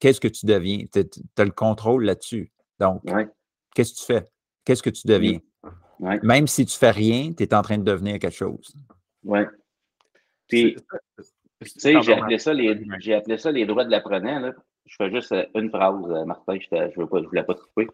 qu'est-ce 0.01 0.21
que 0.21 0.29
tu 0.29 0.47
deviens? 0.47 0.85
Tu 0.93 1.01
as 1.37 1.45
le 1.45 1.51
contrôle 1.51 2.05
là-dessus. 2.05 2.53
Donc, 2.79 3.03
qu'est-ce 3.75 3.95
que 3.95 3.99
tu 3.99 4.05
fais? 4.05 4.29
Qu'est-ce 4.65 4.83
que 4.83 4.91
tu 4.91 5.07
deviens? 5.07 5.39
Même 6.23 6.47
si 6.47 6.67
tu 6.67 6.77
fais 6.77 6.91
rien, 6.91 7.33
tu 7.33 7.43
es 7.43 7.55
en 7.55 7.63
train 7.63 7.79
de 7.79 7.85
devenir 7.85 8.19
quelque 8.19 8.37
chose. 8.37 8.75
Oui. 9.25 9.41
Tu 11.63 11.81
sais, 11.81 12.03
j'ai 12.03 12.15
appelé, 12.15 12.39
ça 12.39 12.53
les, 12.53 12.79
j'ai 12.99 13.15
appelé 13.15 13.39
ça 13.39 13.51
les 13.51 13.67
droits 13.67 13.85
de 13.85 13.91
l'apprenant. 13.91 14.53
Je 14.87 14.97
fais 14.97 15.11
juste 15.11 15.33
euh, 15.33 15.47
une 15.55 15.71
phrase, 15.71 16.11
euh, 16.11 16.25
Martin, 16.25 16.59
je 16.59 16.77
ne 16.77 16.91
je 16.91 17.27
voulais 17.27 17.45
pas 17.45 17.55
te 17.55 17.61
couper. 17.61 17.89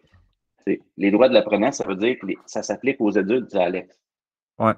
les 0.97 1.11
droits 1.11 1.29
de 1.29 1.33
l'apprenant, 1.33 1.71
ça 1.71 1.87
veut 1.87 1.95
dire 1.95 2.17
que 2.19 2.27
ça 2.45 2.63
s'applique 2.63 2.99
aux 2.99 3.17
adultes, 3.17 3.53
Alex. 3.55 3.99
Oui. 4.59 4.71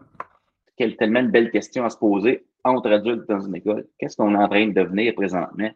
Quelle 0.78 0.96
tellement 0.98 1.20
une 1.20 1.32
belle 1.32 1.52
question 1.52 1.86
à 1.86 1.90
se 1.90 1.98
poser 1.98 2.46
entre 2.64 2.92
adultes 2.92 3.28
dans 3.28 3.40
une 3.40 3.56
école. 3.56 3.88
Qu'est-ce 3.98 4.18
qu'on 4.18 4.34
est 4.34 4.44
en 4.44 4.48
train 4.48 4.68
de 4.68 4.74
devenir 4.74 5.14
présentement? 5.16 5.72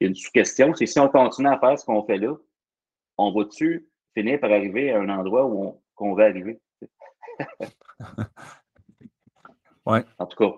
Il 0.00 0.04
y 0.04 0.06
a 0.06 0.08
une 0.08 0.14
sous-question, 0.14 0.74
c'est 0.74 0.86
si 0.86 0.98
on 0.98 1.08
continue 1.08 1.48
à 1.48 1.58
faire 1.58 1.78
ce 1.78 1.86
qu'on 1.86 2.04
fait 2.04 2.18
là, 2.18 2.34
on 3.18 3.32
va-tu 3.32 3.86
finir 4.14 4.40
par 4.40 4.50
arriver 4.50 4.92
à 4.92 5.00
un 5.00 5.08
endroit 5.08 5.46
où 5.46 5.64
on, 5.64 5.82
qu'on 5.94 6.14
va 6.14 6.24
arriver? 6.24 6.60
ouais. 9.86 10.04
En 10.18 10.26
tout 10.26 10.36
cas, 10.36 10.56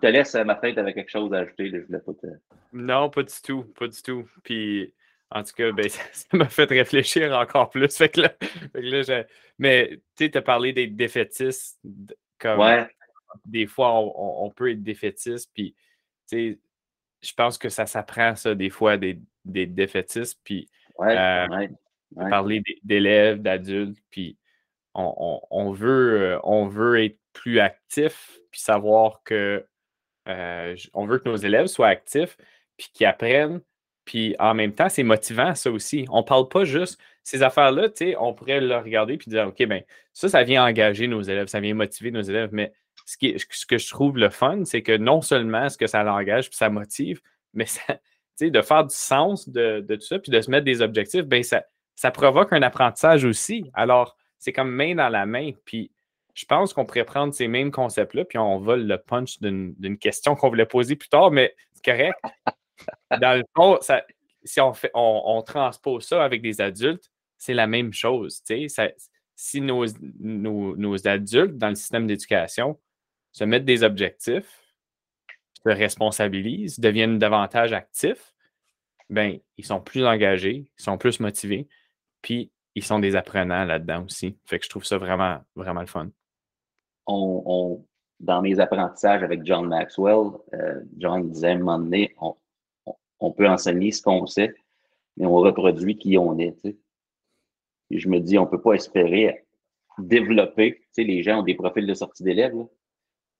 te 0.00 0.06
laisse, 0.06 0.34
ma 0.34 0.54
tête 0.54 0.78
avec 0.78 0.94
quelque 0.94 1.10
chose 1.10 1.32
à 1.32 1.38
ajouter. 1.38 1.70
je 1.70 1.78
voulais 1.78 1.98
pas 1.98 2.12
te... 2.14 2.26
Non, 2.72 3.10
pas 3.10 3.22
du 3.22 3.34
tout. 3.42 3.64
Pas 3.78 3.88
du 3.88 4.02
tout. 4.02 4.28
Puis, 4.42 4.92
en 5.30 5.42
tout 5.42 5.52
cas, 5.56 5.72
ben, 5.72 5.88
ça 6.12 6.26
m'a 6.32 6.48
fait 6.48 6.64
réfléchir 6.64 7.32
encore 7.32 7.70
plus. 7.70 7.96
Fait 7.96 8.08
que 8.08 8.22
là, 8.22 9.24
Mais 9.58 10.00
tu 10.16 10.30
as 10.32 10.42
parlé 10.42 10.72
des 10.72 10.86
défaitistes. 10.86 11.80
Comme, 12.38 12.86
Des 13.44 13.66
fois, 13.66 13.92
on, 13.94 14.50
peut 14.50 14.70
être 14.70 14.82
défaitiste. 14.82 15.50
Puis, 15.52 15.74
je 16.30 17.34
pense 17.36 17.58
que 17.58 17.68
ça 17.68 17.86
s'apprend, 17.86 18.36
ça, 18.36 18.54
des 18.54 18.70
fois, 18.70 18.96
des, 18.96 19.20
des 19.44 19.66
défaitistes. 19.66 20.40
Puis, 20.44 20.68
euh, 21.00 21.68
parler 22.30 22.62
d'élèves, 22.84 23.42
d'adultes. 23.42 23.98
Puis, 24.10 24.36
on, 24.94 25.72
veut, 25.72 26.20
euh, 26.20 26.38
on 26.44 26.66
veut 26.66 27.04
être 27.04 27.18
plus 27.32 27.60
actif, 27.60 28.38
puis 28.50 28.60
savoir 28.60 29.22
que 29.22 29.64
euh, 30.28 30.76
on 30.94 31.06
veut 31.06 31.18
que 31.18 31.28
nos 31.28 31.36
élèves 31.36 31.66
soient 31.66 31.88
actifs, 31.88 32.36
puis 32.76 32.88
qu'ils 32.92 33.06
apprennent. 33.06 33.60
Puis 34.04 34.34
en 34.38 34.54
même 34.54 34.72
temps, 34.72 34.88
c'est 34.88 35.02
motivant, 35.02 35.54
ça 35.54 35.70
aussi. 35.70 36.06
On 36.10 36.18
ne 36.18 36.22
parle 36.22 36.48
pas 36.48 36.64
juste 36.64 36.98
ces 37.28 37.42
affaires-là, 37.42 37.90
tu 37.90 38.16
on 38.18 38.32
pourrait 38.32 38.60
le 38.60 38.76
regarder 38.78 39.18
puis 39.18 39.28
dire, 39.28 39.48
OK, 39.48 39.62
ben 39.66 39.82
ça, 40.14 40.30
ça 40.30 40.44
vient 40.44 40.64
engager 40.64 41.06
nos 41.08 41.20
élèves, 41.20 41.48
ça 41.48 41.60
vient 41.60 41.74
motiver 41.74 42.10
nos 42.10 42.22
élèves. 42.22 42.48
Mais 42.52 42.72
ce, 43.04 43.16
ce 43.50 43.66
que 43.66 43.76
je 43.76 43.90
trouve 43.90 44.16
le 44.16 44.30
fun, 44.30 44.64
c'est 44.64 44.82
que 44.82 44.96
non 44.96 45.20
seulement 45.20 45.66
est-ce 45.66 45.76
que 45.76 45.86
ça 45.86 46.02
l'engage 46.02 46.48
puis 46.48 46.56
ça 46.56 46.70
motive, 46.70 47.20
mais 47.52 47.66
ça, 47.66 47.82
de 48.40 48.62
faire 48.62 48.84
du 48.84 48.94
sens 48.94 49.48
de, 49.48 49.84
tout 49.86 50.00
ça, 50.00 50.18
puis 50.18 50.30
de 50.30 50.40
se 50.40 50.50
mettre 50.50 50.64
des 50.64 50.80
objectifs, 50.80 51.26
ben 51.26 51.42
ça, 51.42 51.64
ça 51.96 52.10
provoque 52.10 52.52
un 52.52 52.62
apprentissage 52.62 53.24
aussi. 53.24 53.70
Alors, 53.74 54.16
c'est 54.38 54.52
comme 54.52 54.70
main 54.70 54.94
dans 54.94 55.08
la 55.08 55.26
main. 55.26 55.50
Puis 55.66 55.90
je 56.38 56.44
pense 56.44 56.72
qu'on 56.72 56.86
pourrait 56.86 57.04
prendre 57.04 57.34
ces 57.34 57.48
mêmes 57.48 57.72
concepts-là, 57.72 58.24
puis 58.24 58.38
on 58.38 58.60
vole 58.60 58.86
le 58.86 58.96
punch 58.96 59.40
d'une 59.40 59.98
question 59.98 60.36
qu'on 60.36 60.48
voulait 60.48 60.66
poser 60.66 60.94
plus 60.94 61.08
tard, 61.08 61.32
mais 61.32 61.56
c'est 61.72 61.84
correct. 61.84 62.16
Dans 63.20 63.36
le 63.36 63.44
fond, 63.56 63.80
si 64.44 64.60
on, 64.60 64.72
fait, 64.72 64.92
on, 64.94 65.42
transpose 65.42 66.06
ça 66.06 66.24
avec 66.24 66.40
des 66.40 66.60
adultes, 66.60 67.10
c'est 67.38 67.54
la 67.54 67.66
même 67.66 67.92
chose. 67.92 68.40
si 69.34 69.60
nos, 69.60 69.84
nos, 70.20 71.08
adultes 71.08 71.58
dans 71.58 71.70
le 71.70 71.74
système 71.74 72.06
d'éducation 72.06 72.78
se 73.32 73.42
mettent 73.42 73.64
des 73.64 73.82
objectifs, 73.82 74.62
se 75.64 75.70
responsabilisent, 75.70 76.78
deviennent 76.78 77.18
davantage 77.18 77.72
actifs, 77.72 78.32
ben, 79.10 79.40
ils 79.56 79.66
sont 79.66 79.80
plus 79.80 80.06
engagés, 80.06 80.68
ils 80.78 80.82
sont 80.82 80.98
plus 80.98 81.18
motivés, 81.18 81.66
puis 82.22 82.52
ils 82.76 82.84
sont 82.84 83.00
des 83.00 83.16
apprenants 83.16 83.64
là-dedans 83.64 84.04
aussi. 84.04 84.38
Fait 84.44 84.60
que 84.60 84.64
je 84.64 84.70
trouve 84.70 84.84
ça 84.84 84.98
vraiment, 84.98 85.44
vraiment 85.56 85.80
le 85.80 85.88
fun. 85.88 86.10
On, 87.10 87.84
dans 88.20 88.42
mes 88.42 88.60
apprentissages 88.60 89.22
avec 89.22 89.44
John 89.44 89.66
Maxwell, 89.68 90.30
euh, 90.54 90.80
John 90.98 91.30
disait 91.30 91.48
à 91.48 91.52
un 91.52 91.58
moment 91.58 91.78
donné, 91.78 92.14
on, 93.20 93.32
peut 93.32 93.48
enseigner 93.48 93.92
ce 93.92 94.02
qu'on 94.02 94.26
sait, 94.26 94.54
mais 95.16 95.26
on 95.26 95.36
reproduit 95.36 95.96
qui 95.96 96.18
on 96.18 96.38
est. 96.38 96.64
Et 97.90 97.98
je 97.98 98.08
me 98.08 98.20
dis, 98.20 98.38
on 98.38 98.44
ne 98.44 98.50
peut 98.50 98.60
pas 98.60 98.74
espérer 98.74 99.44
développer, 99.98 100.76
tu 100.78 100.86
sais, 100.92 101.04
les 101.04 101.22
gens 101.22 101.40
ont 101.40 101.42
des 101.42 101.54
profils 101.54 101.86
de 101.86 101.94
sortie 101.94 102.22
d'élèves. 102.22 102.54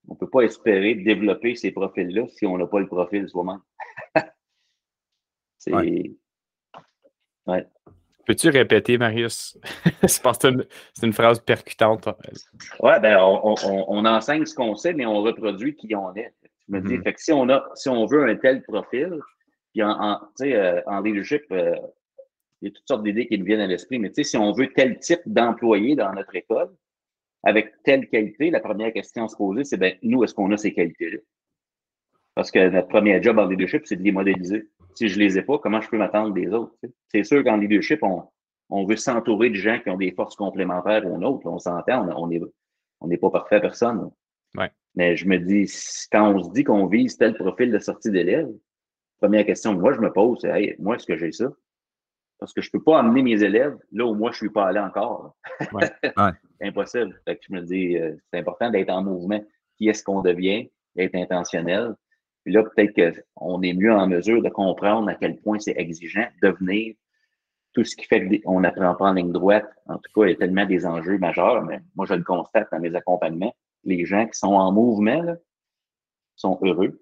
On 0.07 0.13
ne 0.13 0.17
peut 0.17 0.29
pas 0.29 0.41
espérer 0.41 0.95
développer 0.95 1.55
ces 1.55 1.71
profils-là 1.71 2.27
si 2.29 2.45
on 2.45 2.57
n'a 2.57 2.67
pas 2.67 2.79
le 2.79 2.87
profil 2.87 3.27
soi-même. 3.29 3.61
c'est. 5.57 5.73
Ouais. 5.73 7.67
Peux-tu 8.25 8.49
répéter, 8.49 8.97
Marius? 8.97 9.57
Je 10.03 10.19
pense 10.19 10.37
que 10.37 10.67
c'est 10.93 11.05
une, 11.05 11.13
phrase 11.13 11.39
percutante. 11.39 12.07
Oui, 12.79 12.91
ben, 13.01 13.17
on, 13.21 14.05
enseigne 14.05 14.45
ce 14.45 14.53
qu'on 14.53 14.75
sait, 14.75 14.93
mais 14.93 15.05
on 15.05 15.21
reproduit 15.21 15.75
qui 15.75 15.93
on 15.95 16.13
est. 16.15 16.33
Je 16.67 16.75
me 16.75 16.81
dis, 16.81 16.97
mhm. 16.97 17.03
fait 17.03 17.13
que 17.13 17.21
si 17.21 17.31
on, 17.31 17.49
a, 17.49 17.67
si 17.73 17.89
on 17.89 18.05
veut 18.05 18.29
un 18.29 18.35
tel 18.35 18.61
profil, 18.61 19.19
puis 19.73 19.83
en, 19.83 19.89
en, 19.89 20.19
euh, 20.41 20.81
en 20.85 21.01
leadership, 21.01 21.43
euh, 21.51 21.75
il 22.61 22.67
y 22.67 22.71
a 22.71 22.75
toutes 22.75 22.87
sortes 22.87 23.03
d'idées 23.03 23.27
qui 23.27 23.37
nous 23.39 23.45
viennent 23.45 23.61
à 23.61 23.67
l'esprit, 23.67 23.99
mais 23.99 24.11
si 24.15 24.37
on 24.37 24.51
veut 24.51 24.71
tel 24.73 24.99
type 24.99 25.21
d'employé 25.25 25.95
dans 25.95 26.13
notre 26.13 26.35
école, 26.35 26.69
avec 27.43 27.73
telle 27.83 28.07
qualité, 28.09 28.51
la 28.51 28.59
première 28.59 28.91
question 28.91 29.25
à 29.25 29.27
se 29.27 29.35
poser, 29.35 29.63
c'est 29.63 29.77
ben, 29.77 29.95
nous, 30.03 30.23
est-ce 30.23 30.33
qu'on 30.33 30.51
a 30.51 30.57
ces 30.57 30.73
qualités-là? 30.73 31.19
Parce 32.35 32.51
que 32.51 32.69
notre 32.69 32.87
premier 32.87 33.21
job 33.23 33.39
en 33.39 33.47
leadership, 33.47 33.83
c'est 33.85 33.95
de 33.95 34.03
les 34.03 34.11
modéliser 34.11 34.67
si 34.99 35.07
je 35.07 35.17
ne 35.17 35.23
les 35.23 35.37
ai 35.37 35.43
pas, 35.43 35.57
comment 35.59 35.79
je 35.79 35.89
peux 35.89 35.97
m'attendre 35.97 36.33
des 36.33 36.47
autres? 36.47 36.75
C'est 37.07 37.23
sûr 37.23 37.41
qu'en 37.41 37.55
leadership, 37.55 38.03
on, 38.03 38.23
on 38.69 38.85
veut 38.85 38.97
s'entourer 38.97 39.49
de 39.49 39.55
gens 39.55 39.79
qui 39.79 39.89
ont 39.89 39.95
des 39.95 40.11
forces 40.11 40.35
complémentaires 40.35 41.05
aux 41.05 41.17
nôtres. 41.17 41.47
On 41.47 41.57
s'entend, 41.57 42.05
on 42.17 42.27
n'est 42.27 42.41
on 42.99 43.07
pas 43.07 43.29
parfait 43.29 43.61
personne. 43.61 44.11
Mais 44.95 45.15
je 45.15 45.25
me 45.25 45.37
dis, 45.37 45.71
quand 46.11 46.33
on 46.33 46.43
se 46.43 46.51
dit 46.51 46.65
qu'on 46.65 46.87
vise 46.87 47.15
tel 47.17 47.33
profil 47.33 47.71
de 47.71 47.79
sortie 47.79 48.11
d'élèves, 48.11 48.51
première 49.21 49.45
question 49.45 49.73
que 49.73 49.79
moi 49.79 49.93
je 49.93 50.01
me 50.01 50.11
pose, 50.11 50.39
c'est 50.41 50.49
hey, 50.49 50.75
moi, 50.79 50.97
est-ce 50.97 51.05
que 51.05 51.15
j'ai 51.15 51.31
ça? 51.31 51.49
Parce 52.37 52.51
que 52.51 52.61
je 52.61 52.67
ne 52.67 52.71
peux 52.77 52.83
pas 52.83 52.99
amener 52.99 53.23
mes 53.23 53.41
élèves 53.41 53.77
là 53.93 54.05
où 54.05 54.15
moi 54.15 54.31
je 54.31 54.35
ne 54.35 54.39
suis 54.39 54.49
pas 54.49 54.67
allé 54.67 54.79
encore. 54.79 55.37
Impossible. 56.61 57.21
Fait 57.23 57.37
que 57.37 57.41
je 57.47 57.53
me 57.53 57.61
dis, 57.61 57.97
euh, 57.97 58.15
c'est 58.33 58.39
important 58.39 58.69
d'être 58.69 58.89
en 58.89 59.01
mouvement. 59.01 59.41
Qui 59.77 59.87
est-ce 59.87 60.03
qu'on 60.03 60.21
devient? 60.21 60.69
D'être 60.95 61.15
intentionnel. 61.15 61.95
Puis 62.49 62.55
là, 62.55 62.63
peut-être 62.63 63.21
qu'on 63.35 63.61
est 63.61 63.73
mieux 63.73 63.93
en 63.93 64.07
mesure 64.07 64.41
de 64.41 64.49
comprendre 64.49 65.07
à 65.07 65.13
quel 65.13 65.37
point 65.37 65.59
c'est 65.59 65.77
exigeant 65.77 66.25
de 66.41 66.49
venir. 66.49 66.95
Tout 67.73 67.83
ce 67.83 67.95
qui 67.95 68.07
fait 68.07 68.39
qu'on 68.39 68.61
n'apprend 68.61 68.95
pas 68.95 69.11
en 69.11 69.13
ligne 69.13 69.31
droite, 69.31 69.69
en 69.85 69.99
tout 69.99 70.11
cas, 70.15 70.25
il 70.25 70.31
y 70.31 70.33
a 70.33 70.35
tellement 70.35 70.65
des 70.65 70.83
enjeux 70.83 71.19
majeurs, 71.19 71.63
mais 71.63 71.79
moi, 71.95 72.07
je 72.07 72.15
le 72.15 72.23
constate 72.23 72.67
dans 72.71 72.79
mes 72.79 72.95
accompagnements. 72.95 73.55
Les 73.83 74.03
gens 74.03 74.25
qui 74.25 74.39
sont 74.39 74.55
en 74.55 74.71
mouvement 74.71 75.23
sont 76.35 76.57
heureux, 76.63 76.99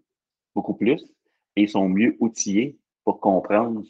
beaucoup 0.54 0.74
plus, 0.74 1.02
et 1.56 1.62
ils 1.62 1.70
sont 1.70 1.88
mieux 1.88 2.18
outillés 2.20 2.78
pour 3.06 3.22
comprendre 3.22 3.84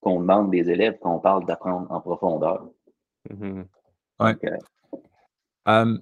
qu'on 0.00 0.20
demande 0.20 0.52
des 0.52 0.70
élèves 0.70 0.98
quand 1.02 1.16
on 1.16 1.18
parle 1.18 1.44
d'apprendre 1.46 1.90
en 1.90 2.00
profondeur. 2.00 2.64
Euh, 3.40 3.64
euh, 5.66 5.98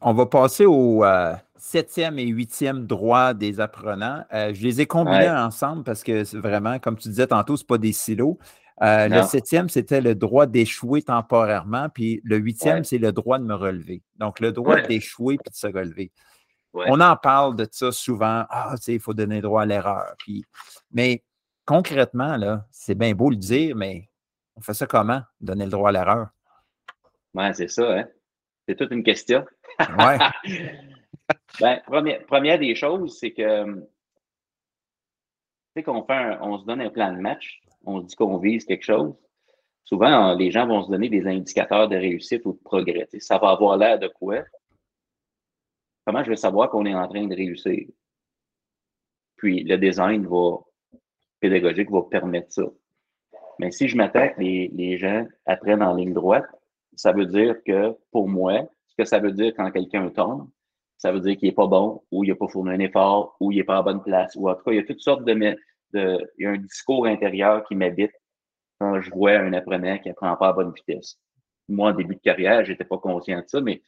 on 0.00 0.12
va 0.12 0.26
passer 0.26 0.66
au, 0.66 1.04
euh, 1.04 1.34
septième 1.66 2.18
et 2.18 2.26
huitième 2.26 2.86
droit 2.86 3.34
des 3.34 3.60
apprenants. 3.60 4.24
Euh, 4.32 4.54
je 4.54 4.62
les 4.62 4.80
ai 4.80 4.86
combinés 4.86 5.28
ensemble 5.28 5.82
parce 5.82 6.04
que 6.04 6.36
vraiment, 6.38 6.78
comme 6.78 6.96
tu 6.96 7.08
disais 7.08 7.26
tantôt, 7.26 7.56
ce 7.56 7.64
pas 7.64 7.78
des 7.78 7.92
silos. 7.92 8.38
Euh, 8.82 9.08
le 9.08 9.22
septième, 9.22 9.68
c'était 9.68 10.00
le 10.00 10.14
droit 10.14 10.46
d'échouer 10.46 11.02
temporairement, 11.02 11.88
puis 11.88 12.20
le 12.24 12.36
huitième, 12.36 12.84
c'est 12.84 12.98
le 12.98 13.10
droit 13.10 13.38
de 13.38 13.44
me 13.44 13.54
relever. 13.54 14.02
Donc, 14.16 14.38
le 14.38 14.52
droit 14.52 14.80
d'échouer 14.82 15.38
puis 15.38 15.50
de 15.50 15.56
se 15.56 15.66
relever. 15.66 16.12
On 16.74 17.00
en 17.00 17.16
parle 17.16 17.56
de 17.56 17.66
ça 17.70 17.90
souvent. 17.90 18.44
Ah, 18.50 18.74
tu 18.76 18.82
sais, 18.82 18.94
il 18.94 19.00
faut 19.00 19.14
donner 19.14 19.40
droit 19.40 19.62
à 19.62 19.66
l'erreur. 19.66 20.14
Puis... 20.18 20.44
Mais 20.92 21.24
concrètement, 21.64 22.36
là, 22.36 22.66
c'est 22.70 22.94
bien 22.94 23.14
beau 23.14 23.30
le 23.30 23.36
dire, 23.36 23.74
mais 23.74 24.10
on 24.56 24.60
fait 24.60 24.74
ça 24.74 24.86
comment, 24.86 25.22
donner 25.40 25.64
le 25.64 25.70
droit 25.70 25.88
à 25.88 25.92
l'erreur? 25.92 26.28
Oui, 27.34 27.46
c'est 27.54 27.68
ça, 27.68 27.98
hein? 27.98 28.04
C'est 28.66 28.76
toute 28.76 28.90
une 28.90 29.02
question. 29.02 29.44
Ouais. 29.80 30.18
Ben, 31.60 31.80
première, 32.26 32.58
des 32.58 32.74
choses, 32.74 33.18
c'est 33.18 33.32
que, 33.32 33.64
tu 33.64 33.80
sais, 35.74 35.82
qu'on 35.82 36.04
fait 36.04 36.38
on 36.40 36.58
se 36.58 36.64
donne 36.64 36.80
un 36.80 36.90
plan 36.90 37.12
de 37.12 37.18
match, 37.18 37.62
on 37.84 38.00
se 38.00 38.06
dit 38.06 38.14
qu'on 38.14 38.38
vise 38.38 38.64
quelque 38.64 38.84
chose. 38.84 39.14
Souvent, 39.84 40.34
les 40.34 40.50
gens 40.50 40.66
vont 40.66 40.82
se 40.82 40.90
donner 40.90 41.08
des 41.08 41.26
indicateurs 41.26 41.88
de 41.88 41.96
réussite 41.96 42.44
ou 42.44 42.52
de 42.52 42.58
progrès. 42.58 43.08
ça 43.18 43.38
va 43.38 43.50
avoir 43.50 43.76
l'air 43.76 43.98
de 43.98 44.08
quoi? 44.08 44.44
Comment 46.04 46.22
je 46.22 46.30
vais 46.30 46.36
savoir 46.36 46.70
qu'on 46.70 46.86
est 46.86 46.94
en 46.94 47.08
train 47.08 47.26
de 47.26 47.34
réussir? 47.34 47.88
Puis, 49.36 49.64
le 49.64 49.76
design 49.78 50.26
va, 50.26 50.58
pédagogique 51.40 51.90
va 51.90 52.02
permettre 52.02 52.52
ça. 52.52 52.64
Mais 53.58 53.70
si 53.70 53.88
je 53.88 53.96
m'attaque, 53.96 54.36
les, 54.38 54.68
les 54.68 54.98
gens 54.98 55.26
apprennent 55.46 55.82
en 55.82 55.94
ligne 55.94 56.12
droite, 56.12 56.46
ça 56.96 57.12
veut 57.12 57.26
dire 57.26 57.56
que 57.64 57.94
pour 58.10 58.28
moi, 58.28 58.68
ce 58.88 58.94
que 58.96 59.04
ça 59.04 59.18
veut 59.18 59.32
dire 59.32 59.52
quand 59.56 59.70
quelqu'un 59.70 60.08
tombe, 60.08 60.48
ça 60.98 61.12
veut 61.12 61.20
dire 61.20 61.36
qu'il 61.36 61.48
n'est 61.48 61.54
pas 61.54 61.66
bon, 61.66 62.02
ou 62.10 62.24
il 62.24 62.30
n'a 62.30 62.36
pas 62.36 62.48
fourni 62.48 62.70
un 62.70 62.80
effort, 62.80 63.36
ou 63.38 63.52
il 63.52 63.58
n'est 63.58 63.64
pas 63.64 63.78
à 63.78 63.82
bonne 63.82 64.02
place, 64.02 64.34
ou 64.36 64.48
en 64.48 64.54
tout 64.54 64.62
cas, 64.64 64.72
il 64.72 64.76
y 64.76 64.80
a 64.80 64.84
toutes 64.84 65.00
sortes 65.00 65.24
de, 65.24 65.56
il 65.92 66.28
y 66.38 66.46
a 66.46 66.50
un 66.50 66.56
discours 66.56 67.06
intérieur 67.06 67.64
qui 67.64 67.74
m'habite 67.74 68.12
quand 68.80 69.00
je 69.00 69.10
vois 69.10 69.32
un 69.32 69.52
apprenant 69.52 69.98
qui 69.98 70.08
apprend 70.08 70.34
pas 70.36 70.48
à 70.48 70.52
bonne 70.52 70.72
vitesse. 70.72 71.18
Moi, 71.68 71.90
en 71.90 71.94
début 71.94 72.16
de 72.16 72.20
carrière, 72.20 72.64
j'étais 72.64 72.84
pas 72.84 72.98
conscient 72.98 73.40
de 73.40 73.46
ça, 73.46 73.60
mais 73.60 73.82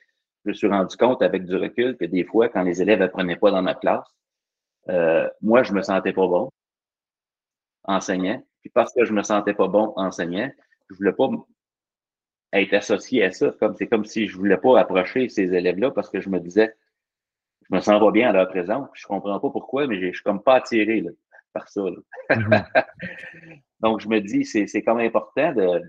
je 0.44 0.50
me 0.50 0.54
suis 0.54 0.68
rendu 0.68 0.96
compte 0.96 1.22
avec 1.22 1.44
du 1.44 1.56
recul 1.56 1.96
que 1.96 2.04
des 2.04 2.24
fois, 2.24 2.48
quand 2.48 2.62
les 2.62 2.80
élèves 2.82 3.02
apprenaient 3.02 3.36
pas 3.36 3.50
dans 3.50 3.62
ma 3.62 3.74
classe, 3.74 4.06
euh, 4.88 5.28
moi, 5.42 5.62
je 5.62 5.72
me 5.72 5.82
sentais 5.82 6.12
pas 6.12 6.26
bon 6.26 6.50
enseignant. 7.84 8.42
Puis 8.60 8.70
parce 8.70 8.92
que 8.92 9.04
je 9.04 9.12
me 9.12 9.22
sentais 9.22 9.54
pas 9.54 9.68
bon 9.68 9.92
enseignant, 9.96 10.50
je 10.90 10.96
voulais 10.96 11.12
pas 11.12 11.28
être 12.52 12.74
associé 12.74 13.24
à 13.24 13.30
ça. 13.32 13.50
Comme 13.60 13.74
c'est 13.76 13.86
comme 13.86 14.04
si 14.04 14.28
je 14.28 14.36
voulais 14.36 14.56
pas 14.56 14.80
approcher 14.80 15.28
ces 15.28 15.54
élèves-là 15.54 15.90
parce 15.90 16.10
que 16.10 16.20
je 16.20 16.28
me 16.28 16.40
disais, 16.40 16.74
je 17.68 17.74
me 17.74 17.80
sens 17.80 18.00
pas 18.00 18.10
bien 18.10 18.30
à 18.30 18.32
leur 18.32 18.48
présence. 18.48 18.88
Je 18.94 19.06
comprends 19.06 19.38
pas 19.38 19.50
pourquoi, 19.50 19.86
mais 19.86 20.00
je 20.00 20.12
suis 20.14 20.22
comme 20.22 20.42
pas 20.42 20.56
attiré 20.56 21.04
par 21.52 21.68
ça. 21.68 21.82
Mhm. 22.30 22.64
Donc, 23.80 24.00
je 24.00 24.08
me 24.08 24.20
dis, 24.20 24.44
c'est 24.44 24.82
comme 24.82 24.98
important 24.98 25.52
de 25.52 25.82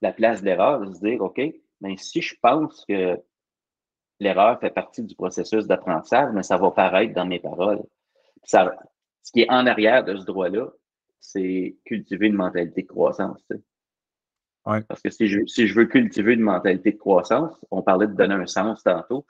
la 0.00 0.12
place 0.12 0.42
d'erreur, 0.42 0.80
de 0.80 0.92
se 0.92 1.00
dire, 1.00 1.20
OK, 1.20 1.40
mais 1.80 1.96
si 1.96 2.20
je 2.20 2.34
pense 2.40 2.84
que 2.88 3.20
l'erreur 4.20 4.58
fait 4.60 4.70
partie 4.70 5.02
du 5.02 5.14
processus 5.14 5.66
d'apprentissage, 5.66 6.32
mais 6.34 6.42
ça 6.42 6.56
va 6.56 6.70
paraître 6.70 7.14
dans 7.14 7.26
mes 7.26 7.38
paroles. 7.38 7.82
Ça, 8.44 8.76
ce 9.22 9.32
qui 9.32 9.42
est 9.42 9.50
en 9.50 9.66
arrière 9.66 10.04
de 10.04 10.16
ce 10.16 10.24
droit-là, 10.24 10.68
c'est 11.20 11.76
cultiver 11.84 12.28
une 12.28 12.34
mentalité 12.34 12.82
de 12.82 12.88
croissance. 12.88 13.46
Parce 14.88 15.00
que 15.00 15.10
si 15.10 15.28
je, 15.28 15.46
si 15.46 15.66
je 15.66 15.74
veux 15.74 15.86
cultiver 15.86 16.34
une 16.34 16.42
mentalité 16.42 16.92
de 16.92 16.98
croissance, 16.98 17.54
on 17.70 17.82
parlait 17.82 18.06
de 18.06 18.12
donner 18.12 18.34
un 18.34 18.46
sens 18.46 18.82
tantôt, 18.82 19.26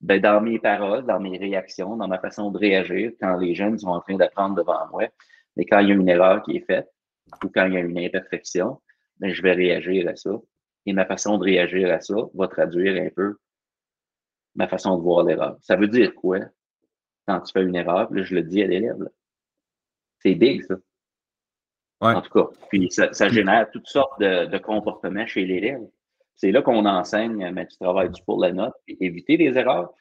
ben 0.00 0.20
dans 0.20 0.40
mes 0.40 0.58
paroles, 0.58 1.06
dans 1.06 1.20
mes 1.20 1.38
réactions, 1.38 1.96
dans 1.96 2.08
ma 2.08 2.18
façon 2.18 2.50
de 2.50 2.58
réagir, 2.58 3.12
quand 3.20 3.36
les 3.36 3.54
jeunes 3.54 3.78
sont 3.78 3.88
en 3.88 4.00
train 4.00 4.16
d'apprendre 4.16 4.56
devant 4.56 4.86
moi, 4.90 5.08
mais 5.56 5.64
quand 5.64 5.78
il 5.78 5.88
y 5.88 5.92
a 5.92 5.94
une 5.94 6.08
erreur 6.08 6.42
qui 6.42 6.56
est 6.56 6.66
faite 6.66 6.88
ou 7.42 7.48
quand 7.48 7.66
il 7.66 7.74
y 7.74 7.76
a 7.76 7.80
une 7.80 7.98
imperfection, 7.98 8.80
ben, 9.18 9.32
je 9.32 9.42
vais 9.42 9.52
réagir 9.52 10.08
à 10.08 10.16
ça. 10.16 10.30
Et 10.84 10.92
ma 10.92 11.06
façon 11.06 11.38
de 11.38 11.44
réagir 11.44 11.90
à 11.92 12.00
ça 12.00 12.16
va 12.34 12.48
traduire 12.48 13.00
un 13.00 13.08
peu 13.10 13.36
ma 14.54 14.66
façon 14.68 14.96
de 14.98 15.02
voir 15.02 15.24
l'erreur. 15.24 15.56
Ça 15.62 15.76
veut 15.76 15.88
dire 15.88 16.14
quoi? 16.14 16.40
Quand 17.26 17.40
tu 17.40 17.52
fais 17.52 17.62
une 17.62 17.76
erreur, 17.76 18.12
là, 18.12 18.22
je 18.22 18.34
le 18.34 18.42
dis 18.42 18.62
à 18.62 18.66
l'élève. 18.66 19.08
C'est 20.18 20.34
big, 20.34 20.62
ça. 20.64 20.74
En 22.02 22.20
tout 22.20 22.30
cas, 22.30 22.50
puis 22.68 22.90
ça, 22.90 23.28
génère 23.28 23.70
toutes 23.70 23.86
sortes 23.86 24.20
de, 24.20 24.58
comportements 24.58 25.26
chez 25.26 25.44
l'élève. 25.44 25.82
C'est 26.34 26.50
là 26.50 26.60
qu'on 26.60 26.84
enseigne, 26.84 27.50
mais 27.52 27.66
tu 27.68 27.76
travailles 27.78 28.10
pour 28.26 28.40
la 28.40 28.52
note, 28.52 28.74
éviter 28.88 29.36
les 29.36 29.56
erreurs. 29.56 29.92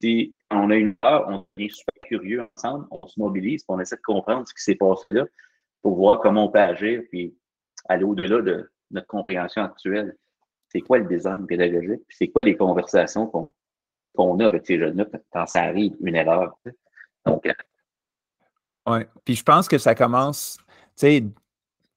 Si 0.00 0.34
on 0.50 0.70
a 0.70 0.76
une 0.76 0.94
erreur, 1.02 1.28
on 1.28 1.46
est 1.60 1.68
super 1.68 2.00
curieux 2.02 2.48
ensemble, 2.56 2.86
on 2.90 3.06
se 3.06 3.20
mobilise, 3.20 3.64
on 3.68 3.78
essaie 3.78 3.96
de 3.96 4.02
comprendre 4.02 4.48
ce 4.48 4.54
qui 4.54 4.62
s'est 4.62 4.74
passé 4.74 5.04
là 5.10 5.26
pour 5.82 5.96
voir 5.96 6.20
comment 6.20 6.46
on 6.46 6.48
peut 6.48 6.58
agir, 6.58 7.02
puis 7.10 7.36
aller 7.88 8.04
au-delà 8.04 8.40
de 8.40 8.70
notre 8.90 9.06
compréhension 9.06 9.62
actuelle. 9.62 10.16
C'est 10.68 10.80
quoi 10.80 10.98
le 10.98 11.04
design 11.04 11.46
pédagogique, 11.46 12.00
puis 12.08 12.16
c'est 12.16 12.28
quoi 12.28 12.40
les 12.44 12.56
conversations 12.56 13.26
qu'on 14.14 14.40
a 14.40 14.46
avec 14.46 14.66
ces 14.66 14.78
jeunes-là 14.78 15.04
quand 15.30 15.46
ça 15.46 15.64
arrive, 15.64 15.94
une 16.00 16.16
erreur. 16.16 16.56
Donc, 17.26 17.44
euh, 17.46 17.52
oui, 18.86 19.00
puis 19.24 19.34
je 19.34 19.42
pense 19.42 19.68
que 19.68 19.78
ça 19.78 19.94
commence, 19.94 20.56
tu 20.58 21.06
sais, 21.06 21.24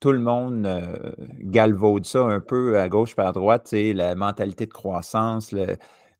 tout 0.05 0.11
le 0.11 0.19
monde 0.19 0.67
euh, 0.67 1.13
galvaude 1.39 2.05
ça 2.05 2.19
un 2.19 2.39
peu 2.39 2.79
à 2.79 2.87
gauche 2.89 3.15
par 3.15 3.25
à 3.25 3.31
droite, 3.31 3.71
la 3.71 4.13
mentalité 4.13 4.67
de 4.67 4.71
croissance. 4.71 5.51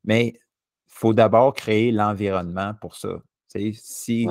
Mais 0.02 0.26
il 0.26 0.38
faut 0.88 1.14
d'abord 1.14 1.54
créer 1.54 1.92
l'environnement 1.92 2.74
pour 2.80 2.96
ça. 2.96 3.10
Si, 3.74 4.26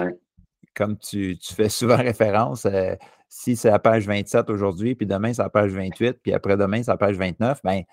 comme 0.75 0.97
tu, 0.97 1.37
fais 1.41 1.69
souvent 1.69 1.95
référence, 2.11 2.65
euh, 2.65 2.95
si 3.29 3.55
c'est 3.55 3.71
la 3.71 3.79
page 3.79 4.05
27 4.07 4.49
aujourd'hui, 4.49 4.93
puis 4.93 5.07
demain 5.07 5.31
c'est 5.31 5.41
la 5.41 5.49
page 5.49 5.71
28, 5.71 6.19
puis 6.21 6.33
après-demain 6.33 6.83
c'est 6.83 6.91
la 6.91 6.97
page 6.97 7.15
29, 7.15 7.61
ben, 7.63 7.83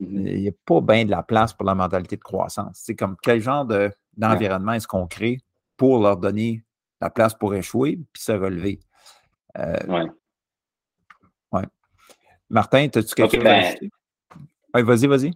mmh 0.00 0.26
il 0.26 0.40
n'y 0.42 0.48
a 0.48 0.52
pas 0.66 0.82
bien 0.82 1.06
de 1.06 1.10
la 1.10 1.22
place 1.22 1.54
pour 1.54 1.64
la 1.64 1.74
mentalité 1.74 2.16
de 2.16 2.22
croissance. 2.22 2.72
C'est 2.74 2.94
comme 2.94 3.16
quel 3.22 3.40
genre 3.40 3.66
d'environnement 4.18 4.74
est-ce 4.74 4.86
qu'on 4.86 5.06
crée 5.06 5.38
pour 5.78 6.02
leur 6.02 6.18
donner 6.18 6.62
la 7.00 7.08
place 7.08 7.32
pour 7.32 7.54
échouer 7.54 7.98
puis 8.12 8.22
se 8.22 8.32
relever? 8.32 8.80
Euh, 9.58 10.08
Martin, 12.50 12.88
as-tu 12.92 13.14
quelque 13.14 13.36
chose 13.36 13.46
à 13.46 13.74
ben 13.74 13.90
Oui, 14.74 14.82
vas-y, 14.82 15.06
vas-y. 15.06 15.30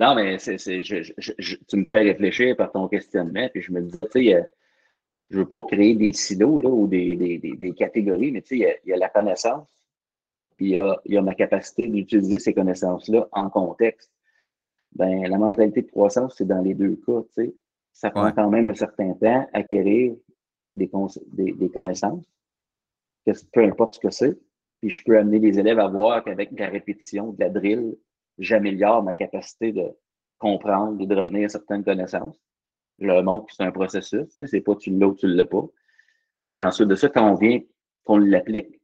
Non, 0.00 0.14
mais 0.14 0.38
c'est, 0.38 0.56
tu 0.56 1.76
me 1.76 1.84
fais 1.92 2.02
réfléchir 2.02 2.56
par 2.56 2.72
ton 2.72 2.88
questionnement, 2.88 3.48
puis 3.52 3.62
je 3.62 3.72
me 3.72 3.82
dis, 3.82 3.98
tu 4.12 4.24
sais, 4.26 4.48
je 5.30 5.38
veux 5.38 5.46
pas 5.46 5.68
créer 5.68 5.94
des 5.94 6.12
silos 6.12 6.60
ou 6.64 6.86
des, 6.86 7.74
catégories, 7.76 8.32
mais 8.32 8.42
tu 8.42 8.58
sais, 8.58 8.78
il 8.84 8.90
y, 8.90 8.92
a 8.92 8.96
la 8.96 9.08
connaissance, 9.08 9.68
puis 10.56 10.80
il 11.04 11.12
y 11.12 11.16
a, 11.16 11.22
ma 11.22 11.34
capacité 11.34 11.86
d'utiliser 11.88 12.38
ces 12.38 12.54
connaissances-là 12.54 13.28
en 13.32 13.50
contexte. 13.50 14.10
Ben, 14.94 15.28
la 15.28 15.36
mentalité 15.36 15.82
de 15.82 15.90
croissance, 15.90 16.36
c'est 16.38 16.46
dans 16.46 16.62
les 16.62 16.74
deux 16.74 16.96
cas, 17.06 17.22
tu 17.34 17.44
sais. 17.44 17.54
Ça 17.92 18.10
prend 18.10 18.30
quand 18.32 18.50
même 18.50 18.70
un 18.70 18.74
certain 18.74 19.14
temps 19.14 19.48
à 19.52 19.58
acquérir 19.58 20.14
des, 20.76 20.90
des 21.32 21.70
connaissances, 21.70 22.24
peu 23.52 23.64
importe 23.64 23.94
ce 23.94 24.00
que 24.00 24.10
c'est. 24.10 24.38
Puis 24.86 24.96
je 24.96 25.04
peux 25.04 25.18
amener 25.18 25.40
les 25.40 25.58
élèves 25.58 25.80
à 25.80 25.88
voir 25.88 26.22
qu'avec 26.22 26.56
la 26.56 26.68
répétition, 26.68 27.32
de 27.32 27.40
la 27.40 27.50
drill, 27.50 27.96
j'améliore 28.38 29.02
ma 29.02 29.16
capacité 29.16 29.72
de 29.72 29.90
comprendre 30.38 31.02
et 31.02 31.06
de 31.08 31.16
revenir 31.16 31.50
certaines 31.50 31.82
connaissances. 31.82 32.40
Je 33.00 33.06
leur 33.08 33.24
montre 33.24 33.46
que 33.46 33.54
c'est 33.54 33.64
un 33.64 33.72
processus. 33.72 34.38
C'est 34.44 34.60
pas 34.60 34.76
tu 34.76 34.96
l'as 34.96 35.08
ou 35.08 35.14
tu 35.16 35.26
ne 35.26 35.34
l'as 35.34 35.44
pas. 35.44 35.64
Ensuite 36.62 36.86
de 36.86 36.94
ça, 36.94 37.08
quand 37.08 37.32
on 37.32 37.34
vient, 37.34 37.58
qu'on 38.04 38.18
l'applique, 38.18 38.80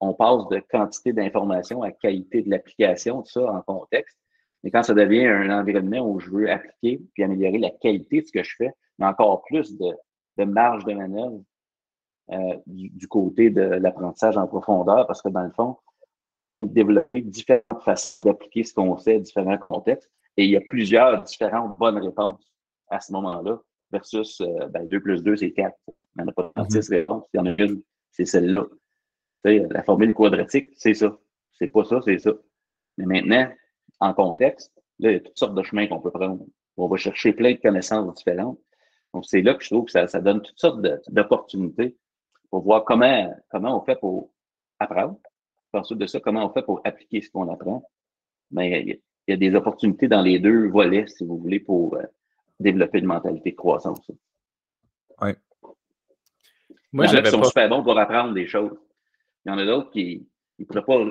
on 0.00 0.14
passe 0.14 0.48
de 0.48 0.62
quantité 0.70 1.12
d'informations 1.12 1.82
à 1.82 1.92
qualité 1.92 2.40
de 2.40 2.48
l'application, 2.48 3.20
tout 3.20 3.32
ça 3.32 3.52
en 3.52 3.60
contexte. 3.60 4.16
Mais 4.64 4.70
quand 4.70 4.82
ça 4.82 4.94
devient 4.94 5.26
un 5.26 5.60
environnement 5.60 6.10
où 6.10 6.20
je 6.20 6.30
veux 6.30 6.50
appliquer 6.50 7.02
puis 7.12 7.22
améliorer 7.22 7.58
la 7.58 7.70
qualité 7.70 8.22
de 8.22 8.26
ce 8.28 8.32
que 8.32 8.42
je 8.42 8.56
fais, 8.56 8.70
mais 8.98 9.04
encore 9.04 9.42
plus 9.42 9.76
de 9.76 10.44
marge 10.44 10.86
de 10.86 10.94
manœuvre 10.94 11.42
euh, 12.32 12.56
du, 12.66 13.06
côté 13.06 13.50
de 13.50 13.62
l'apprentissage 13.62 14.36
en 14.36 14.48
profondeur, 14.48 15.06
parce 15.06 15.22
que 15.22 15.28
dans 15.28 15.44
le 15.44 15.52
fond, 15.52 15.76
développer 16.62 17.20
différentes 17.20 17.82
façons 17.84 18.28
d'appliquer 18.28 18.64
ce 18.64 18.74
qu'on 18.74 18.98
sait 18.98 19.16
à 19.16 19.18
différents 19.20 19.58
contextes, 19.58 20.10
et 20.36 20.44
il 20.44 20.50
y 20.50 20.56
a 20.56 20.60
plusieurs 20.68 21.22
différentes 21.22 21.78
bonnes 21.78 21.98
réponses 21.98 22.52
à 22.88 23.00
ce 23.00 23.12
moment-là, 23.12 23.60
versus 23.92 24.40
euh, 24.40 24.66
ben, 24.68 24.86
2 24.88 25.00
plus 25.00 25.22
2, 25.22 25.36
c'est 25.36 25.52
4. 25.52 25.72
Il 25.86 25.92
n'y 26.18 26.24
en 26.24 26.28
a 26.28 26.32
pas 26.32 26.50
36 26.56 26.90
mhm. 26.90 26.96
réponses. 26.96 27.24
Il 27.32 27.36
y 27.36 27.40
en 27.40 27.46
a 27.46 27.62
une, 27.62 27.82
c'est 28.10 28.24
celle-là. 28.24 28.64
La 29.44 29.84
formule 29.84 30.12
quadratique, 30.12 30.70
c'est 30.76 30.94
ça. 30.94 31.16
C'est 31.52 31.68
pas 31.68 31.84
ça, 31.84 32.00
c'est 32.04 32.18
ça. 32.18 32.32
Mais 32.98 33.06
maintenant, 33.06 33.48
en 34.00 34.12
contexte, 34.12 34.72
là, 34.98 35.10
il 35.10 35.14
y 35.14 35.16
a 35.16 35.20
toutes 35.20 35.38
sortes 35.38 35.54
de 35.54 35.62
chemins 35.62 35.86
qu'on 35.86 36.00
peut 36.00 36.10
prendre. 36.10 36.44
On 36.76 36.88
va 36.88 36.96
chercher 36.96 37.32
plein 37.32 37.52
de 37.52 37.58
connaissances 37.58 38.12
différentes. 38.16 38.58
Donc, 39.14 39.24
c'est 39.24 39.42
là 39.42 39.54
que 39.54 39.62
je 39.62 39.70
trouve 39.70 39.84
que 39.84 39.92
ça, 39.92 40.08
ça 40.08 40.20
donne 40.20 40.42
toutes 40.42 40.58
sortes 40.58 40.80
d'opportunités 41.08 41.96
pour 42.50 42.62
voir 42.62 42.84
comment, 42.84 43.34
comment 43.50 43.80
on 43.80 43.84
fait 43.84 43.96
pour 43.96 44.30
apprendre. 44.78 45.18
Ensuite 45.72 45.98
de 45.98 46.06
ça, 46.06 46.20
comment 46.20 46.46
on 46.46 46.52
fait 46.52 46.62
pour 46.62 46.80
appliquer 46.84 47.20
ce 47.20 47.30
qu'on 47.30 47.52
apprend. 47.52 47.88
Mais 48.50 48.82
il 48.82 49.00
y, 49.28 49.32
a 49.32 49.36
des 49.36 49.54
opportunités 49.54 50.08
dans 50.08 50.22
les 50.22 50.38
deux 50.38 50.68
volets, 50.68 51.06
si 51.06 51.24
vous 51.24 51.36
voulez, 51.36 51.60
pour 51.60 51.96
euh, 51.96 52.02
développer 52.58 52.98
une 52.98 53.06
mentalité 53.06 53.50
de 53.50 53.56
croissance. 53.56 54.00
Oui. 55.20 55.30
Moi, 56.92 57.06
j'avais 57.06 57.30
sont 57.30 57.42
super 57.44 57.68
bons 57.68 57.82
pour 57.82 57.98
apprendre 57.98 58.32
des 58.32 58.46
choses. 58.46 58.78
Il 59.44 59.50
y 59.50 59.52
en 59.52 59.58
a 59.58 59.66
d'autres 59.66 59.90
qui 59.90 60.26
ne 60.58 60.64
pourraient 60.64 60.84
pas 60.84 61.04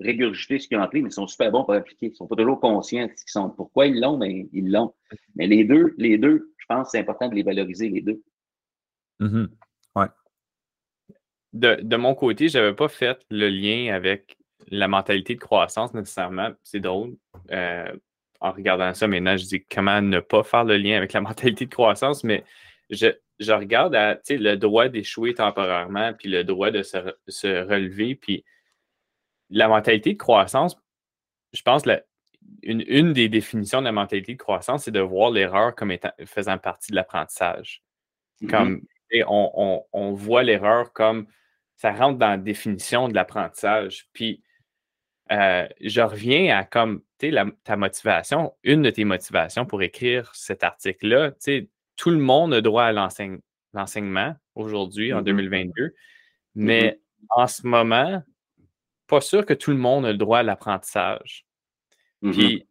régurgiter 0.00 0.58
ce 0.58 0.68
qu'ils 0.68 0.78
ont 0.78 0.82
appris, 0.82 1.02
mais 1.02 1.10
ils 1.10 1.12
sont 1.12 1.26
super 1.26 1.50
bons 1.50 1.64
pour 1.64 1.74
appliquer. 1.74 2.06
Ils 2.06 2.10
ne 2.10 2.14
sont 2.14 2.26
pas 2.26 2.36
toujours 2.36 2.60
conscients 2.60 3.06
de 3.06 3.10
ce 3.10 3.24
qu'ils 3.24 3.32
sont. 3.32 3.50
Pourquoi 3.50 3.86
ils 3.86 4.00
l'ont, 4.00 4.16
mais 4.16 4.48
ils 4.52 4.70
l'ont. 4.70 4.94
Mais 5.34 5.46
les 5.46 5.64
deux, 5.64 5.94
les 5.98 6.16
deux, 6.16 6.54
je 6.56 6.64
pense 6.66 6.86
que 6.86 6.90
c'est 6.92 7.00
important 7.00 7.28
de 7.28 7.34
les 7.34 7.42
valoriser, 7.42 7.90
les 7.90 8.00
deux. 8.00 8.22
Mm-hmm 9.20 9.48
de, 11.56 11.96
mon 11.96 12.14
côté, 12.14 12.48
je 12.48 12.58
n'avais 12.58 12.74
pas 12.74 12.88
fait 12.88 13.18
le 13.30 13.48
lien 13.48 13.94
avec 13.94 14.36
la 14.68 14.88
mentalité 14.88 15.34
de 15.34 15.40
croissance 15.40 15.94
nécessairement. 15.94 16.50
C'est 16.62 16.80
drôle. 16.80 17.16
Euh, 17.50 17.92
en 18.40 18.52
regardant 18.52 18.92
ça 18.94 19.06
maintenant, 19.06 19.36
je 19.36 19.44
dis 19.44 19.64
comment 19.64 20.02
ne 20.02 20.20
pas 20.20 20.42
faire 20.42 20.64
le 20.64 20.76
lien 20.76 20.96
avec 20.96 21.12
la 21.12 21.20
mentalité 21.22 21.66
de 21.66 21.70
croissance, 21.70 22.24
mais 22.24 22.44
je, 22.90 23.08
regarde 23.52 23.94
à, 23.94 24.18
le 24.28 24.54
droit 24.54 24.88
d'échouer 24.88 25.34
temporairement, 25.34 26.12
puis 26.14 26.28
le 26.28 26.44
droit 26.44 26.70
de 26.70 26.82
se, 26.82 26.98
relever, 27.68 28.14
puis 28.14 28.44
la 29.50 29.68
mentalité 29.68 30.12
de 30.12 30.18
croissance, 30.18 30.76
je 31.52 31.62
pense 31.62 31.82
que 31.82 32.02
une, 32.62 33.12
des 33.12 33.28
définitions 33.28 33.80
de 33.80 33.86
la 33.86 33.92
mentalité 33.92 34.34
de 34.34 34.38
croissance, 34.38 34.84
c'est 34.84 34.90
de 34.92 35.00
voir 35.00 35.30
l'erreur 35.30 35.74
comme 35.74 35.90
étant, 35.90 36.12
faisant 36.26 36.58
partie 36.58 36.92
de 36.92 36.96
l'apprentissage. 36.96 37.82
Mm-hmm. 38.42 38.50
Comme 38.50 38.82
on, 39.92 40.12
voit 40.12 40.42
l'erreur 40.42 40.92
comme 40.92 41.26
ça 41.76 41.92
rentre 41.92 42.18
dans 42.18 42.30
la 42.30 42.36
définition 42.38 43.08
de 43.08 43.14
l'apprentissage. 43.14 44.08
Puis, 44.12 44.42
euh, 45.32 45.66
je 45.80 46.00
reviens 46.00 46.56
à 46.56 46.64
comme, 46.64 47.02
tu 47.18 47.30
sais, 47.30 47.44
ta 47.64 47.76
motivation, 47.76 48.54
une 48.62 48.82
de 48.82 48.90
tes 48.90 49.04
motivations 49.04 49.66
pour 49.66 49.82
écrire 49.82 50.34
cet 50.34 50.62
article-là, 50.62 51.32
tu 51.32 51.36
sais, 51.40 51.68
tout 51.96 52.10
le 52.10 52.18
monde 52.18 52.54
a 52.54 52.60
droit 52.60 52.84
à 52.84 52.92
l'enseignement 52.92 54.36
aujourd'hui, 54.54 55.12
en 55.12 55.22
2022, 55.22 55.72
mm-hmm. 55.72 55.92
mais 56.54 56.80
mm-hmm. 56.82 57.26
en 57.30 57.46
ce 57.46 57.66
moment, 57.66 58.22
pas 59.06 59.20
sûr 59.20 59.44
que 59.44 59.54
tout 59.54 59.70
le 59.70 59.76
monde 59.76 60.06
a 60.06 60.12
le 60.12 60.18
droit 60.18 60.38
à 60.38 60.42
l'apprentissage. 60.42 61.46
Mm-hmm. 62.22 62.32
Puis, 62.32 62.68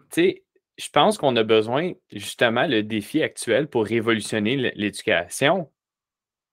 tu 0.00 0.06
sais, 0.10 0.44
je 0.76 0.88
pense 0.90 1.18
qu'on 1.18 1.34
a 1.36 1.42
besoin, 1.42 1.92
justement, 2.12 2.66
le 2.66 2.82
défi 2.82 3.22
actuel 3.22 3.66
pour 3.66 3.84
révolutionner 3.84 4.56
l'éducation, 4.76 5.70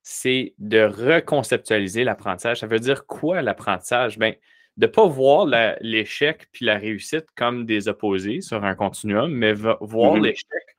c'est 0.08 0.54
de 0.60 0.84
reconceptualiser 0.84 2.04
l'apprentissage. 2.04 2.60
Ça 2.60 2.68
veut 2.68 2.80
dire 2.80 3.08
quoi 3.08 3.42
l'apprentissage? 3.42 4.20
Ben, 4.20 4.36
de 4.78 4.86
ne 4.86 4.92
pas 4.92 5.08
voir 5.08 5.48
l'échec 5.82 6.48
puis 6.52 6.64
la 6.64 6.78
réussite 6.78 7.26
comme 7.36 7.66
des 7.66 7.88
opposés 7.88 8.42
sur 8.42 8.64
un 8.64 8.76
continuum, 8.76 9.34
mais 9.34 9.54
voir 9.54 9.80
mm-hmm. 9.82 10.22
l'échec 10.22 10.78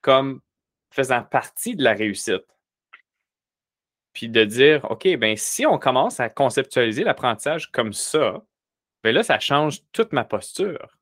comme 0.00 0.40
faisant 0.90 1.22
partie 1.22 1.76
de 1.76 1.84
la 1.84 1.92
réussite. 1.92 2.44
Puis 4.12 4.28
de 4.28 4.42
dire, 4.44 4.84
OK, 4.90 5.06
ben 5.18 5.36
si 5.36 5.64
on 5.66 5.78
commence 5.78 6.18
à 6.18 6.28
conceptualiser 6.28 7.04
l'apprentissage 7.04 7.70
comme 7.70 7.92
ça, 7.92 8.42
bien 9.04 9.12
là, 9.12 9.22
ça 9.22 9.38
change 9.38 9.82
toute 9.92 10.12
ma 10.12 10.24
posture. 10.24 10.98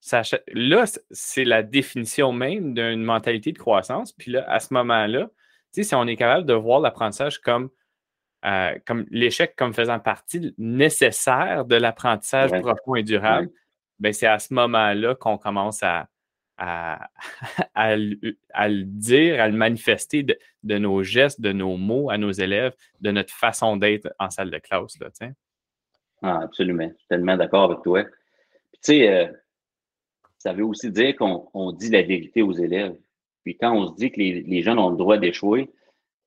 là, 0.53 0.85
c'est 1.11 1.45
la 1.45 1.63
définition 1.63 2.33
même 2.33 2.75
d'une 2.75 3.03
mentalité 3.03 3.53
de 3.53 3.59
croissance. 3.59 4.13
Puis 4.13 4.31
là, 4.31 4.45
à 4.51 4.61
ce 4.61 4.75
moment-là, 4.75 5.31
si 5.73 5.95
on 5.95 6.07
est 6.07 6.17
capable 6.17 6.47
de 6.47 6.55
voir 6.55 6.81
l'apprentissage 6.81 7.39
comme, 7.39 7.71
euh, 8.45 8.79
comme 8.87 9.07
l'échec 9.11 9.55
comme 9.57 9.73
faisant 9.73 9.99
partie 9.99 10.55
nécessaire 10.59 11.65
de 11.65 11.77
l'apprentissage 11.77 12.51
profond 12.61 12.95
et 12.97 13.03
durable, 13.03 13.51
ben, 13.99 14.13
c'est 14.13 14.27
à 14.27 14.39
ce 14.39 14.53
moment-là 14.55 15.15
qu'on 15.15 15.39
commence 15.39 15.83
à, 15.83 16.09
à, 16.59 17.09
le 17.97 18.83
dire, 18.83 19.41
à 19.41 19.49
le 19.49 19.57
manifester 19.57 20.23
de, 20.23 20.79
nos 20.79 21.03
gestes, 21.03 21.41
de 21.41 21.53
nos 21.53 21.77
mots 21.77 22.11
à 22.11 22.19
nos 22.19 22.33
élèves, 22.33 22.75
de 23.01 23.11
notre 23.11 23.33
façon 23.33 23.77
d'être 23.77 24.13
en 24.19 24.31
salle 24.31 24.51
de 24.51 24.59
classe. 24.59 24.99
Là, 25.01 25.09
ah, 26.23 26.41
absolument. 26.43 26.89
Je 26.89 26.99
suis 26.99 27.09
tellement 27.09 27.37
d'accord 27.37 27.71
avec 27.71 27.83
toi. 27.83 28.05
tu 28.05 28.11
sais, 28.81 29.09
euh, 29.09 29.33
ça 30.39 30.53
veut 30.53 30.65
aussi 30.65 30.91
dire 30.91 31.17
qu'on 31.17 31.73
dit 31.73 31.91
la 31.91 32.03
vérité 32.03 32.43
aux 32.43 32.53
élèves. 32.53 32.97
Puis 33.45 33.57
quand 33.57 33.73
on 33.75 33.89
se 33.89 33.95
dit 33.95 34.11
que 34.11 34.19
les, 34.19 34.43
les 34.43 34.63
jeunes 34.63 34.79
ont 34.79 34.91
le 34.91 34.97
droit 34.97 35.19
d'échouer, 35.19 35.71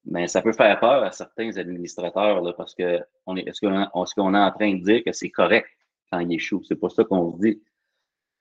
mais 0.06 0.28
ça 0.28 0.42
peut 0.42 0.54
faire 0.54 0.80
peur 0.80 1.04
à 1.04 1.12
certains 1.12 1.58
administrateurs 1.58 2.42
là, 2.42 2.54
parce 2.54 2.76
que 2.76 3.02
on 3.26 3.36
est, 3.38 3.48
est-ce 3.48 3.60
qu'on 3.60 4.34
est, 4.34 4.38
en 4.38 4.52
train 4.52 4.74
de 4.74 4.84
dire 4.84 5.04
que 5.04 5.12
c'est 5.12 5.32
correct 5.32 5.68
quand 6.12 6.20
ils 6.20 6.36
échouent? 6.36 6.64
C'est 6.64 6.76
pas 6.76 6.90
ça 6.90 7.04
qu'on 7.04 7.36
se 7.36 7.42
dit. 7.42 7.62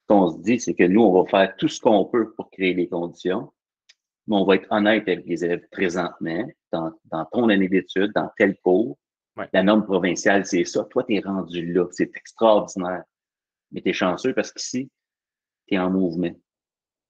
Ce 0.03 0.07
qu'on 0.07 0.31
se 0.31 0.39
dit, 0.43 0.61
c'est 0.61 0.75
que 0.75 0.85
nous, 0.85 1.01
on 1.01 1.23
va 1.23 1.29
faire 1.29 1.57
tout 1.57 1.69
ce 1.69 1.81
qu'on 1.81 2.05
peut 2.05 2.35
pour 2.35 2.51
créer 2.51 2.75
les 2.75 2.89
conditions, 2.89 3.51
mais 4.27 4.37
on 4.37 4.45
va 4.45 4.57
être 4.57 4.71
honnête 4.71 5.09
avec 5.09 5.25
les 5.27 5.45
élèves 5.45 5.67
présentement, 5.71 6.47
dans, 6.71 6.93
dans 7.07 7.25
ton 7.27 7.49
année 7.49 7.69
d'études, 7.69 8.13
dans 8.15 8.31
tel 8.37 8.57
cours. 8.59 8.99
La 9.53 9.63
norme 9.63 9.85
provinciale, 9.85 10.45
c'est 10.47 10.65
ça. 10.65 10.85
Toi, 10.85 11.05
tu 11.05 11.17
es 11.17 11.21
rendu 11.21 11.73
là. 11.73 11.87
C'est 11.91 12.15
extraordinaire. 12.17 13.05
Mais 13.73 13.81
tu 13.81 13.89
es 13.89 13.93
chanceux 13.93 14.33
parce 14.35 14.53
qu'ici, 14.53 14.91
tu 15.67 15.75
es 15.75 15.79
en 15.79 15.91
mouvement. 15.91 16.31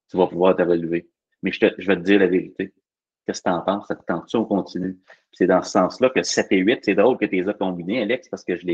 Tu 0.08 0.16
vas 0.16 0.26
pouvoir 0.26 0.56
te 0.56 0.62
relever. 0.62 1.08
Mais 1.44 1.52
je, 1.52 1.60
te, 1.60 1.66
je 1.78 1.86
vais 1.86 1.96
te 1.96 2.00
dire 2.00 2.18
la 2.18 2.26
vérité. 2.26 2.72
Qu'est-ce 3.26 3.42
que 3.42 3.48
tu 3.48 3.54
en 3.54 3.60
penses? 3.60 3.86
Ça 3.86 3.94
te 3.94 4.04
tente 4.04 4.34
on 4.34 4.44
continue? 4.44 4.98
C'est 5.32 5.46
dans 5.46 5.62
ce 5.62 5.70
sens-là 5.70 6.10
que 6.10 6.22
7 6.22 6.46
et 6.50 6.58
8, 6.58 6.80
c'est 6.82 6.94
drôle 6.94 7.18
que 7.18 7.26
tu 7.26 7.36
les 7.36 7.48
as 7.48 7.54
combinés, 7.54 8.02
Alex, 8.02 8.28
parce 8.28 8.44
que 8.44 8.56
je 8.56 8.66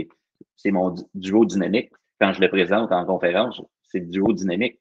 c'est 0.56 0.70
mon 0.70 0.94
duo 1.14 1.44
dynamique. 1.44 1.90
Quand 2.20 2.32
je 2.32 2.40
le 2.40 2.48
présente 2.48 2.92
en 2.92 3.04
conférence, 3.04 3.60
c'est 3.82 3.98
le 3.98 4.06
duo 4.06 4.32
dynamique. 4.32 4.78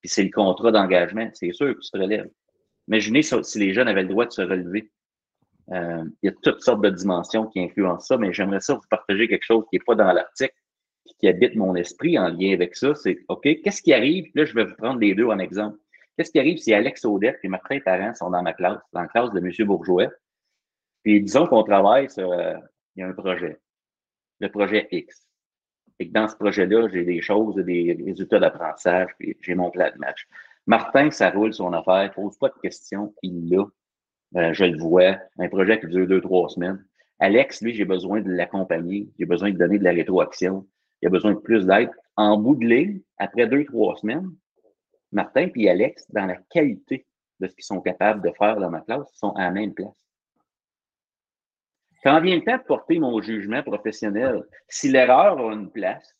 Puis 0.00 0.10
c'est 0.10 0.24
le 0.24 0.30
contrat 0.30 0.72
d'engagement. 0.72 1.28
C'est 1.32 1.52
sûr 1.52 1.74
que 1.74 1.80
tu 1.80 1.90
te 1.90 1.98
relèves. 1.98 2.28
Imaginez 2.88 3.22
si 3.22 3.58
les 3.58 3.72
jeunes 3.72 3.88
avaient 3.88 4.02
le 4.02 4.08
droit 4.08 4.26
de 4.26 4.32
se 4.32 4.42
relever. 4.42 4.90
Euh, 5.70 6.04
il 6.22 6.26
y 6.26 6.28
a 6.30 6.32
toutes 6.42 6.62
sortes 6.62 6.82
de 6.82 6.90
dimensions 6.90 7.46
qui 7.46 7.60
influencent 7.60 8.06
ça, 8.06 8.16
mais 8.16 8.32
j'aimerais 8.32 8.60
ça 8.60 8.74
vous 8.74 8.88
partager 8.90 9.28
quelque 9.28 9.44
chose 9.44 9.64
qui 9.70 9.76
n'est 9.76 9.84
pas 9.84 9.94
dans 9.94 10.10
l'article, 10.12 10.54
qui 11.20 11.28
habite 11.28 11.54
mon 11.56 11.74
esprit 11.74 12.18
en 12.18 12.28
lien 12.28 12.52
avec 12.54 12.74
ça. 12.74 12.94
C'est 12.94 13.18
OK, 13.28 13.42
qu'est-ce 13.42 13.82
qui 13.82 13.92
arrive? 13.92 14.30
Là, 14.34 14.44
je 14.44 14.54
vais 14.54 14.64
vous 14.64 14.74
prendre 14.76 14.98
les 14.98 15.14
deux 15.14 15.26
en 15.26 15.38
exemple. 15.38 15.76
Qu'est-ce 16.18 16.32
qui 16.32 16.40
arrive 16.40 16.58
si 16.58 16.74
Alex 16.74 17.04
Audette 17.04 17.38
et 17.44 17.48
Martin 17.48 17.78
Parent 17.78 18.12
sont 18.12 18.30
dans 18.30 18.42
ma 18.42 18.52
classe, 18.52 18.80
dans 18.92 19.02
la 19.02 19.06
classe 19.06 19.30
de 19.30 19.38
M. 19.38 19.66
Bourgeois? 19.68 20.08
Puis 21.04 21.22
disons 21.22 21.46
qu'on 21.46 21.62
travaille 21.62 22.10
sur 22.10 22.32
euh, 22.32 22.54
il 22.96 23.00
y 23.00 23.02
a 23.04 23.06
un 23.06 23.12
projet, 23.12 23.60
le 24.40 24.48
projet 24.50 24.88
X. 24.90 25.28
Et 26.00 26.08
que 26.08 26.12
dans 26.12 26.26
ce 26.26 26.34
projet-là, 26.34 26.88
j'ai 26.88 27.04
des 27.04 27.22
choses, 27.22 27.54
des 27.54 27.96
résultats 28.04 28.40
d'apprentissage, 28.40 29.10
puis 29.16 29.36
j'ai 29.40 29.54
mon 29.54 29.70
plan 29.70 29.92
de 29.94 29.98
match. 29.98 30.26
Martin, 30.66 31.12
ça 31.12 31.30
roule 31.30 31.54
son 31.54 31.72
affaire, 31.72 32.10
pose 32.12 32.36
pas 32.36 32.48
de 32.48 32.58
questions, 32.60 33.14
il 33.22 33.48
l'a. 33.48 33.64
Euh, 34.36 34.52
je 34.52 34.64
le 34.64 34.76
vois. 34.76 35.18
Un 35.38 35.48
projet 35.48 35.78
qui 35.78 35.86
dure 35.86 36.08
deux, 36.08 36.20
trois 36.20 36.48
semaines. 36.48 36.84
Alex, 37.20 37.62
lui, 37.62 37.74
j'ai 37.74 37.84
besoin 37.84 38.22
de 38.22 38.30
l'accompagner. 38.30 39.08
J'ai 39.20 39.24
besoin 39.24 39.52
de 39.52 39.56
donner 39.56 39.78
de 39.78 39.84
la 39.84 39.92
rétroaction. 39.92 40.66
Il 41.00 41.06
a 41.06 41.10
besoin 41.10 41.34
de 41.34 41.38
plus 41.38 41.64
d'aide. 41.64 41.90
En 42.16 42.36
bout 42.36 42.56
de 42.56 42.66
ligne, 42.66 43.00
après 43.18 43.46
deux, 43.46 43.64
trois 43.64 43.94
semaines, 43.96 44.32
Martin 45.12 45.48
et 45.54 45.70
Alex, 45.70 46.10
dans 46.10 46.26
la 46.26 46.36
qualité 46.36 47.06
de 47.40 47.46
ce 47.46 47.54
qu'ils 47.54 47.64
sont 47.64 47.80
capables 47.80 48.22
de 48.22 48.32
faire 48.36 48.56
dans 48.56 48.70
ma 48.70 48.80
classe, 48.80 49.10
sont 49.14 49.32
à 49.32 49.44
la 49.44 49.50
même 49.50 49.74
place. 49.74 50.08
Quand 52.02 52.20
vient 52.20 52.36
le 52.36 52.44
temps 52.44 52.56
de 52.56 52.62
porter 52.62 52.98
mon 52.98 53.20
jugement 53.20 53.62
professionnel, 53.62 54.44
si 54.68 54.88
l'erreur 54.88 55.38
a 55.38 55.52
une 55.52 55.70
place, 55.70 56.14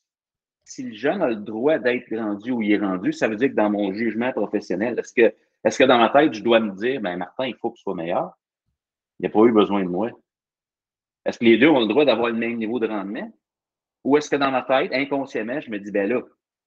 si 0.64 0.82
le 0.82 0.94
jeune 0.94 1.22
a 1.22 1.28
le 1.28 1.36
droit 1.36 1.78
d'être 1.78 2.14
rendu 2.14 2.50
où 2.50 2.62
il 2.62 2.72
est 2.72 2.78
rendu, 2.78 3.12
ça 3.12 3.28
veut 3.28 3.36
dire 3.36 3.48
que 3.48 3.54
dans 3.54 3.70
mon 3.70 3.92
jugement 3.92 4.32
professionnel, 4.32 4.98
est-ce 4.98 5.12
que, 5.12 5.34
est-ce 5.64 5.78
que 5.78 5.84
dans 5.84 5.98
ma 5.98 6.10
tête, 6.10 6.34
je 6.34 6.42
dois 6.42 6.60
me 6.60 6.72
dire, 6.72 7.00
ben 7.00 7.16
Martin, 7.16 7.46
il 7.46 7.54
faut 7.56 7.70
que 7.70 7.76
tu 7.76 7.82
sois 7.82 7.94
meilleur? 7.94 8.36
Il 9.18 9.24
n'a 9.24 9.30
pas 9.30 9.44
eu 9.44 9.52
besoin 9.52 9.82
de 9.82 9.88
moi. 9.88 10.10
Est-ce 11.24 11.38
que 11.38 11.44
les 11.44 11.58
deux 11.58 11.68
ont 11.68 11.80
le 11.80 11.88
droit 11.88 12.04
d'avoir 12.04 12.28
le 12.28 12.36
même 12.36 12.56
niveau 12.56 12.78
de 12.78 12.86
rendement? 12.86 13.32
Ou 14.04 14.16
est-ce 14.16 14.30
que 14.30 14.36
dans 14.36 14.50
ma 14.50 14.62
tête, 14.62 14.92
inconsciemment, 14.92 15.60
je 15.60 15.70
me 15.70 15.78
dis, 15.78 15.90
ben 15.90 16.08
là, 16.08 16.22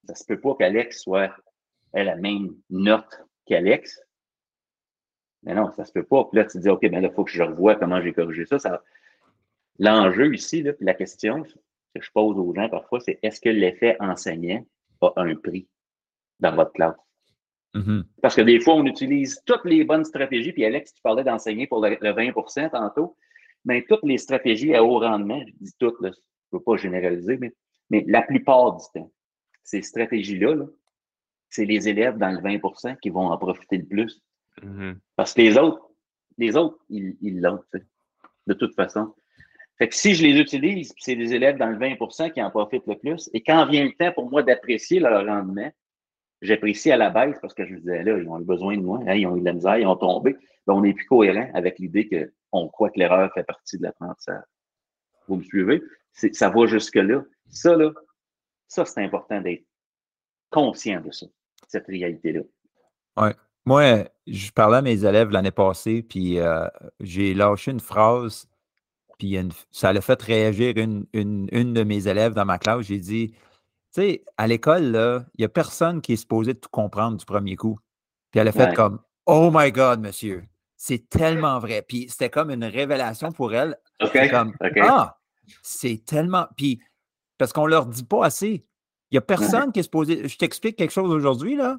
ça 0.08 0.16
se 0.16 0.26
peut 0.26 0.40
pas 0.40 0.56
qu'Alex 0.56 1.02
soit 1.02 1.36
ait 1.94 2.04
la 2.04 2.16
même 2.16 2.56
note 2.70 3.22
qu'Alex. 3.46 4.02
Mais 5.44 5.54
non, 5.54 5.72
ça 5.72 5.86
se 5.86 5.92
peut 5.92 6.04
pas. 6.04 6.26
Puis 6.26 6.38
là, 6.38 6.46
tu 6.46 6.54
te 6.54 6.58
dis, 6.60 6.70
OK, 6.70 6.82
ben 6.82 7.02
là, 7.02 7.10
il 7.10 7.14
faut 7.14 7.24
que 7.24 7.32
je 7.32 7.44
revoie 7.44 7.76
comment 7.76 8.02
j'ai 8.02 8.14
corrigé 8.14 8.46
ça. 8.46 8.60
ça... 8.60 8.84
L'enjeu 9.80 10.34
ici, 10.34 10.62
là, 10.62 10.74
puis 10.74 10.86
la 10.86 10.94
question 10.94 11.44
que 11.44 12.02
je 12.02 12.12
pose 12.12 12.38
aux 12.38 12.54
gens 12.54 12.70
parfois, 12.70 13.00
c'est 13.00 13.20
est-ce 13.24 13.42
que 13.42 13.50
l'effet 13.50 13.98
enseignant 14.00 14.66
a 15.02 15.14
un 15.16 15.36
prix 15.36 15.68
dans 16.40 16.56
votre 16.56 16.72
classe? 16.74 16.96
Mm-hmm. 17.74 18.04
Parce 18.22 18.36
que 18.36 18.42
des 18.42 18.60
fois, 18.60 18.76
on 18.76 18.86
utilise 18.86 19.42
toutes 19.46 19.66
les 19.66 19.84
bonnes 19.84 20.06
stratégies, 20.06 20.52
puis 20.52 20.66
Alex, 20.66 20.94
tu 20.94 21.02
parlais 21.02 21.24
d'enseigner 21.24 21.68
pour 21.68 21.82
le, 21.82 21.96
20% 21.96 22.70
tantôt, 22.70 23.18
mais 23.66 23.86
toutes 23.88 24.04
les 24.04 24.18
stratégies 24.18 24.76
à 24.76 24.84
haut 24.84 25.00
rendement, 25.00 25.42
je 25.48 25.54
dis 25.60 25.74
toutes, 25.80 26.00
là, 26.02 26.12
je 26.12 26.18
ne 26.56 26.60
veux 26.60 26.64
pas 26.64 26.76
généraliser, 26.76 27.38
mais, 27.38 27.54
mais 27.90 28.04
la 28.08 28.22
plupart 28.22 28.76
du 28.76 28.84
temps, 28.94 29.12
ces 29.64 29.82
stratégies-là, 29.82 30.56
là, 30.56 30.66
c'est 31.52 31.66
les 31.66 31.88
élèves 31.88 32.18
dans 32.18 32.32
le 32.32 32.40
20% 32.40 32.98
qui 33.00 33.10
vont 33.10 33.28
en 33.28 33.38
profiter 33.38 33.78
le 33.78 33.86
plus. 33.86 34.22
Mm-hmm. 34.64 34.96
Parce 35.16 35.34
que 35.34 35.42
les 35.42 35.58
autres, 35.58 35.86
les 36.38 36.56
autres, 36.56 36.80
ils 36.90 37.40
l'ont, 37.40 37.60
de 38.48 38.54
toute 38.54 38.74
façon. 38.74 39.14
Fait 39.78 39.90
que 39.90 39.96
si 39.96 40.16
je 40.16 40.24
les 40.24 40.40
utilise, 40.40 40.94
c'est 40.98 41.16
les 41.16 41.34
élèves 41.34 41.58
dans 41.58 41.70
le 41.70 41.78
20% 41.78 42.32
qui 42.32 42.42
en 42.42 42.50
profitent 42.50 42.88
le 42.88 42.98
plus. 42.98 43.30
Et 43.34 43.42
quand 43.42 43.66
vient 43.66 43.84
le 43.84 43.92
temps 43.92 44.12
pour 44.14 44.30
moi 44.30 44.44
d'apprécier 44.44 45.00
leur 45.00 45.26
rendement, 45.26 45.72
j'apprécie 46.42 46.92
à 46.92 46.98
la 46.98 47.10
baisse 47.10 47.38
parce 47.42 47.54
que 47.54 47.66
je 47.66 47.74
me 47.74 47.80
disais, 47.80 48.04
là, 48.04 48.18
ils 48.18 48.28
ont 48.28 48.40
eu 48.40 48.46
besoin 48.46 48.78
de 48.78 48.82
moi, 48.82 49.00
hein, 49.06 49.14
ils 49.14 49.28
ont 49.28 49.36
eu 49.36 49.42
de 49.42 49.46
la 49.46 49.54
misère, 49.54 49.78
ils 49.78 49.88
ont 49.88 49.96
tombé. 49.96 50.36
Ben, 50.66 50.74
on 50.74 50.84
est 50.84 50.94
plus 50.94 51.06
cohérent 51.06 51.50
avec 51.54 51.80
l'idée 51.80 52.32
qu'on 52.52 52.70
croit 52.70 52.92
que 52.92 53.00
l'erreur 53.00 53.32
fait 53.34 53.44
partie 53.44 53.78
de 53.78 53.84
l'apprentissage. 53.84 54.44
Vous 55.28 55.36
me 55.36 55.44
suivez? 55.44 55.82
Ça 56.14 56.50
va 56.50 56.66
jusque-là. 56.66 57.24
Ça, 57.50 57.76
là, 57.76 57.92
ça, 58.68 58.86
c'est 58.86 59.04
important 59.04 59.42
d'être 59.42 59.66
conscient 60.50 61.02
de 61.02 61.12
ça 61.12 61.26
cette 61.72 61.88
réalité-là. 61.88 62.42
Moi, 63.66 64.06
je 64.28 64.52
parlais 64.52 64.78
à 64.78 64.82
mes 64.82 65.06
élèves 65.06 65.30
l'année 65.30 65.52
passée, 65.52 66.02
puis 66.02 66.40
euh, 66.40 66.68
j'ai 67.00 67.34
lâché 67.34 67.72
une 67.72 67.80
phrase, 67.80 68.48
puis 69.20 69.38
ça 69.70 69.94
l'a 69.94 70.02
fait 70.02 70.22
réagir 70.22 70.74
une, 70.78 71.06
de 71.14 71.84
mes 71.84 72.08
élèves 72.08 72.34
dans 72.34 72.46
ma 72.46 72.58
classe. 72.58 72.88
J'ai 72.88 72.98
dit, 72.98 73.30
tu 73.32 73.38
sais, 73.92 74.24
à 74.38 74.48
l'école, 74.48 75.26
il 75.36 75.42
n'y 75.42 75.46
a 75.46 75.50
personne 75.50 76.02
qui 76.02 76.14
est 76.14 76.18
supposé 76.18 76.56
tout 76.56 76.70
comprendre 76.72 77.18
du 77.18 77.26
premier 77.26 77.56
coup. 77.56 77.78
Puis 78.32 78.40
elle 78.40 78.48
a 78.48 78.52
fait 78.52 78.74
comme, 78.74 79.00
oh 79.26 79.52
my 79.54 79.72
God, 79.72 80.00
monsieur, 80.00 80.44
c'est 80.76 81.08
tellement 81.10 81.60
vrai. 81.60 81.86
Puis 81.88 82.08
c'était 82.10 82.30
comme 82.30 82.50
une 82.50 82.66
révélation 82.66 83.32
pour 83.32 83.54
elle. 83.54 83.78
Comme, 84.32 84.56
ah, 84.82 85.20
c'est 85.62 86.04
tellement. 86.06 86.48
Puis, 86.58 86.82
parce 87.38 87.54
qu'on 87.54 87.66
ne 87.66 87.72
leur 87.72 87.86
dit 87.86 88.04
pas 88.04 88.26
assez. 88.26 88.66
Il 89.12 89.16
n'y 89.16 89.18
a 89.18 89.22
personne 89.22 89.72
qui 89.72 89.82
est 89.82 89.84
supposé. 89.84 90.28
Je 90.28 90.38
t'explique 90.38 90.78
quelque 90.78 90.92
chose 90.92 91.12
aujourd'hui, 91.12 91.56
là, 91.56 91.78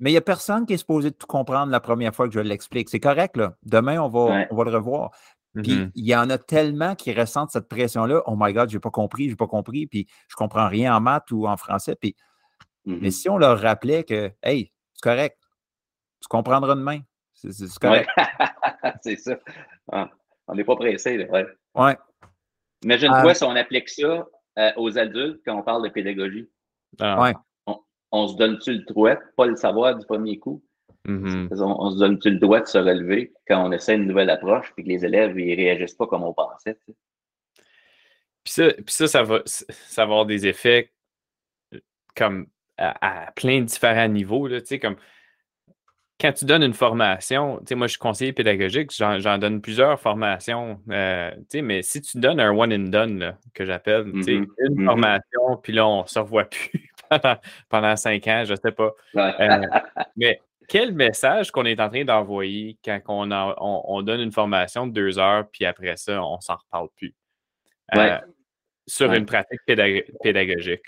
mais 0.00 0.10
il 0.10 0.14
n'y 0.14 0.18
a 0.18 0.22
personne 0.22 0.66
qui 0.66 0.74
est 0.74 0.78
supposé 0.78 1.12
tout 1.12 1.26
comprendre 1.26 1.70
la 1.70 1.80
première 1.80 2.14
fois 2.14 2.26
que 2.26 2.34
je 2.34 2.40
l'explique. 2.40 2.88
C'est 2.88 3.00
correct, 3.00 3.36
là. 3.36 3.56
Demain, 3.62 4.00
on 4.00 4.08
va, 4.08 4.46
on 4.50 4.56
va 4.56 4.64
le 4.64 4.70
revoir. 4.70 5.10
Puis 5.54 5.72
mm-hmm. 5.72 5.90
il 5.94 6.04
y 6.04 6.16
en 6.16 6.30
a 6.30 6.38
tellement 6.38 6.96
qui 6.96 7.12
ressentent 7.12 7.50
cette 7.50 7.68
pression-là. 7.68 8.22
Oh 8.26 8.34
my 8.36 8.52
God, 8.52 8.70
je 8.70 8.76
n'ai 8.76 8.80
pas 8.80 8.90
compris, 8.90 9.26
je 9.26 9.30
n'ai 9.30 9.36
pas 9.36 9.46
compris, 9.46 9.86
puis 9.86 10.08
je 10.26 10.34
ne 10.34 10.36
comprends 10.36 10.68
rien 10.68 10.96
en 10.96 11.00
maths 11.00 11.30
ou 11.30 11.46
en 11.46 11.56
français. 11.56 11.94
Puis... 11.94 12.16
Mais 12.86 12.96
mm-hmm. 12.96 13.10
si 13.12 13.28
on 13.28 13.38
leur 13.38 13.60
rappelait 13.60 14.02
que, 14.02 14.32
hey, 14.42 14.72
c'est 14.94 15.02
correct, 15.02 15.38
tu 16.20 16.28
comprendras 16.28 16.74
demain. 16.74 17.00
C'est 17.34 17.78
correct. 17.80 18.10
c'est 19.02 19.16
ça. 19.16 19.36
Ah, 19.92 20.10
on 20.48 20.54
n'est 20.54 20.64
pas 20.64 20.76
pressé, 20.76 21.18
là. 21.18 21.26
Ouais. 21.26 21.46
ouais. 21.74 21.96
Imagine-toi 22.82 23.30
euh 23.30 23.34
si 23.34 23.44
on 23.44 23.56
applique 23.56 23.88
ça 23.88 24.26
euh, 24.58 24.70
aux 24.76 24.98
adultes 24.98 25.40
quand 25.44 25.56
on 25.56 25.62
parle 25.62 25.84
de 25.84 25.88
pédagogie. 25.88 26.48
Ah. 27.00 27.32
On, 28.12 28.28
se 28.28 28.36
donne-tu 28.36 28.74
le 28.74 28.84
droit, 28.84 29.16
pas 29.36 29.46
le 29.46 29.56
savoir 29.56 29.96
du 29.96 30.06
premier 30.06 30.38
coup? 30.38 30.62
Mm-hmm. 31.06 31.60
on, 31.60 31.90
se 31.90 31.98
donne-tu 31.98 32.30
le 32.30 32.38
droit 32.38 32.60
de 32.60 32.66
se 32.66 32.78
relever 32.78 33.32
quand 33.46 33.66
on 33.66 33.72
essaie 33.72 33.96
une 33.96 34.06
nouvelle 34.06 34.30
approche 34.30 34.72
et 34.78 34.84
que 34.84 34.88
les 34.88 35.04
élèves 35.04 35.34
ne 35.34 35.56
réagissent 35.56 35.96
pas 35.96 36.06
comme 36.06 36.22
on 36.22 36.32
pensait? 36.32 36.78
Puis 38.44 38.54
ça, 38.86 39.08
ça, 39.08 39.22
va, 39.22 39.42
ça 39.44 40.02
avoir 40.02 40.26
des 40.26 40.46
effets 40.46 40.92
euh, 41.74 41.80
comme 42.16 42.46
à, 42.78 43.32
plein 43.34 43.60
de 43.60 43.64
différents 43.64 44.08
niveaux. 44.08 44.46
Là, 44.46 44.60
comme 44.80 44.96
quand 46.24 46.32
tu 46.32 46.46
donnes 46.46 46.62
une 46.62 46.72
formation, 46.72 47.58
tu 47.58 47.64
sais, 47.66 47.74
moi, 47.74 47.86
je 47.86 47.92
suis 47.92 47.98
conseiller 47.98 48.32
pédagogique, 48.32 48.90
j'en 48.92 49.36
donne 49.36 49.60
plusieurs 49.60 50.00
formations, 50.00 50.80
euh, 50.88 51.30
tu 51.32 51.44
sais, 51.50 51.62
mais 51.62 51.82
si 51.82 52.00
tu 52.00 52.18
donnes 52.18 52.40
un 52.40 52.50
one 52.50 52.72
and 52.72 52.88
done, 52.88 53.36
que 53.52 53.66
j'appelle, 53.66 54.10
tu 54.10 54.22
sais, 54.22 54.30
mm-hmm. 54.32 54.46
une 54.60 54.74
mm-hmm. 54.74 54.84
formation, 54.86 55.56
puis 55.62 55.74
là, 55.74 55.86
on 55.86 56.04
ne 56.04 56.06
se 56.06 56.18
revoit 56.18 56.46
plus 56.46 56.90
pendant, 57.68 57.96
cinq 57.96 58.26
ans, 58.26 58.42
je 58.46 58.52
ne 58.52 58.56
sais 58.56 58.72
pas. 58.72 58.92
Euh, 59.16 59.66
mais 60.16 60.40
quel 60.66 60.94
message 60.94 61.50
qu'on 61.50 61.66
est 61.66 61.78
en 61.78 61.90
train 61.90 62.06
d'envoyer 62.06 62.78
quand 62.82 62.98
on, 63.08 63.30
on, 63.58 64.00
donne 64.00 64.20
une 64.20 64.32
formation 64.32 64.86
de 64.86 64.92
deux 64.94 65.18
heures, 65.18 65.44
puis 65.52 65.66
après 65.66 65.94
ça, 65.98 66.22
on 66.24 66.36
ne 66.36 66.40
s'en 66.40 66.56
reparle 66.56 66.88
plus? 66.96 67.14
Euh, 67.96 68.18
sur 68.86 69.12
une 69.12 69.26
pratique 69.26 69.60
pédagogique, 69.66 70.86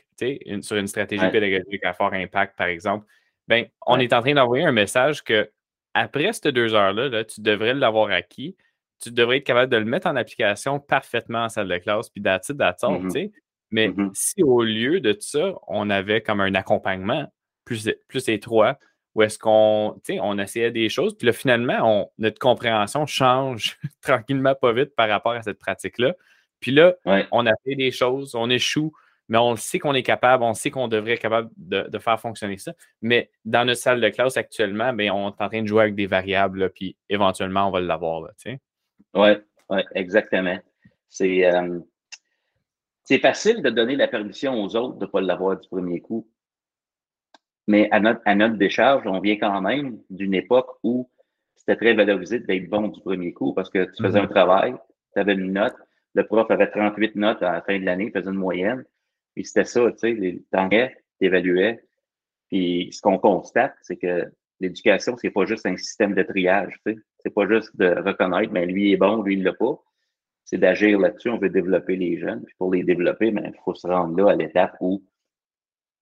sur 0.63 0.79
une 0.79 0.87
stratégie 0.87 1.29
pédagogique 1.29 1.85
à 1.85 1.93
fort 1.93 2.15
impact, 2.15 2.57
par 2.57 2.69
exemple, 2.69 3.05
ben, 3.49 3.67
on 3.87 3.99
est 3.99 4.13
en 4.13 4.21
train 4.21 4.35
d'envoyer 4.35 4.65
un 4.65 4.73
message 4.73 5.23
que 5.23 5.51
après 5.95 6.33
ces 6.33 6.53
deux 6.53 6.75
heures-là, 6.75 7.25
tu 7.25 7.41
devrais 7.41 7.75
l'avoir 7.75 8.11
acquis. 8.11 8.57
Tu 9.01 9.11
devrais 9.11 9.39
être 9.39 9.45
capable 9.45 9.71
de 9.71 9.77
le 9.77 9.85
mettre 9.85 10.07
en 10.07 10.17
application 10.17 10.81
parfaitement 10.81 11.45
en 11.45 11.49
salle 11.49 11.69
de 11.69 11.79
classe, 11.79 12.09
puis 12.11 12.21
d'attitude 12.21 12.59
mm-hmm. 12.59 13.33
Mais 13.71 13.89
mm-hmm. 13.89 14.11
si 14.15 14.43
au 14.43 14.63
lieu 14.63 15.01
de 15.01 15.17
ça, 15.19 15.55
on 15.69 15.91
avait 15.91 16.23
comme 16.23 16.41
un 16.41 16.55
accompagnement 16.55 17.31
plus, 17.65 17.91
plus 18.09 18.29
étroit, 18.29 18.79
où 19.15 19.23
est-ce 19.23 19.39
qu'on 19.39 19.99
on 20.09 20.39
essayait 20.39 20.71
des 20.71 20.91
choses, 20.91 21.17
puis 21.17 21.27
là, 21.27 21.33
finalement, 21.33 22.11
notre 22.19 22.39
compréhension 22.39 23.07
change 23.07 23.79
tranquillement 24.03 24.55
pas 24.55 24.73
vite 24.73 24.95
par 24.95 25.09
rapport 25.09 25.33
à 25.33 25.43
cette 25.43 25.59
pratique-là. 25.59 26.15
Puis 26.61 26.73
là, 26.73 26.95
on 27.33 27.47
a 27.47 27.53
fait 27.65 27.75
des 27.75 27.91
choses, 27.91 28.35
on 28.35 28.51
échoue, 28.51 28.93
mais 29.29 29.39
on 29.39 29.57
sait 29.57 29.79
qu'on 29.79 29.95
est 29.95 30.03
capable, 30.03 30.45
on 30.45 30.55
sait 30.55 30.71
qu'on 30.71 30.89
devrait 30.89 31.15
être 31.15 31.21
capable 31.21 31.51
de, 31.57 31.99
faire 31.99 32.21
fonctionner 32.21 32.59
ça. 32.59 32.73
Mais 33.03 33.31
dans 33.45 33.65
notre 33.65 33.81
salle 33.81 34.01
de 34.01 34.09
classe 34.09 34.37
actuellement, 34.37 34.93
bien, 34.93 35.13
on 35.13 35.29
est 35.31 35.43
en 35.43 35.49
train 35.49 35.63
de 35.63 35.67
jouer 35.67 35.83
avec 35.83 35.95
des 35.95 36.07
variables, 36.07 36.71
puis 36.71 36.97
éventuellement, 37.09 37.69
on 37.69 37.71
va 37.71 37.81
l'avoir. 37.81 38.29
Oui, 39.15 39.31
ouais, 39.71 39.85
exactement. 39.95 40.59
Euh, 41.21 41.81
c'est 43.05 43.19
facile 43.19 43.63
de 43.63 43.71
donner 43.71 43.97
la 43.97 44.09
permission 44.09 44.63
aux 44.63 44.77
autres 44.77 44.99
de 44.99 45.07
ne 45.07 45.11
pas 45.11 45.21
l'avoir 45.21 45.59
du 45.59 45.69
premier 45.69 46.01
coup. 46.01 46.29
Mais 47.69 47.89
à 47.91 47.99
notre, 47.99 48.21
à 48.25 48.35
notre 48.35 48.57
décharge, 48.57 49.07
on 49.07 49.21
vient 49.21 49.37
quand 49.37 49.61
même 49.61 49.99
d'une 50.11 50.35
époque 50.35 50.79
où 50.85 51.11
c'était 51.57 51.77
très 51.77 51.95
valorisé 51.95 52.39
d'être 52.39 52.69
bon 52.69 52.89
du 52.89 53.01
premier 53.01 53.33
coup 53.33 53.55
parce 53.55 53.71
que 53.71 53.85
tu 53.85 54.03
faisais 54.03 54.21
mm-hmm. 54.21 54.25
un 54.25 54.29
travail, 54.29 54.75
tu 55.15 55.21
avais 55.21 55.35
une 55.35 55.53
note, 55.53 55.75
le 56.15 56.25
prof 56.25 56.49
avait 56.51 56.71
38 56.71 57.17
notes 57.17 57.43
à 57.43 57.53
la 57.53 57.63
fin 57.63 57.79
de 57.79 57.85
l'année, 57.85 58.07
il 58.07 58.13
faisait 58.13 58.31
une 58.31 58.37
moyenne. 58.37 58.85
Puis 59.37 59.45
c'était 59.45 59.65
ça, 59.65 59.93
tu 59.93 59.99
sais, 59.99 60.13
les 60.15 60.43
t'évaluais. 61.21 61.85
Puis 62.49 62.89
ce 62.91 63.03
qu'on 63.03 63.19
constate, 63.19 63.75
c'est 63.83 63.99
que 63.99 64.25
l'éducation, 64.61 65.15
c'est 65.19 65.31
pas 65.31 65.45
juste 65.45 65.67
un 65.67 65.77
système 65.77 66.15
de 66.15 66.23
triage, 66.23 66.73
tu 66.87 66.95
sais. 66.95 66.99
C'est 67.19 67.35
pas 67.35 67.47
juste 67.47 67.77
de 67.77 67.87
reconnaître, 68.03 68.51
mais 68.51 68.67
ben, 68.67 68.73
lui 68.73 68.93
est 68.93 68.97
bon, 68.97 69.23
lui 69.23 69.35
il 69.35 69.43
l'a 69.43 69.53
pas. 69.53 69.79
C'est 70.45 70.57
d'agir 70.57 70.99
là-dessus. 70.99 71.29
On 71.29 71.39
veut 71.39 71.51
développer 71.51 71.97
les 71.97 72.19
jeunes. 72.19 72.45
Puis 72.45 72.55
pour 72.57 72.73
les 72.73 72.83
développer, 72.83 73.29
il 73.29 73.35
ben, 73.35 73.53
faut 73.63 73.75
se 73.75 73.87
rendre 73.87 74.17
là 74.17 74.31
à 74.31 74.37
l'étape 74.37 74.77
où 74.81 75.05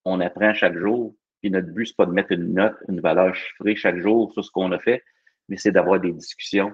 on 0.04 0.20
apprend 0.20 0.54
chaque 0.54 0.78
jour. 0.78 1.16
Puis 1.40 1.50
notre 1.50 1.68
but, 1.68 1.86
c'est 1.86 1.96
pas 1.96 2.06
de 2.06 2.12
mettre 2.12 2.30
une 2.30 2.54
note, 2.54 2.76
une 2.88 3.00
valeur 3.00 3.34
chiffrée 3.34 3.74
chaque 3.74 3.98
jour 3.98 4.32
sur 4.32 4.44
ce 4.44 4.50
qu'on 4.52 4.70
a 4.70 4.78
fait, 4.78 5.02
mais 5.48 5.56
c'est 5.56 5.72
d'avoir 5.72 5.98
des 5.98 6.12
discussions, 6.12 6.72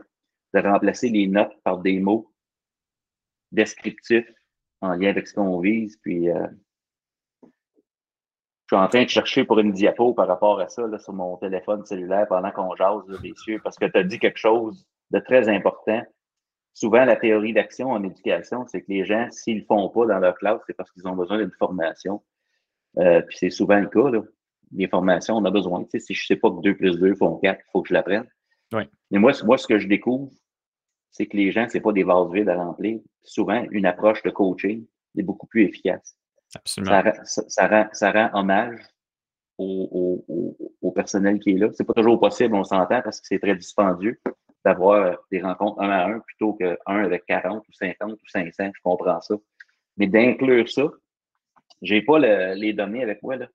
de 0.53 0.61
remplacer 0.61 1.09
les 1.09 1.27
notes 1.27 1.57
par 1.65 1.79
des 1.79 2.01
mots 2.01 2.31
descriptifs 3.51 4.31
en 4.81 4.95
lien 4.95 5.11
avec 5.11 5.29
ce 5.29 5.35
qu'on 5.35 5.61
vise. 5.61 5.97
Puis, 6.03 6.31
euh, 6.31 6.47
je 7.43 8.77
suis 8.77 8.83
en 8.83 8.89
train 8.89 9.03
de 9.03 9.09
chercher 9.09 9.45
pour 9.45 9.59
une 9.59 9.73
diapo 9.73 10.15
par 10.15 10.29
rapport 10.29 10.61
à 10.61 10.69
ça 10.69 10.87
là, 10.87 10.99
sur 10.99 11.13
mon 11.13 11.37
téléphone 11.37 11.85
cellulaire 11.85 12.27
pendant 12.29 12.51
qu'on 12.53 12.75
jase, 12.77 13.03
là, 13.09 13.19
messieurs, 13.23 13.61
parce 13.63 13.77
que 13.77 13.87
tu 13.87 13.99
as 13.99 14.05
dit 14.05 14.19
quelque 14.19 14.39
chose 14.39 14.87
de 15.11 15.19
très 15.19 15.49
important. 15.49 16.03
Souvent, 16.73 17.05
la 17.05 17.17
théorie 17.17 17.53
d'action 17.53 17.91
en 17.91 18.03
éducation, 18.05 18.65
c'est 18.69 18.83
que 18.83 18.87
les 18.89 19.05
gens, 19.05 19.29
s'ils 19.33 19.57
ne 19.57 19.61
le 19.61 19.67
font 19.67 19.89
pas 19.89 20.07
dans 20.07 20.19
leur 20.21 20.37
classe, 20.37 20.61
c'est 20.67 20.75
parce 20.75 20.91
qu'ils 20.93 21.07
ont 21.09 21.17
besoin 21.17 21.39
d'une 21.39 21.51
formation. 21.59 22.23
Euh, 22.99 23.21
puis 23.23 23.37
c'est 23.39 23.51
souvent 23.51 23.81
le 23.81 23.89
cas. 23.89 24.09
Là. 24.09 24.23
Les 24.73 24.87
formations, 24.87 25.37
on 25.37 25.45
a 25.45 25.51
besoin. 25.51 25.83
Tu 25.85 25.91
sais, 25.91 26.01
si 26.01 26.15
je 26.15 26.23
ne 26.23 26.27
sais 26.27 26.37
pas 26.37 26.51
que 26.51 26.61
2 26.63 26.77
plus 26.77 26.99
2 26.99 27.17
font 27.17 27.39
4, 27.39 27.61
il 27.61 27.71
faut 27.73 27.83
que 27.83 27.89
je 27.89 27.95
l'apprenne. 27.95 28.27
Oui. 28.73 28.85
Mais 29.11 29.19
moi, 29.19 29.33
moi, 29.45 29.59
ce 29.59 29.67
que 29.67 29.79
je 29.79 29.89
découvre, 29.89 30.31
c'est 31.11 31.27
que 31.27 31.37
les 31.37 31.51
gens, 31.51 31.67
ce 31.69 31.75
n'est 31.75 31.83
pas 31.83 31.93
des 31.93 32.05
vases 32.05 32.31
vides 32.33 32.49
à 32.49 32.57
remplir. 32.57 33.01
Souvent, 33.23 33.65
une 33.71 33.87
approche 33.87 34.23
de 34.23 34.31
coaching 34.31 34.87
est 35.17 35.23
beaucoup 35.23 35.47
plus 35.47 35.65
efficace. 35.65 36.17
Absolument. 36.55 37.03
Ça, 37.25 37.69
rend, 37.69 37.89
ça, 37.93 38.11
rend, 38.11 38.31
hommage 38.39 38.81
au, 39.59 40.25
au, 40.81 40.91
personnel 40.93 41.39
qui 41.39 41.51
est 41.51 41.59
là. 41.59 41.69
C'est 41.73 41.85
pas 41.85 41.93
toujours 41.93 42.19
possible, 42.19 42.55
on 42.55 42.65
s'entend, 42.65 43.03
parce 43.03 43.21
que 43.21 43.27
c'est 43.27 43.39
très 43.39 43.55
dispendieux 43.55 44.21
d'avoir 44.65 45.19
des 45.31 45.41
rencontres 45.41 45.81
un 45.81 45.91
à 45.91 46.07
un 46.07 46.21
plutôt 46.21 46.55
qu'un 46.55 46.77
avec 46.87 47.25
40 47.27 47.67
ou 47.67 47.73
50 47.73 48.13
ou 48.13 48.29
500. 48.29 48.71
Je 48.75 48.81
comprends 48.83 49.21
ça. 49.21 49.35
Mais 49.97 50.07
d'inclure 50.07 50.69
ça, 50.69 50.91
j'ai 51.83 52.03
pas 52.03 52.19
les 52.19 52.73
données 52.73 53.03
avec 53.03 53.23
moi, 53.23 53.37
là. 53.37 53.49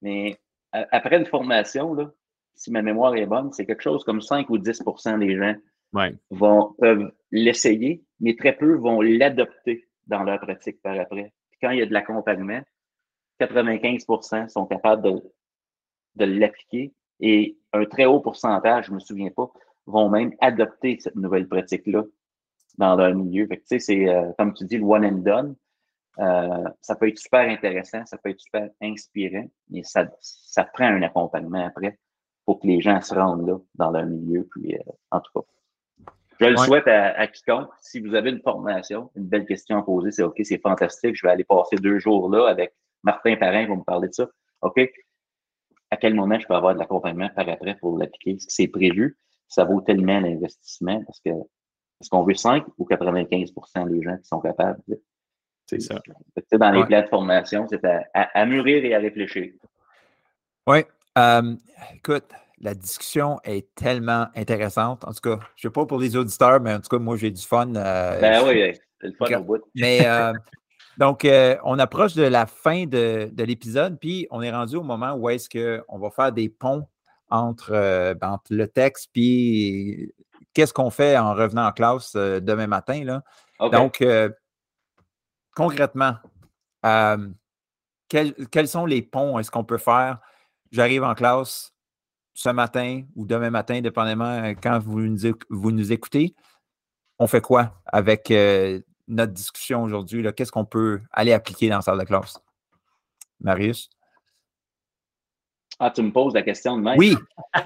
Mais 0.00 0.38
après 0.72 1.18
une 1.18 1.26
formation, 1.26 1.94
là, 1.94 2.10
si 2.54 2.70
ma 2.70 2.82
mémoire 2.82 3.14
est 3.16 3.26
bonne, 3.26 3.52
c'est 3.52 3.66
quelque 3.66 3.82
chose 3.82 4.04
comme 4.04 4.20
5 4.20 4.48
ou 4.50 4.58
10% 4.58 5.18
des 5.18 5.36
gens 5.36 5.54
vont, 6.30 6.74
peuvent 6.78 7.12
l'essayer, 7.30 8.02
mais 8.20 8.36
très 8.36 8.56
peu 8.56 8.74
vont 8.74 9.00
l'adopter 9.00 9.88
dans 10.06 10.22
leur 10.22 10.40
pratique 10.40 10.80
par 10.82 10.98
après. 10.98 11.32
quand 11.60 11.70
il 11.70 11.78
y 11.78 11.82
a 11.82 11.86
de 11.86 11.92
l'accompagnement, 11.92 12.62
95% 13.40 14.48
sont 14.48 14.66
capables 14.66 15.02
de, 15.02 15.22
de 16.16 16.24
l'appliquer 16.24 16.92
et 17.20 17.58
un 17.72 17.84
très 17.84 18.04
haut 18.04 18.20
pourcentage, 18.20 18.86
je 18.86 18.90
ne 18.90 18.96
me 18.96 19.00
souviens 19.00 19.30
pas, 19.30 19.50
vont 19.86 20.08
même 20.08 20.34
adopter 20.40 20.98
cette 21.00 21.16
nouvelle 21.16 21.48
pratique-là 21.48 22.04
dans 22.76 22.96
leur 22.96 23.14
milieu. 23.14 23.46
Que, 23.46 23.78
c'est, 23.78 24.08
euh, 24.08 24.32
comme 24.38 24.54
tu 24.54 24.64
dis, 24.64 24.78
le 24.78 24.84
one 24.84 25.04
and 25.04 25.18
done. 25.18 25.56
Euh, 26.18 26.68
ça 26.80 26.96
peut 26.96 27.08
être 27.08 27.18
super 27.18 27.48
intéressant, 27.48 28.04
ça 28.04 28.18
peut 28.18 28.30
être 28.30 28.40
super 28.40 28.68
inspirant, 28.82 29.46
mais 29.70 29.84
ça, 29.84 30.08
ça 30.20 30.64
prend 30.64 30.86
un 30.86 31.02
accompagnement 31.02 31.64
après 31.64 31.96
pour 32.44 32.58
que 32.58 32.66
les 32.66 32.80
gens 32.80 33.00
se 33.00 33.14
rendent 33.14 33.46
là 33.46 33.56
dans 33.76 33.90
leur 33.90 34.04
milieu. 34.04 34.48
Puis, 34.50 34.74
euh, 34.74 34.92
en 35.12 35.20
tout 35.20 35.30
cas, 35.32 35.46
je 36.40 36.46
le 36.46 36.56
souhaite 36.56 36.86
à, 36.86 37.26
quiconque. 37.26 37.70
Si 37.80 38.00
vous 38.00 38.14
avez 38.14 38.30
une 38.30 38.40
formation, 38.40 39.10
une 39.16 39.26
belle 39.26 39.46
question 39.46 39.78
à 39.78 39.82
poser, 39.82 40.12
c'est 40.12 40.22
OK, 40.22 40.40
c'est 40.42 40.60
fantastique. 40.60 41.16
Je 41.16 41.26
vais 41.26 41.32
aller 41.32 41.44
passer 41.44 41.76
deux 41.76 41.98
jours 41.98 42.30
là 42.30 42.48
avec 42.48 42.74
Martin 43.02 43.36
Parrain 43.36 43.66
pour 43.66 43.76
me 43.76 43.82
parler 43.82 44.08
de 44.08 44.14
ça. 44.14 44.28
OK? 44.62 44.80
À 45.90 45.96
quel 45.96 46.14
moment 46.14 46.38
je 46.38 46.46
peux 46.46 46.54
avoir 46.54 46.74
de 46.74 46.78
l'accompagnement 46.78 47.28
par 47.34 47.48
après 47.48 47.74
pour 47.76 47.98
l'appliquer? 47.98 48.32
Est-ce 48.32 48.46
que 48.46 48.52
c'est 48.52 48.68
prévu? 48.68 49.16
Ça 49.48 49.64
vaut 49.64 49.80
tellement 49.80 50.20
l'investissement 50.20 51.02
parce 51.04 51.20
que 51.20 51.30
est-ce 51.30 52.10
qu'on 52.10 52.22
veut 52.22 52.34
5 52.34 52.64
ou 52.76 52.86
95% 52.86 53.90
des 53.90 54.02
gens 54.02 54.16
qui 54.18 54.24
sont 54.24 54.40
capables? 54.40 54.80
C'est 55.66 55.80
ça. 55.80 56.00
Dans 56.52 56.70
les 56.70 56.84
plans 56.86 57.02
de 57.02 57.08
formation, 57.08 57.66
c'est 57.68 57.80
à, 58.14 58.46
mûrir 58.46 58.84
et 58.84 58.94
à 58.94 58.98
réfléchir. 58.98 59.52
Oui. 60.66 60.78
Euh, 61.16 61.56
écoute, 61.94 62.24
la 62.60 62.74
discussion 62.74 63.38
est 63.44 63.74
tellement 63.74 64.28
intéressante. 64.34 65.04
En 65.04 65.12
tout 65.12 65.20
cas, 65.20 65.38
je 65.56 65.66
ne 65.66 65.70
sais 65.70 65.72
pas 65.72 65.86
pour 65.86 65.98
les 65.98 66.16
auditeurs, 66.16 66.60
mais 66.60 66.74
en 66.74 66.80
tout 66.80 66.88
cas, 66.88 66.98
moi, 66.98 67.16
j'ai 67.16 67.30
du 67.30 67.42
fun. 67.42 67.74
Euh, 67.74 68.20
ben 68.20 68.42
oui, 68.46 68.72
c'est 69.00 69.08
le 69.08 69.14
fun 69.14 69.40
au 69.40 69.44
bout. 69.44 69.62
Mais 69.74 70.06
euh, 70.06 70.32
donc, 70.96 71.24
euh, 71.24 71.56
on 71.64 71.78
approche 71.78 72.14
de 72.14 72.24
la 72.24 72.46
fin 72.46 72.86
de, 72.86 73.30
l'épisode, 73.38 73.98
puis 74.00 74.26
on 74.30 74.42
est 74.42 74.50
rendu 74.50 74.76
au 74.76 74.82
moment 74.82 75.14
où 75.14 75.28
est-ce 75.28 75.48
qu'on 75.48 75.98
va 75.98 76.10
faire 76.10 76.32
des 76.32 76.48
ponts 76.48 76.86
entre, 77.30 78.14
ben, 78.14 78.30
entre 78.30 78.54
le 78.54 78.66
texte 78.66 79.10
puis 79.12 80.12
qu'est-ce 80.54 80.72
qu'on 80.72 80.90
fait 80.90 81.16
en 81.16 81.34
revenant 81.34 81.66
en 81.66 81.72
classe 81.72 82.14
demain 82.16 82.66
matin. 82.66 83.04
Là. 83.04 83.22
Donc, 83.70 84.04
concrètement, 85.54 86.16
quels, 88.08 88.34
quels 88.50 88.68
sont 88.68 88.86
les 88.86 89.02
ponts? 89.02 89.38
Est-ce 89.38 89.50
qu'on 89.50 89.64
peut 89.64 89.78
faire? 89.78 90.18
J'arrive 90.72 91.04
en 91.04 91.14
classe, 91.14 91.72
ce 92.38 92.50
matin 92.50 93.02
ou 93.16 93.26
demain 93.26 93.50
matin, 93.50 93.80
dépendamment 93.80 94.44
euh, 94.44 94.54
quand 94.62 94.78
vous 94.78 95.00
nous, 95.00 95.18
vous 95.50 95.72
nous 95.72 95.92
écoutez, 95.92 96.36
on 97.18 97.26
fait 97.26 97.40
quoi 97.40 97.74
avec 97.84 98.30
euh, 98.30 98.78
notre 99.08 99.32
discussion 99.32 99.82
aujourd'hui? 99.82 100.24
Qu'est-ce 100.36 100.52
qu'on 100.52 100.64
peut 100.64 101.00
aller 101.10 101.32
appliquer 101.32 101.68
dans 101.68 101.76
la 101.76 101.82
salle 101.82 101.98
de 101.98 102.04
classe? 102.04 102.38
Marius? 103.40 103.90
Ah, 105.80 105.90
tu 105.90 106.00
me 106.00 106.12
poses 106.12 106.32
la 106.32 106.42
question 106.42 106.76
de 106.76 106.82
même? 106.82 106.96
Oui, 106.96 107.16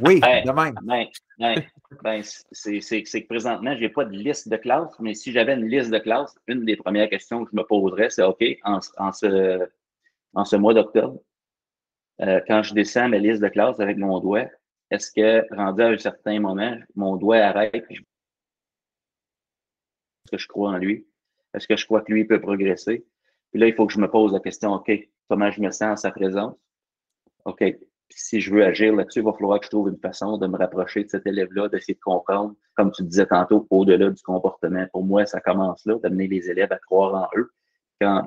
oui, 0.01 0.21
de 0.47 0.53
même. 0.53 0.75
Ben, 0.85 1.07
ben, 1.39 1.63
ben 2.03 2.23
c'est 2.23 3.03
que 3.03 3.27
présentement, 3.27 3.75
je 3.75 3.81
n'ai 3.81 3.91
pas 3.91 4.07
de 4.07 4.17
liste 4.17 4.49
de 4.49 4.57
classe, 4.57 4.99
mais 5.01 5.13
si 5.13 5.33
j'avais 5.33 5.53
une 5.53 5.69
liste 5.69 5.91
de 5.91 5.99
classe, 5.99 6.35
une 6.47 6.65
des 6.65 6.77
premières 6.77 7.11
questions 7.11 7.45
que 7.45 7.51
je 7.53 7.57
me 7.57 7.65
poserais, 7.65 8.09
c'est 8.09 8.23
OK, 8.23 8.43
en, 8.65 8.81
ce, 8.81 9.69
en 10.33 10.45
ce 10.47 10.57
mois 10.57 10.73
d'octobre, 10.73 11.21
euh, 12.23 12.41
quand 12.47 12.63
je 12.63 12.73
descends 12.73 13.11
ma 13.11 13.19
liste 13.19 13.43
de 13.43 13.49
classe 13.49 13.81
avec 13.81 13.99
mon 13.99 14.19
doigt, 14.19 14.47
est-ce 14.93 15.11
que, 15.11 15.55
rendu 15.55 15.83
à 15.83 15.89
un 15.89 15.97
certain 15.97 16.39
moment, 16.39 16.77
mon 16.95 17.17
doigt 17.17 17.39
arrête 17.39 17.87
est-ce 17.91 18.03
que 20.31 20.39
je 20.39 20.47
crois 20.47 20.71
en 20.71 20.77
lui? 20.77 21.07
Est-ce 21.55 21.67
que 21.67 21.77
je 21.77 21.87
crois 21.87 22.03
que 22.03 22.13
lui 22.13 22.27
peut 22.27 22.41
progresser? 22.41 23.07
Puis 23.51 23.61
là, 23.61 23.69
il 23.69 23.75
faut 23.75 23.87
que 23.87 23.93
je 23.95 24.01
me 24.01 24.11
pose 24.11 24.35
la 24.35 24.41
question, 24.41 24.75
OK, 24.75 24.93
comment 25.29 25.51
je 25.51 25.63
me 25.63 25.71
sens 25.71 25.83
en 25.83 25.97
sa 25.97 26.11
présence? 26.11 26.55
OK. 27.47 27.65
si 28.11 28.41
je 28.41 28.55
veux 28.55 28.65
agir 28.65 28.95
là-dessus, 28.95 29.21
il 29.21 29.25
va 29.25 29.33
falloir 29.33 29.59
que 29.61 29.65
je 29.65 29.71
trouve 29.71 29.89
une 29.89 29.99
façon 29.99 30.37
de 30.37 30.47
me 30.47 30.59
rapprocher 30.59 31.05
de 31.05 31.09
cet 31.09 31.27
élève-là, 31.27 31.69
d'essayer 31.69 31.95
de 31.95 32.01
comprendre, 32.01 32.55
comme 32.77 32.93
tu 32.93 33.03
disais 33.03 33.27
tantôt, 33.27 33.67
au-delà 33.71 34.11
du 34.11 34.23
comportement. 34.23 34.87
Pour 34.93 35.05
moi, 35.05 35.25
ça 35.25 35.41
commence 35.41 35.87
là, 35.87 35.97
d'amener 36.03 36.29
les 36.29 36.51
élèves 36.51 36.73
à 36.73 36.79
croire 36.79 37.15
en 37.15 37.29
eux. 37.39 37.51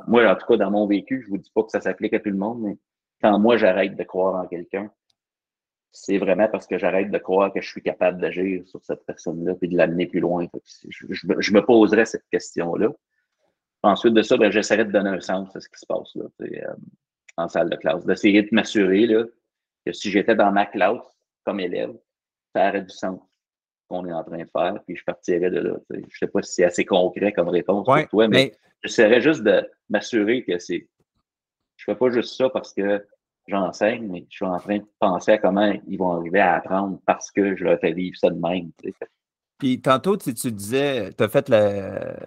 Moi, 0.08 0.28
en 0.28 0.36
tout 0.36 0.48
cas, 0.48 0.58
dans 0.58 0.72
mon 0.72 0.88
vécu, 0.88 1.22
je 1.22 1.30
vous 1.30 1.38
dis 1.38 1.52
pas 1.54 1.64
que 1.64 1.70
ça 1.70 1.82
s'applique 1.82 2.14
à 2.14 2.20
tout 2.20 2.30
le 2.30 2.38
monde, 2.38 2.62
mais 2.62 2.78
quand 3.22 3.38
moi, 3.38 3.58
j'arrête 3.58 3.96
de 3.96 4.04
croire 4.04 4.36
en 4.36 4.48
quelqu'un, 4.48 4.90
c'est 5.96 6.18
vraiment 6.18 6.48
parce 6.50 6.68
que 6.68 6.78
j'arrête 6.78 7.10
de 7.10 7.18
croire 7.18 7.54
que 7.54 7.62
je 7.62 7.70
suis 7.70 7.82
capable 7.82 8.20
d'agir 8.20 8.68
sur 8.68 8.84
cette 8.84 9.06
personne-là 9.06 9.54
et 9.62 9.68
de 9.68 9.78
l'amener 9.78 10.08
plus 10.08 10.20
loin. 10.20 10.46
Je, 10.90 11.54
me 11.54 11.66
poserais 11.66 12.06
cette 12.06 12.28
question-là. 12.30 12.90
Ensuite 13.82 14.14
de 14.14 14.22
ça, 14.22 14.36
ben, 14.36 14.52
j'essaierai 14.52 14.84
de 14.84 14.92
donner 14.92 15.12
un 15.12 15.22
sens 15.22 15.56
à 15.56 15.62
ce 15.62 15.70
qui 15.70 15.80
se 15.80 15.86
passe 15.86 16.14
là, 16.16 16.26
euh, 16.42 16.74
en 17.38 17.48
salle 17.48 17.70
de 17.70 17.78
classe, 17.78 18.06
d'essayer 18.06 18.42
de 18.44 18.50
m'assurer 18.52 19.08
que 19.86 19.94
si 19.94 20.12
j'étais 20.12 20.36
dans 20.36 20.52
ma 20.52 20.66
classe 20.66 21.02
comme 21.46 21.62
élève, 21.62 21.94
ça 22.54 22.70
aurait 22.70 22.82
du 22.82 22.90
sens 22.90 23.22
qu'on 23.88 24.06
est 24.08 24.14
en 24.14 24.24
train 24.24 24.40
de 24.40 24.50
faire, 24.50 24.80
puis 24.86 24.98
je 24.98 25.04
partirais 25.04 25.50
de 25.50 25.60
là. 25.60 25.78
Je 25.92 25.98
ne 25.98 26.04
sais 26.10 26.28
pas 26.28 26.42
si 26.42 26.54
c'est 26.54 26.66
assez 26.66 26.84
concret 26.84 27.32
comme 27.32 27.50
réponse 27.50 27.86
pour 27.86 28.08
toi, 28.10 28.28
mais, 28.28 28.54
j'essaierais 28.84 29.22
juste 29.22 29.44
de 29.44 29.70
m'assurer 29.90 30.44
que 30.44 30.60
c'est. 30.60 30.90
Je 31.78 31.90
ne 31.90 31.94
fais 31.94 32.00
pas 32.00 32.10
juste 32.10 32.36
ça 32.36 32.50
parce 32.50 32.74
que 32.74 33.06
j'enseigne, 33.48 34.08
mais 34.08 34.26
je 34.30 34.36
suis 34.36 34.46
en 34.46 34.58
train 34.58 34.78
de 34.78 34.86
penser 35.00 35.34
à 35.34 35.38
comment 35.38 35.74
ils 35.88 35.98
vont 35.98 36.12
arriver 36.12 36.40
à 36.40 36.56
apprendre 36.56 37.00
parce 37.06 37.32
que 37.32 37.56
je 37.56 37.64
leur 37.64 37.80
fais 37.80 37.94
vivre 37.94 38.18
ça 38.18 38.30
de 38.30 38.40
même. 38.40 38.72
Puis 39.58 39.82
tantôt, 39.82 40.18
tu, 40.18 40.34
tu 40.34 40.52
disais, 40.52 41.14
tu 41.14 41.24
as 41.24 41.28
fait 41.28 41.50
la, 41.50 42.18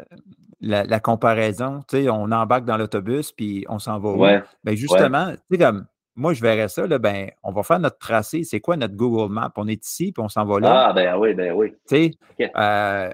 la, 0.60 1.00
comparaison, 1.00 1.82
tu 1.88 2.02
sais, 2.02 2.08
on 2.08 2.30
embarque 2.32 2.64
dans 2.64 2.76
l'autobus, 2.76 3.32
puis 3.32 3.64
on 3.68 3.78
s'en 3.78 3.98
va 3.98 4.12
ouais. 4.12 4.42
Ben 4.64 4.74
justement, 4.74 5.32
tu 5.32 5.38
sais, 5.50 5.58
comme 5.58 5.86
moi, 6.18 6.32
je 6.32 6.42
verrais 6.42 6.68
ça, 6.68 6.84
là, 6.86 6.98
ben, 6.98 7.30
on 7.44 7.52
va 7.52 7.62
faire 7.62 7.78
notre 7.78 7.98
tracé. 7.98 8.42
C'est 8.42 8.58
quoi 8.58 8.76
notre 8.76 8.96
Google 8.96 9.32
Map? 9.32 9.52
On 9.56 9.68
est 9.68 9.84
ici, 9.86 10.10
puis 10.10 10.20
on 10.20 10.28
s'en 10.28 10.44
va 10.44 10.58
là. 10.58 10.88
Ah, 10.88 10.92
ben 10.92 11.16
oui, 11.16 11.32
ben 11.32 11.52
oui. 11.52 11.74
Tu 11.88 12.12
sais, 12.40 12.50
euh, 12.56 13.12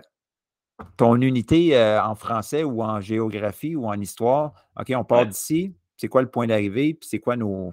ton 0.97 1.21
unité 1.21 1.77
euh, 1.77 2.03
en 2.03 2.15
français 2.15 2.65
ou 2.65 2.83
en 2.83 3.03
géographie 3.03 3.77
ou 3.77 3.87
en 3.87 4.01
histoire, 4.01 4.55
OK, 4.81 4.91
on 4.97 5.05
part 5.05 5.27
d'ici, 5.27 5.75
c'est 5.99 6.09
quoi 6.09 6.23
le 6.23 6.31
point 6.31 6.47
d'arrivée, 6.47 6.95
puis 6.95 7.07
c'est 7.07 7.21
quoi 7.21 7.37
nos, 7.37 7.73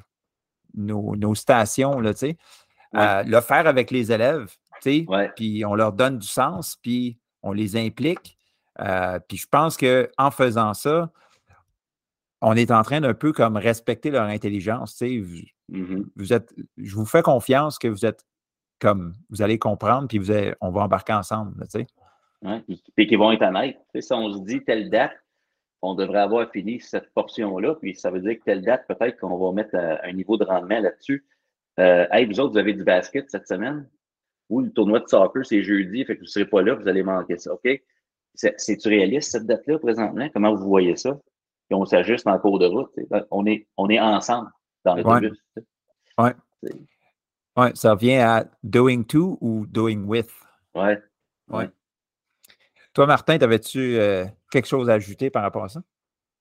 nos, 0.75 1.35
stations, 1.35 1.99
là, 1.99 2.13
tu 2.13 2.19
sais. 2.19 2.37
Euh, 2.93 3.23
le 3.23 3.39
faire 3.39 3.67
avec 3.67 3.89
les 3.89 4.11
élèves, 4.11 4.53
tu 4.81 5.05
sais, 5.05 5.31
puis 5.35 5.63
on 5.63 5.75
leur 5.75 5.93
donne 5.93 6.17
du 6.17 6.27
sens, 6.27 6.77
puis 6.81 7.17
on 7.41 7.53
les 7.53 7.77
implique. 7.77 8.37
puis 9.27 9.37
je 9.37 9.47
pense 9.49 9.77
qu'en 9.77 10.31
faisant 10.31 10.73
ça, 10.73 11.09
on 12.41 12.55
est 12.55 12.71
en 12.71 12.81
train 12.81 12.99
d'un 12.99 13.13
peu 13.13 13.31
comme 13.31 13.55
respecter 13.55 14.09
leur 14.09 14.25
intelligence. 14.25 15.01
Mmh 15.01 16.01
vous, 16.17 16.33
êtes, 16.33 16.53
je 16.77 16.95
vous 16.95 17.05
fais 17.05 17.21
confiance 17.21 17.79
que 17.79 17.87
vous 17.87 18.05
êtes 18.05 18.25
comme 18.79 19.13
vous 19.29 19.41
allez 19.41 19.59
comprendre, 19.59 20.07
puis 20.07 20.17
vous 20.17 20.33
on 20.59 20.71
va 20.71 20.81
embarquer 20.81 21.13
ensemble. 21.13 21.65
Tu 21.71 21.85
puis 22.95 23.07
qu'ils 23.07 23.19
vont 23.19 23.31
être 23.31 23.43
honnêtes. 23.43 23.77
si 23.97 24.13
on 24.13 24.33
se 24.33 24.39
dit 24.43 24.63
telle 24.63 24.89
date, 24.89 25.11
on 25.81 25.95
devrait 25.95 26.19
avoir 26.19 26.49
fini 26.51 26.79
cette 26.79 27.11
portion-là, 27.13 27.75
puis 27.75 27.95
ça 27.95 28.11
veut 28.11 28.19
dire 28.19 28.37
que 28.37 28.43
telle 28.43 28.61
date, 28.61 28.85
peut-être 28.87 29.19
qu'on 29.19 29.37
va 29.37 29.51
mettre 29.51 29.75
euh, 29.75 29.95
un 30.03 30.13
niveau 30.13 30.37
de 30.37 30.45
rendement 30.45 30.79
là-dessus. 30.79 31.25
Euh, 31.79 32.05
hey, 32.11 32.25
vous 32.25 32.39
autres, 32.39 32.53
vous 32.53 32.59
avez 32.59 32.73
du 32.73 32.83
basket 32.83 33.29
cette 33.29 33.47
semaine? 33.47 33.89
Ou 34.49 34.61
le 34.61 34.71
tournoi 34.71 34.99
de 34.99 35.07
soccer, 35.07 35.45
c'est 35.45 35.63
jeudi, 35.63 36.05
fait 36.05 36.15
que 36.15 36.19
vous 36.19 36.25
ne 36.25 36.29
serez 36.29 36.45
pas 36.45 36.61
là, 36.61 36.75
vous 36.75 36.87
allez 36.87 37.03
manquer 37.03 37.37
ça. 37.37 37.53
OK? 37.53 37.67
C'est-tu 38.35 38.87
réaliste, 38.87 39.31
cette 39.31 39.45
date-là, 39.45 39.79
présentement? 39.79 40.29
Comment 40.33 40.53
vous 40.53 40.67
voyez 40.67 40.95
ça? 40.95 41.17
on 41.73 41.85
s'ajuste 41.85 42.27
en 42.27 42.37
cours 42.37 42.59
de 42.59 42.65
route. 42.65 42.91
On 43.29 43.45
est, 43.45 43.65
on 43.77 43.89
est 43.89 43.99
ensemble 43.99 44.49
dans 44.83 44.95
l'autobus. 44.95 45.41
Oui. 46.17 46.29
Ouais. 47.57 47.71
ça 47.75 47.91
revient 47.93 48.17
à 48.17 48.45
doing 48.61 49.03
to 49.03 49.37
ou 49.39 49.65
doing 49.65 50.03
with? 50.03 50.29
Oui. 50.75 50.93
Ouais. 51.47 51.69
Toi, 52.93 53.05
Martin, 53.05 53.37
avais-tu 53.39 53.97
euh, 53.97 54.25
quelque 54.51 54.67
chose 54.67 54.89
à 54.89 54.93
ajouter 54.93 55.29
par 55.29 55.43
rapport 55.43 55.63
à 55.63 55.69
ça? 55.69 55.81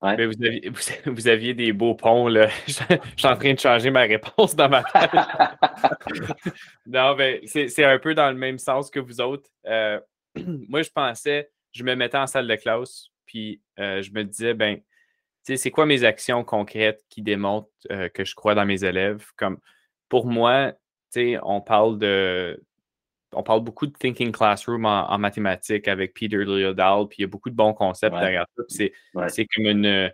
Ouais. 0.01 0.17
Mais 0.17 0.25
vous, 0.25 0.43
aviez, 0.43 0.69
vous, 1.05 1.27
aviez, 1.27 1.53
des 1.53 1.73
beaux 1.73 1.93
ponts, 1.93 2.27
là. 2.27 2.47
Je, 2.67 2.73
suis 2.73 3.27
en 3.27 3.35
train 3.35 3.53
de 3.53 3.59
changer 3.59 3.91
ma 3.91 4.01
réponse 4.01 4.55
dans 4.55 4.69
ma 4.69 4.83
tête. 4.83 5.11
non, 6.87 7.15
mais 7.15 7.41
c'est 7.45 7.83
un 7.85 7.99
peu 7.99 8.15
dans 8.15 8.29
le 8.31 8.37
même 8.37 8.57
sens 8.57 8.89
que 8.89 8.99
vous 8.99 9.21
autres. 9.21 9.49
Euh, 9.67 9.99
moi, 10.67 10.81
je 10.81 10.89
pensais, 10.89 11.51
je 11.71 11.83
me 11.83 11.95
mettais 11.95 12.17
en 12.17 12.27
salle 12.27 12.47
de 12.47 12.55
classe, 12.55 13.09
puis 13.25 13.61
euh, 13.79 14.01
je 14.01 14.11
me 14.11 14.23
disais, 14.23 14.53
ben, 14.53 14.81
c'est 15.43 15.71
quoi 15.71 15.85
mes 15.85 16.03
actions 16.03 16.43
concrètes 16.43 17.03
qui 17.09 17.21
démontrent 17.21 17.69
euh, 17.91 18.09
que 18.09 18.25
je 18.25 18.33
crois 18.35 18.55
dans 18.55 18.65
mes 18.65 18.83
élèves? 18.83 19.25
Comme 19.35 19.59
pour 20.09 20.25
moi, 20.25 20.73
on 21.43 21.61
parle 21.61 21.99
de. 21.99 22.63
On 23.33 23.43
parle 23.43 23.61
beaucoup 23.61 23.87
de 23.87 23.93
Thinking 23.93 24.31
Classroom 24.31 24.85
en, 24.85 25.17
mathématiques 25.17 25.87
avec 25.87 26.13
Peter 26.13 26.37
Liodahl, 26.37 27.07
puis 27.07 27.19
il 27.19 27.21
y 27.21 27.25
a 27.25 27.27
beaucoup 27.27 27.49
de 27.49 27.55
bons 27.55 27.73
concepts 27.73 28.17
derrière 28.17 28.45
ça. 28.57 28.89
C'est 29.29 29.45
comme 29.55 29.65
une, 29.65 30.11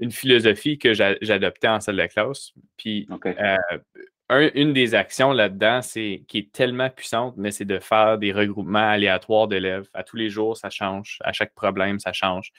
une, 0.00 0.10
philosophie 0.10 0.78
que 0.78 0.94
j'adoptais 0.94 1.68
en 1.68 1.80
salle 1.80 1.96
de 1.96 2.06
classe. 2.06 2.52
Puis 2.76 3.08
euh, 3.26 4.50
une 4.54 4.72
des 4.72 4.94
actions 4.94 5.32
là-dedans, 5.32 5.82
c'est 5.82 6.24
qui 6.28 6.38
est 6.38 6.52
tellement 6.52 6.90
puissante, 6.90 7.34
mais 7.36 7.50
c'est 7.50 7.64
de 7.64 7.78
faire 7.78 8.18
des 8.18 8.32
regroupements 8.32 8.90
aléatoires 8.90 9.48
d'élèves. 9.48 9.88
À 9.94 10.02
tous 10.02 10.16
les 10.16 10.30
jours, 10.30 10.56
ça 10.56 10.70
change. 10.70 11.18
À 11.24 11.32
chaque 11.32 11.54
problème, 11.54 11.98
ça 11.98 12.12
change 12.12 12.52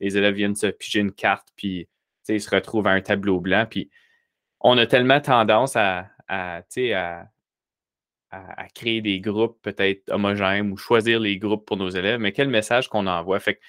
les 0.00 0.16
élèves 0.16 0.34
viennent 0.34 0.56
se 0.56 0.66
piger 0.66 1.00
une 1.00 1.12
carte, 1.12 1.48
puis 1.56 1.88
ils 2.28 2.40
se 2.40 2.50
retrouvent 2.50 2.86
à 2.86 2.90
un 2.90 3.00
tableau 3.00 3.40
blanc. 3.40 3.66
Puis 3.68 3.90
on 4.60 4.76
a 4.78 4.86
tellement 4.86 5.20
tendance 5.20 5.76
à, 5.76 6.10
à, 6.28 6.58
à, 6.58 7.24
créer 8.74 9.00
des 9.00 9.20
groupes 9.20 9.58
peut-être 9.62 10.10
homogènes 10.10 10.72
ou 10.72 10.76
choisir 10.76 11.20
les 11.20 11.38
groupes 11.38 11.66
pour 11.66 11.76
nos 11.76 11.88
élèves, 11.88 12.20
mais 12.20 12.32
quel 12.32 12.48
message 12.48 12.88
qu'on 12.88 13.06
envoie? 13.06 13.40
Fait 13.40 13.56
que, 13.56 13.60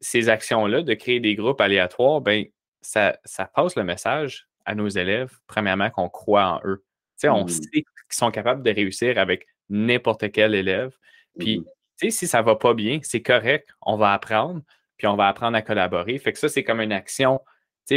ces 0.00 0.28
actions-là 0.28 0.82
de 0.82 0.94
créer 0.94 1.20
des 1.20 1.34
groupes 1.34 1.60
aléatoires, 1.60 2.20
ben, 2.20 2.46
ça, 2.80 3.18
ça 3.24 3.44
passe 3.44 3.76
le 3.76 3.84
message 3.84 4.48
à 4.64 4.74
nos 4.74 4.88
élèves, 4.88 5.38
premièrement, 5.46 5.90
qu'on 5.90 6.08
croit 6.08 6.46
en 6.46 6.60
eux. 6.64 6.84
On 7.24 7.44
mmh. 7.44 7.48
sait 7.48 7.70
qu'ils 7.70 7.84
sont 8.10 8.30
capables 8.30 8.62
de 8.62 8.70
réussir 8.70 9.18
avec 9.18 9.46
n'importe 9.68 10.30
quel 10.30 10.54
élève. 10.54 10.96
Puis, 11.38 11.58
mmh. 11.58 12.10
si 12.10 12.26
ça 12.26 12.40
ne 12.40 12.46
va 12.46 12.56
pas 12.56 12.74
bien, 12.74 13.00
c'est 13.02 13.22
correct, 13.22 13.70
on 13.82 13.96
va 13.96 14.12
apprendre, 14.12 14.62
puis 14.96 15.06
on 15.06 15.16
va 15.16 15.28
apprendre 15.28 15.56
à 15.56 15.62
collaborer. 15.62 16.18
Fait 16.18 16.32
que 16.32 16.38
ça, 16.38 16.48
c'est 16.48 16.64
comme 16.64 16.80
une 16.80 16.92
action, 16.92 17.40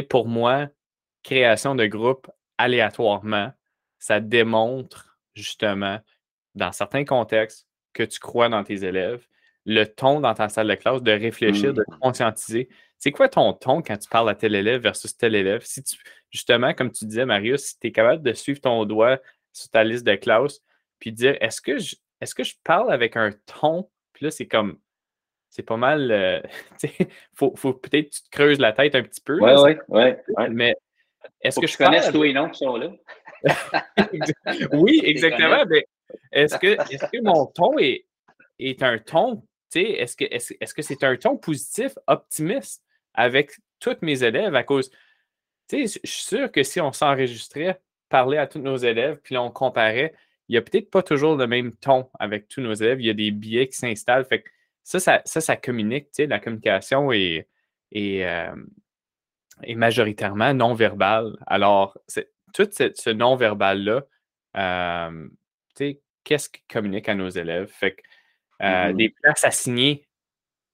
pour 0.10 0.28
moi, 0.28 0.68
création 1.24 1.76
de 1.76 1.86
groupe 1.86 2.30
aléatoirement, 2.58 3.52
ça 4.00 4.20
démontre 4.20 5.11
justement, 5.34 6.00
dans 6.56 6.72
certains 6.72 7.06
contextes, 7.06 7.68
que 7.94 8.04
tu 8.04 8.20
crois 8.20 8.50
dans 8.50 8.64
tes 8.64 8.84
élèves, 8.84 9.26
le 9.66 9.86
ton 9.86 10.22
dans 10.22 10.34
ta 10.34 10.50
salle 10.50 10.68
de 10.68 10.76
classe, 10.76 11.02
de 11.04 11.12
réfléchir, 11.12 11.74
de 11.74 11.82
mmh. 11.82 12.00
conscientiser. 12.00 12.70
C'est 12.98 13.12
quoi 13.12 13.30
ton 13.30 13.54
ton 13.54 13.82
quand 13.82 13.98
tu 13.98 14.10
parles 14.10 14.30
à 14.30 14.36
tel 14.36 14.56
élève 14.56 14.82
versus 14.82 15.16
tel 15.16 15.36
élève? 15.36 15.64
Si 15.64 15.84
tu, 15.84 15.98
justement, 16.30 16.74
comme 16.74 16.92
tu 16.92 17.06
disais, 17.06 17.26
Marius, 17.26 17.62
si 17.62 17.80
tu 17.80 17.88
es 17.88 17.92
capable 17.92 18.24
de 18.24 18.34
suivre 18.34 18.62
ton 18.62 18.86
doigt 18.86 19.20
sur 19.54 19.70
ta 19.70 19.84
liste 19.84 20.06
de 20.06 20.16
classe, 20.16 20.62
puis 21.00 21.12
dire 21.12 21.38
est-ce 21.42 21.62
que 21.62 21.78
je, 21.78 21.96
est-ce 22.22 22.34
que 22.34 22.44
je 22.44 22.56
parle 22.64 22.92
avec 22.92 23.18
un 23.18 23.32
ton? 23.46 23.90
Puis 24.14 24.26
là, 24.26 24.32
c'est 24.32 24.48
comme 24.48 24.78
c'est 25.50 25.64
pas 25.64 25.78
mal. 25.78 26.12
Euh, 26.12 26.42
faut, 27.36 27.54
faut 27.56 27.74
peut-être 27.74 28.10
que 28.10 28.16
tu 28.16 28.24
te 28.24 28.30
creuses 28.30 28.60
la 28.60 28.72
tête 28.72 28.96
un 28.96 29.04
petit 29.04 29.22
peu. 29.22 29.38
Oui, 29.40 29.52
oui, 29.90 30.14
oui. 30.38 30.46
Mais 30.50 30.76
est-ce 31.42 31.60
que, 31.60 31.68
je 31.68 31.78
connais 31.78 32.10
tous 32.12 32.24
les 32.24 32.34
noms 32.34 32.50
qui 32.50 32.60
sont 32.60 32.78
là? 32.78 32.90
oui, 34.74 35.02
exactement. 35.04 35.64
Mais 35.70 35.86
est-ce 36.32 36.58
que, 36.58 36.68
est 36.68 37.12
que 37.12 37.24
mon 37.24 37.46
ton 37.48 37.78
est, 37.80 38.06
est 38.60 38.82
un 38.84 38.98
ton, 38.98 39.44
est-ce 39.74 40.16
que 40.16 40.26
c'est 40.40 40.58
-ce, 40.60 40.74
que 40.74 40.82
c'est 40.82 41.04
un 41.04 41.16
ton 41.16 41.38
positif, 41.38 41.94
optimiste 42.08 42.84
avec 43.14 43.52
tous 43.80 43.98
mes 44.02 44.24
élèves 44.24 44.56
à 44.56 44.64
cause. 44.64 44.92
Je 45.72 45.88
suis 45.88 46.02
sûr 46.04 46.52
que 46.52 46.64
si 46.64 46.82
on 46.82 46.92
s'enregistrait, 46.92 47.82
parler 48.10 48.38
à 48.38 48.48
tous 48.48 48.60
nos 48.60 48.78
élèves, 48.78 49.20
puis 49.24 49.38
on 49.38 49.50
comparait, 49.50 50.14
il 50.48 50.54
n'y 50.54 50.58
a 50.58 50.62
peut-être 50.62 50.92
pas 50.92 51.02
toujours 51.02 51.36
le 51.38 51.48
même 51.48 51.74
ton 51.76 52.10
avec 52.20 52.48
tous 52.48 52.62
nos 52.62 52.74
élèves. 52.74 53.00
Il 53.00 53.08
y 53.08 53.10
a 53.10 53.14
des 53.14 53.32
biais 53.32 53.68
qui 53.68 53.78
s'installent. 53.78 54.26
Fait 54.26 54.44
ça, 54.84 55.00
ça, 55.00 55.22
ça, 55.26 55.56
communique, 55.56 56.06
tu 56.06 56.24
sais, 56.24 56.28
la 56.28 56.40
communication 56.40 57.12
est, 57.12 57.48
euh, 57.96 58.56
majoritairement 59.76 60.54
non-verbale. 60.54 61.38
Alors, 61.48 61.98
tout 62.54 62.70
ce, 62.72 63.10
non-verbal-là, 63.10 64.04
euh, 64.58 65.28
qu'est-ce 66.24 66.50
qui 66.50 66.62
communique 66.70 67.10
à 67.10 67.16
nos 67.16 67.30
élèves? 67.30 67.72
Fait 67.72 67.94
que 67.94 68.02
euh, 68.64 68.94
des 68.94 69.10
places 69.10 69.44
assignées 69.44 70.08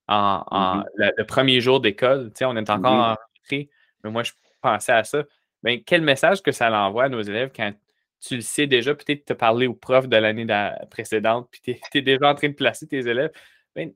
en, 0.07 0.43
en 0.47 0.77
mm-hmm. 0.79 1.13
le, 1.17 1.25
premier 1.25 1.61
jour 1.61 1.79
d'école, 1.79 2.31
on 2.41 2.57
est 2.57 2.69
encore 2.69 2.93
mm-hmm. 2.93 3.11
en 3.11 3.15
rentrée, 3.15 3.69
mais 4.03 4.11
moi, 4.11 4.23
je 4.23 4.31
pensais 4.61 4.91
à 4.91 5.03
ça. 5.03 5.23
Mais 5.63 5.81
quel 5.81 6.01
message 6.01 6.41
que 6.41 6.51
ça 6.51 6.69
l'envoie 6.69 7.05
à 7.05 7.09
nos 7.09 7.21
élèves 7.21 7.51
quand 7.55 7.73
tu 8.19 8.35
le 8.35 8.41
sais 8.41 8.67
déjà, 8.67 8.95
peut-être 8.95 9.25
te 9.25 9.33
parler 9.33 9.67
au 9.67 9.73
prof 9.73 10.07
de 10.07 10.17
l'année 10.17 10.47
précédente, 10.89 11.49
puis 11.51 11.61
tu 11.61 11.97
es, 11.97 12.01
déjà 12.01 12.29
en 12.29 12.35
train 12.35 12.49
de 12.49 12.53
placer 12.53 12.87
tes 12.87 13.07
élèves. 13.07 13.31
Ben, 13.75 13.91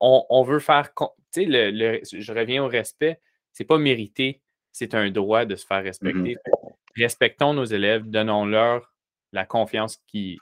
on, 0.00 0.42
veut 0.42 0.58
faire. 0.58 0.90
Sais, 1.30 1.46
le, 1.46 2.00
je 2.04 2.32
reviens 2.32 2.64
au 2.64 2.68
respect. 2.68 3.20
C'est 3.52 3.64
pas 3.64 3.78
mérité, 3.78 4.42
c'est 4.72 4.94
un 4.94 5.10
droit 5.10 5.46
de 5.46 5.56
se 5.56 5.64
faire 5.64 5.82
respecter. 5.82 6.34
Mmh 6.34 6.55
respectons 6.96 7.54
nos 7.54 7.64
élèves, 7.64 8.04
donnons-leur 8.04 8.92
la 9.32 9.44
confiance 9.44 9.98
qui, 10.06 10.38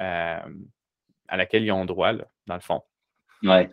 euh, 0.00 0.40
à 1.28 1.36
laquelle 1.36 1.64
ils 1.64 1.72
ont 1.72 1.84
droit, 1.84 2.12
dans 2.46 2.54
le 2.54 2.60
fond. 2.60 2.82
Oui. 3.42 3.66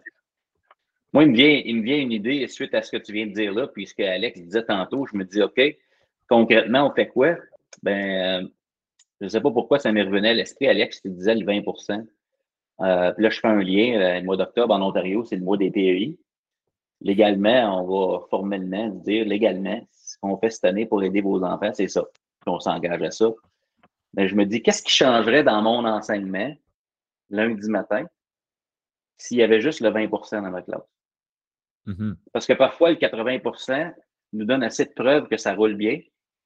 Moi, 1.12 1.24
il 1.24 1.32
me, 1.32 1.84
vient, 1.84 1.98
une 1.98 2.12
idée 2.12 2.48
suite 2.48 2.76
à 2.76 2.84
ce 2.84 2.92
que 2.92 2.98
tu 2.98 3.14
viens 3.14 3.26
de 3.26 3.34
dire 3.34 3.52
là, 3.52 3.68
puisque 3.68 4.00
Alex 4.00 4.40
disait 4.40 4.64
tantôt, 4.64 5.08
je 5.08 5.18
me 5.18 5.26
dis, 5.26 5.42
OK, 5.42 5.60
concrètement, 6.28 6.88
on 6.88 6.94
fait 6.94 7.08
quoi? 7.08 7.36
Ben, 7.82 8.44
euh, 8.44 8.48
je 9.20 9.26
ne 9.26 9.30
sais 9.30 9.42
pas 9.42 9.52
pourquoi 9.52 9.80
ça 9.80 9.92
m'est 9.92 10.04
revenu 10.04 10.28
à 10.28 10.34
l'esprit. 10.34 10.68
Alex, 10.68 11.02
tu 11.02 11.10
disais 11.10 11.36
le 11.36 11.46
20% 11.46 12.06
euh, 12.82 13.14
Là, 13.18 13.30
je 13.30 13.40
fais 13.40 13.48
un 13.48 13.62
lien. 13.62 14.00
Euh, 14.00 14.20
le 14.20 14.26
mois 14.26 14.38
d'octobre 14.38 14.74
en 14.74 14.82
Ontario, 14.82 15.26
c'est 15.26 15.36
le 15.36 15.44
mois 15.44 15.58
des 15.58 15.72
PEI. 15.72 16.18
Légalement, 17.02 17.82
on 17.82 17.88
va 17.88 18.28
formellement 18.30 18.90
dire 18.90 19.26
légalement, 19.26 19.82
ce 19.92 20.18
qu'on 20.22 20.38
fait 20.38 20.50
cette 20.50 20.66
année 20.66 20.86
pour 20.86 21.04
aider 21.04 21.22
vos 21.22 21.44
enfants, 21.44 21.72
c'est 21.74 21.88
ça. 21.88 22.06
On 22.46 22.60
s'engage 22.60 23.02
à 23.02 23.12
ça. 23.12 23.32
Mais 24.14 24.28
je 24.28 24.36
me 24.36 24.46
dis, 24.46 24.62
qu'est-ce 24.62 24.82
qui 24.82 24.92
changerait 24.92 25.44
dans 25.44 25.62
mon 25.62 25.86
enseignement 25.86 26.56
lundi 27.30 27.70
matin 27.70 28.06
s'il 29.18 29.38
y 29.38 29.44
avait 29.44 29.62
juste 29.62 29.82
le 29.82 29.90
20% 29.90 30.42
dans 30.42 30.50
ma 30.50 30.62
classe? 30.62 30.82
Mm-hmm. 31.88 32.16
Parce 32.34 32.48
que 32.48 32.54
parfois, 32.54 32.92
le 32.92 32.98
80% 32.98 33.94
nous 34.34 34.46
donne 34.46 34.64
assez 34.64 34.86
de 34.86 34.92
preuves 34.92 35.28
que 35.28 35.38
ça 35.38 35.54
roule 35.54 35.76
bien, 35.76 36.00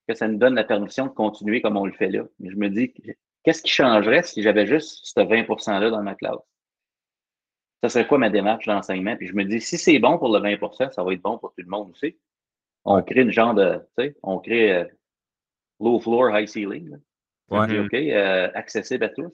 que 0.08 0.16
ça 0.16 0.28
nous 0.28 0.38
donne 0.38 0.56
la 0.56 0.64
permission 0.64 1.06
de 1.06 1.12
continuer 1.12 1.62
comme 1.62 1.78
on 1.78 1.86
le 1.86 1.94
fait 1.94 2.10
là. 2.10 2.24
Mais 2.40 2.50
je 2.50 2.56
me 2.56 2.70
dis, 2.70 2.94
qu'est-ce 3.44 3.62
qui 3.62 3.72
changerait 3.72 4.24
si 4.24 4.42
j'avais 4.42 4.66
juste 4.66 5.02
ce 5.04 5.20
20 5.20 5.44
%-là 5.44 5.90
dans 5.90 6.04
ma 6.04 6.16
classe? 6.16 6.40
Ça 7.82 7.90
serait 7.90 8.08
quoi 8.08 8.18
ma 8.18 8.30
démarche 8.30 8.66
d'enseignement? 8.66 9.18
Puis 9.18 9.28
je 9.28 9.34
me 9.34 9.44
dis, 9.44 9.60
si 9.60 9.78
c'est 9.78 10.00
bon 10.00 10.18
pour 10.18 10.30
le 10.30 10.40
20% 10.40 10.92
ça 10.92 11.04
va 11.04 11.14
être 11.14 11.22
bon 11.22 11.38
pour 11.38 11.50
tout 11.50 11.62
le 11.62 11.70
monde 11.70 11.92
aussi. 11.92 12.18
On 12.86 13.02
crée 13.02 13.22
une 13.22 13.32
genre 13.32 13.54
de, 13.54 13.80
tu 13.98 14.06
sais, 14.06 14.18
on 14.24 14.40
crée 14.40 14.74
euh, 14.74 14.86
low 15.84 16.00
floor, 16.00 16.32
high 16.32 16.48
ceiling. 16.48 16.98
Ouais. 17.50 17.80
OK, 17.80 17.94
euh, 17.94 18.50
accessible 18.54 19.04
à 19.04 19.10
tous. 19.10 19.32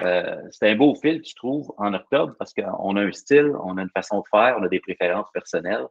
Euh, 0.00 0.40
c'est 0.50 0.70
un 0.70 0.76
beau 0.76 0.94
fil, 0.94 1.20
tu 1.22 1.34
trouves, 1.34 1.72
en 1.76 1.92
octobre, 1.92 2.34
parce 2.38 2.54
qu'on 2.54 2.96
a 2.96 3.00
un 3.00 3.12
style, 3.12 3.52
on 3.62 3.76
a 3.78 3.82
une 3.82 3.90
façon 3.90 4.20
de 4.20 4.24
faire, 4.30 4.56
on 4.58 4.62
a 4.62 4.68
des 4.68 4.80
préférences 4.80 5.26
personnelles. 5.32 5.86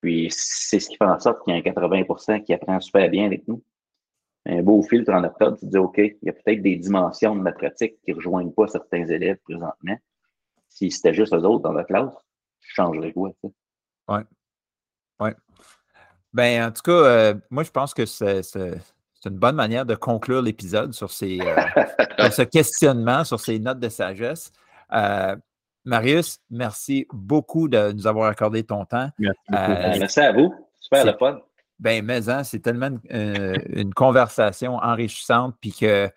Puis 0.00 0.28
c'est 0.30 0.78
ce 0.78 0.88
qui 0.88 0.96
fait 0.96 1.04
en 1.04 1.18
sorte 1.18 1.42
qu'il 1.42 1.54
y 1.54 1.56
a 1.56 1.60
un 1.60 1.62
80% 1.62 2.44
qui 2.44 2.52
apprend 2.52 2.80
super 2.80 3.08
bien 3.08 3.26
avec 3.26 3.46
nous. 3.48 3.62
Un 4.46 4.62
beau 4.62 4.82
filtre 4.82 5.12
en 5.12 5.24
octobre, 5.24 5.58
tu 5.58 5.66
te 5.66 5.70
dis, 5.70 5.78
OK, 5.78 5.98
il 5.98 6.18
y 6.22 6.28
a 6.28 6.32
peut-être 6.32 6.62
des 6.62 6.76
dimensions 6.76 7.34
de 7.34 7.40
ma 7.40 7.52
pratique 7.52 8.00
qui 8.02 8.12
ne 8.12 8.16
rejoignent 8.16 8.52
pas 8.52 8.68
certains 8.68 9.06
élèves 9.06 9.38
présentement. 9.44 9.96
Si 10.68 10.90
c'était 10.90 11.14
juste 11.14 11.34
eux 11.34 11.44
autres 11.44 11.62
dans 11.62 11.72
la 11.72 11.84
classe, 11.84 12.14
je 12.60 12.74
changerais 12.74 13.12
quoi? 13.12 13.32
Oui. 13.42 14.20
Oui. 15.20 15.30
Ben, 16.38 16.68
en 16.68 16.70
tout 16.70 16.82
cas, 16.82 16.92
euh, 16.92 17.34
moi, 17.50 17.64
je 17.64 17.70
pense 17.72 17.92
que 17.92 18.06
c'est 18.06 18.44
une 19.24 19.38
bonne 19.38 19.56
manière 19.56 19.84
de 19.84 19.96
conclure 19.96 20.40
l'épisode 20.40 20.94
sur, 20.94 21.10
ces, 21.10 21.40
euh, 21.40 22.30
ce 22.30 22.42
questionnement, 22.42 23.24
sur 23.24 23.40
ces 23.40 23.58
notes 23.58 23.80
de 23.80 23.88
sagesse. 23.88 24.52
Euh, 24.92 25.34
Marius, 25.84 26.38
merci 26.48 27.08
beaucoup 27.12 27.66
de 27.66 27.90
nous 27.90 28.06
avoir 28.06 28.30
accordé 28.30 28.62
ton 28.62 28.84
temps. 28.84 29.10
Merci, 29.18 29.98
merci 29.98 30.20
à 30.20 30.32
vous. 30.32 30.54
Super 30.80 31.06
le 31.06 31.14
fun. 31.18 31.40
Ben, 31.80 32.04
mais 32.04 32.28
hein, 32.28 32.44
c'est 32.44 32.60
tellement 32.60 32.96
une, 33.10 33.92
conversation 33.92 34.76
enrichissante, 34.76 35.56
puis 35.60 35.72
que 35.72 36.08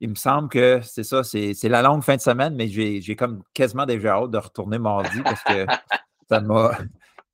il 0.00 0.08
me 0.08 0.14
semble 0.14 0.48
que 0.48 0.80
c'est 0.82 1.04
ça, 1.04 1.22
c'est 1.22 1.68
la 1.68 1.82
longue 1.82 2.02
fin 2.02 2.16
de 2.16 2.22
semaine, 2.22 2.54
mais 2.54 2.68
j'ai 2.68 3.14
comme 3.14 3.42
quasiment 3.52 3.84
déjà 3.84 4.14
hâte 4.14 4.30
de 4.30 4.38
retourner 4.38 4.78
mardi 4.78 5.20
parce 5.22 5.42
que 5.42 5.66
ça 6.30 6.40
m'a 6.40 6.78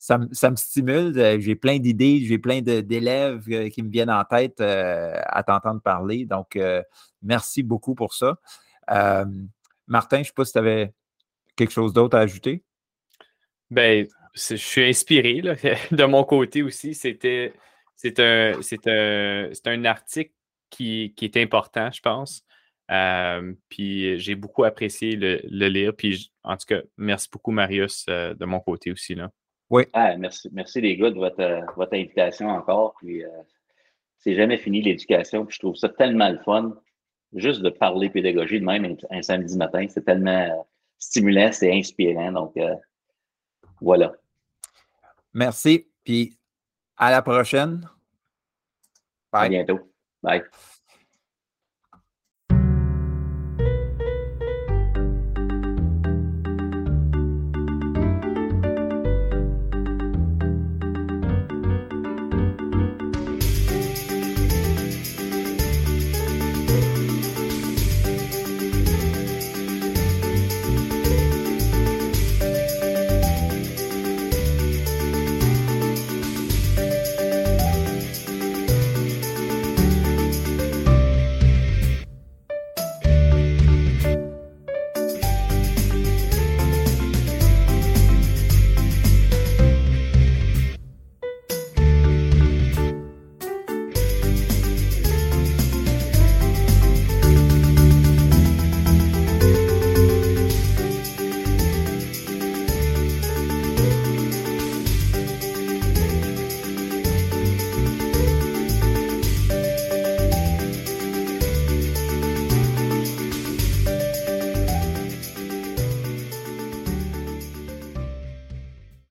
ça, 0.06 0.50
me 0.50 0.56
stimule. 0.56 1.18
Euh, 1.18 1.40
j'ai 1.40 1.56
plein 1.56 1.78
d'idées, 1.78 2.20
j'ai 2.24 2.38
plein 2.38 2.60
d'élèves 2.60 3.44
euh, 3.50 3.68
qui 3.68 3.82
me 3.82 3.90
viennent 3.90 4.10
en 4.10 4.24
tête 4.24 4.60
euh, 4.60 5.20
à 5.26 5.42
t'entendre 5.42 5.80
parler. 5.80 6.24
Donc, 6.24 6.58
merci 7.22 7.62
beaucoup 7.62 7.94
pour 7.94 8.14
ça. 8.14 8.38
Martin, 9.88 10.16
je 10.18 10.20
ne 10.20 10.24
sais 10.24 10.32
pas 10.34 10.44
si 10.44 10.52
tu 10.52 10.58
avais 10.58 10.92
quelque 11.56 11.72
chose 11.72 11.92
d'autre 11.92 12.16
à 12.16 12.20
ajouter. 12.20 12.62
Ben, 13.70 14.06
je 14.34 14.54
suis 14.54 14.84
inspiré 14.84 15.40
de 15.90 16.04
mon 16.04 16.22
côté 16.22 16.62
aussi. 16.62 16.94
C'était 16.94 17.52
c'est 17.96 18.20
un, 18.20 18.60
un, 18.86 19.50
un, 19.64 19.84
article 19.86 20.32
qui, 20.70 21.14
qui, 21.16 21.24
est 21.24 21.36
important, 21.38 21.90
je 21.90 22.00
pense. 22.00 22.44
puis 23.68 24.20
j'ai 24.20 24.34
beaucoup 24.34 24.64
apprécié 24.64 25.16
le, 25.16 25.40
le, 25.50 25.68
lire. 25.68 25.96
Puis 25.96 26.30
en 26.44 26.56
tout 26.56 26.66
cas, 26.66 26.82
merci 26.96 27.28
beaucoup, 27.32 27.50
Marius, 27.50 28.06
de 28.06 28.44
mon 28.44 28.60
côté 28.60 28.92
aussi. 28.92 29.14
Là. 29.14 29.32
Oui. 29.70 29.84
Ah, 29.92 30.16
merci, 30.16 30.48
merci 30.52 30.80
les 30.80 30.96
gars 30.96 31.10
de 31.10 31.18
votre, 31.18 31.74
votre 31.76 31.94
invitation 31.94 32.48
encore. 32.48 32.94
Puis, 32.98 33.24
euh, 33.24 33.28
c'est 34.18 34.34
jamais 34.34 34.58
fini 34.58 34.82
l'éducation. 34.82 35.46
je 35.48 35.58
trouve 35.58 35.76
ça 35.76 35.88
tellement 35.88 36.28
le 36.28 36.38
fun. 36.38 36.74
Juste 37.34 37.62
de 37.62 37.70
parler 37.70 38.08
pédagogie 38.08 38.60
de 38.60 38.64
même 38.64 38.96
un, 39.10 39.22
samedi 39.22 39.56
matin, 39.56 39.86
c'est 39.88 40.04
tellement 40.04 40.66
stimulant, 40.98 41.50
c'est 41.52 41.72
inspirant. 41.72 42.32
Donc, 42.32 42.56
euh, 42.56 42.74
voilà. 43.80 44.12
Merci. 45.34 45.86
Puis, 46.04 46.38
à 46.96 47.10
la 47.10 47.20
prochaine. 47.22 47.80
Bye. 49.32 49.46
À 49.46 49.48
bientôt. 49.48 49.92
Bye. 50.22 50.42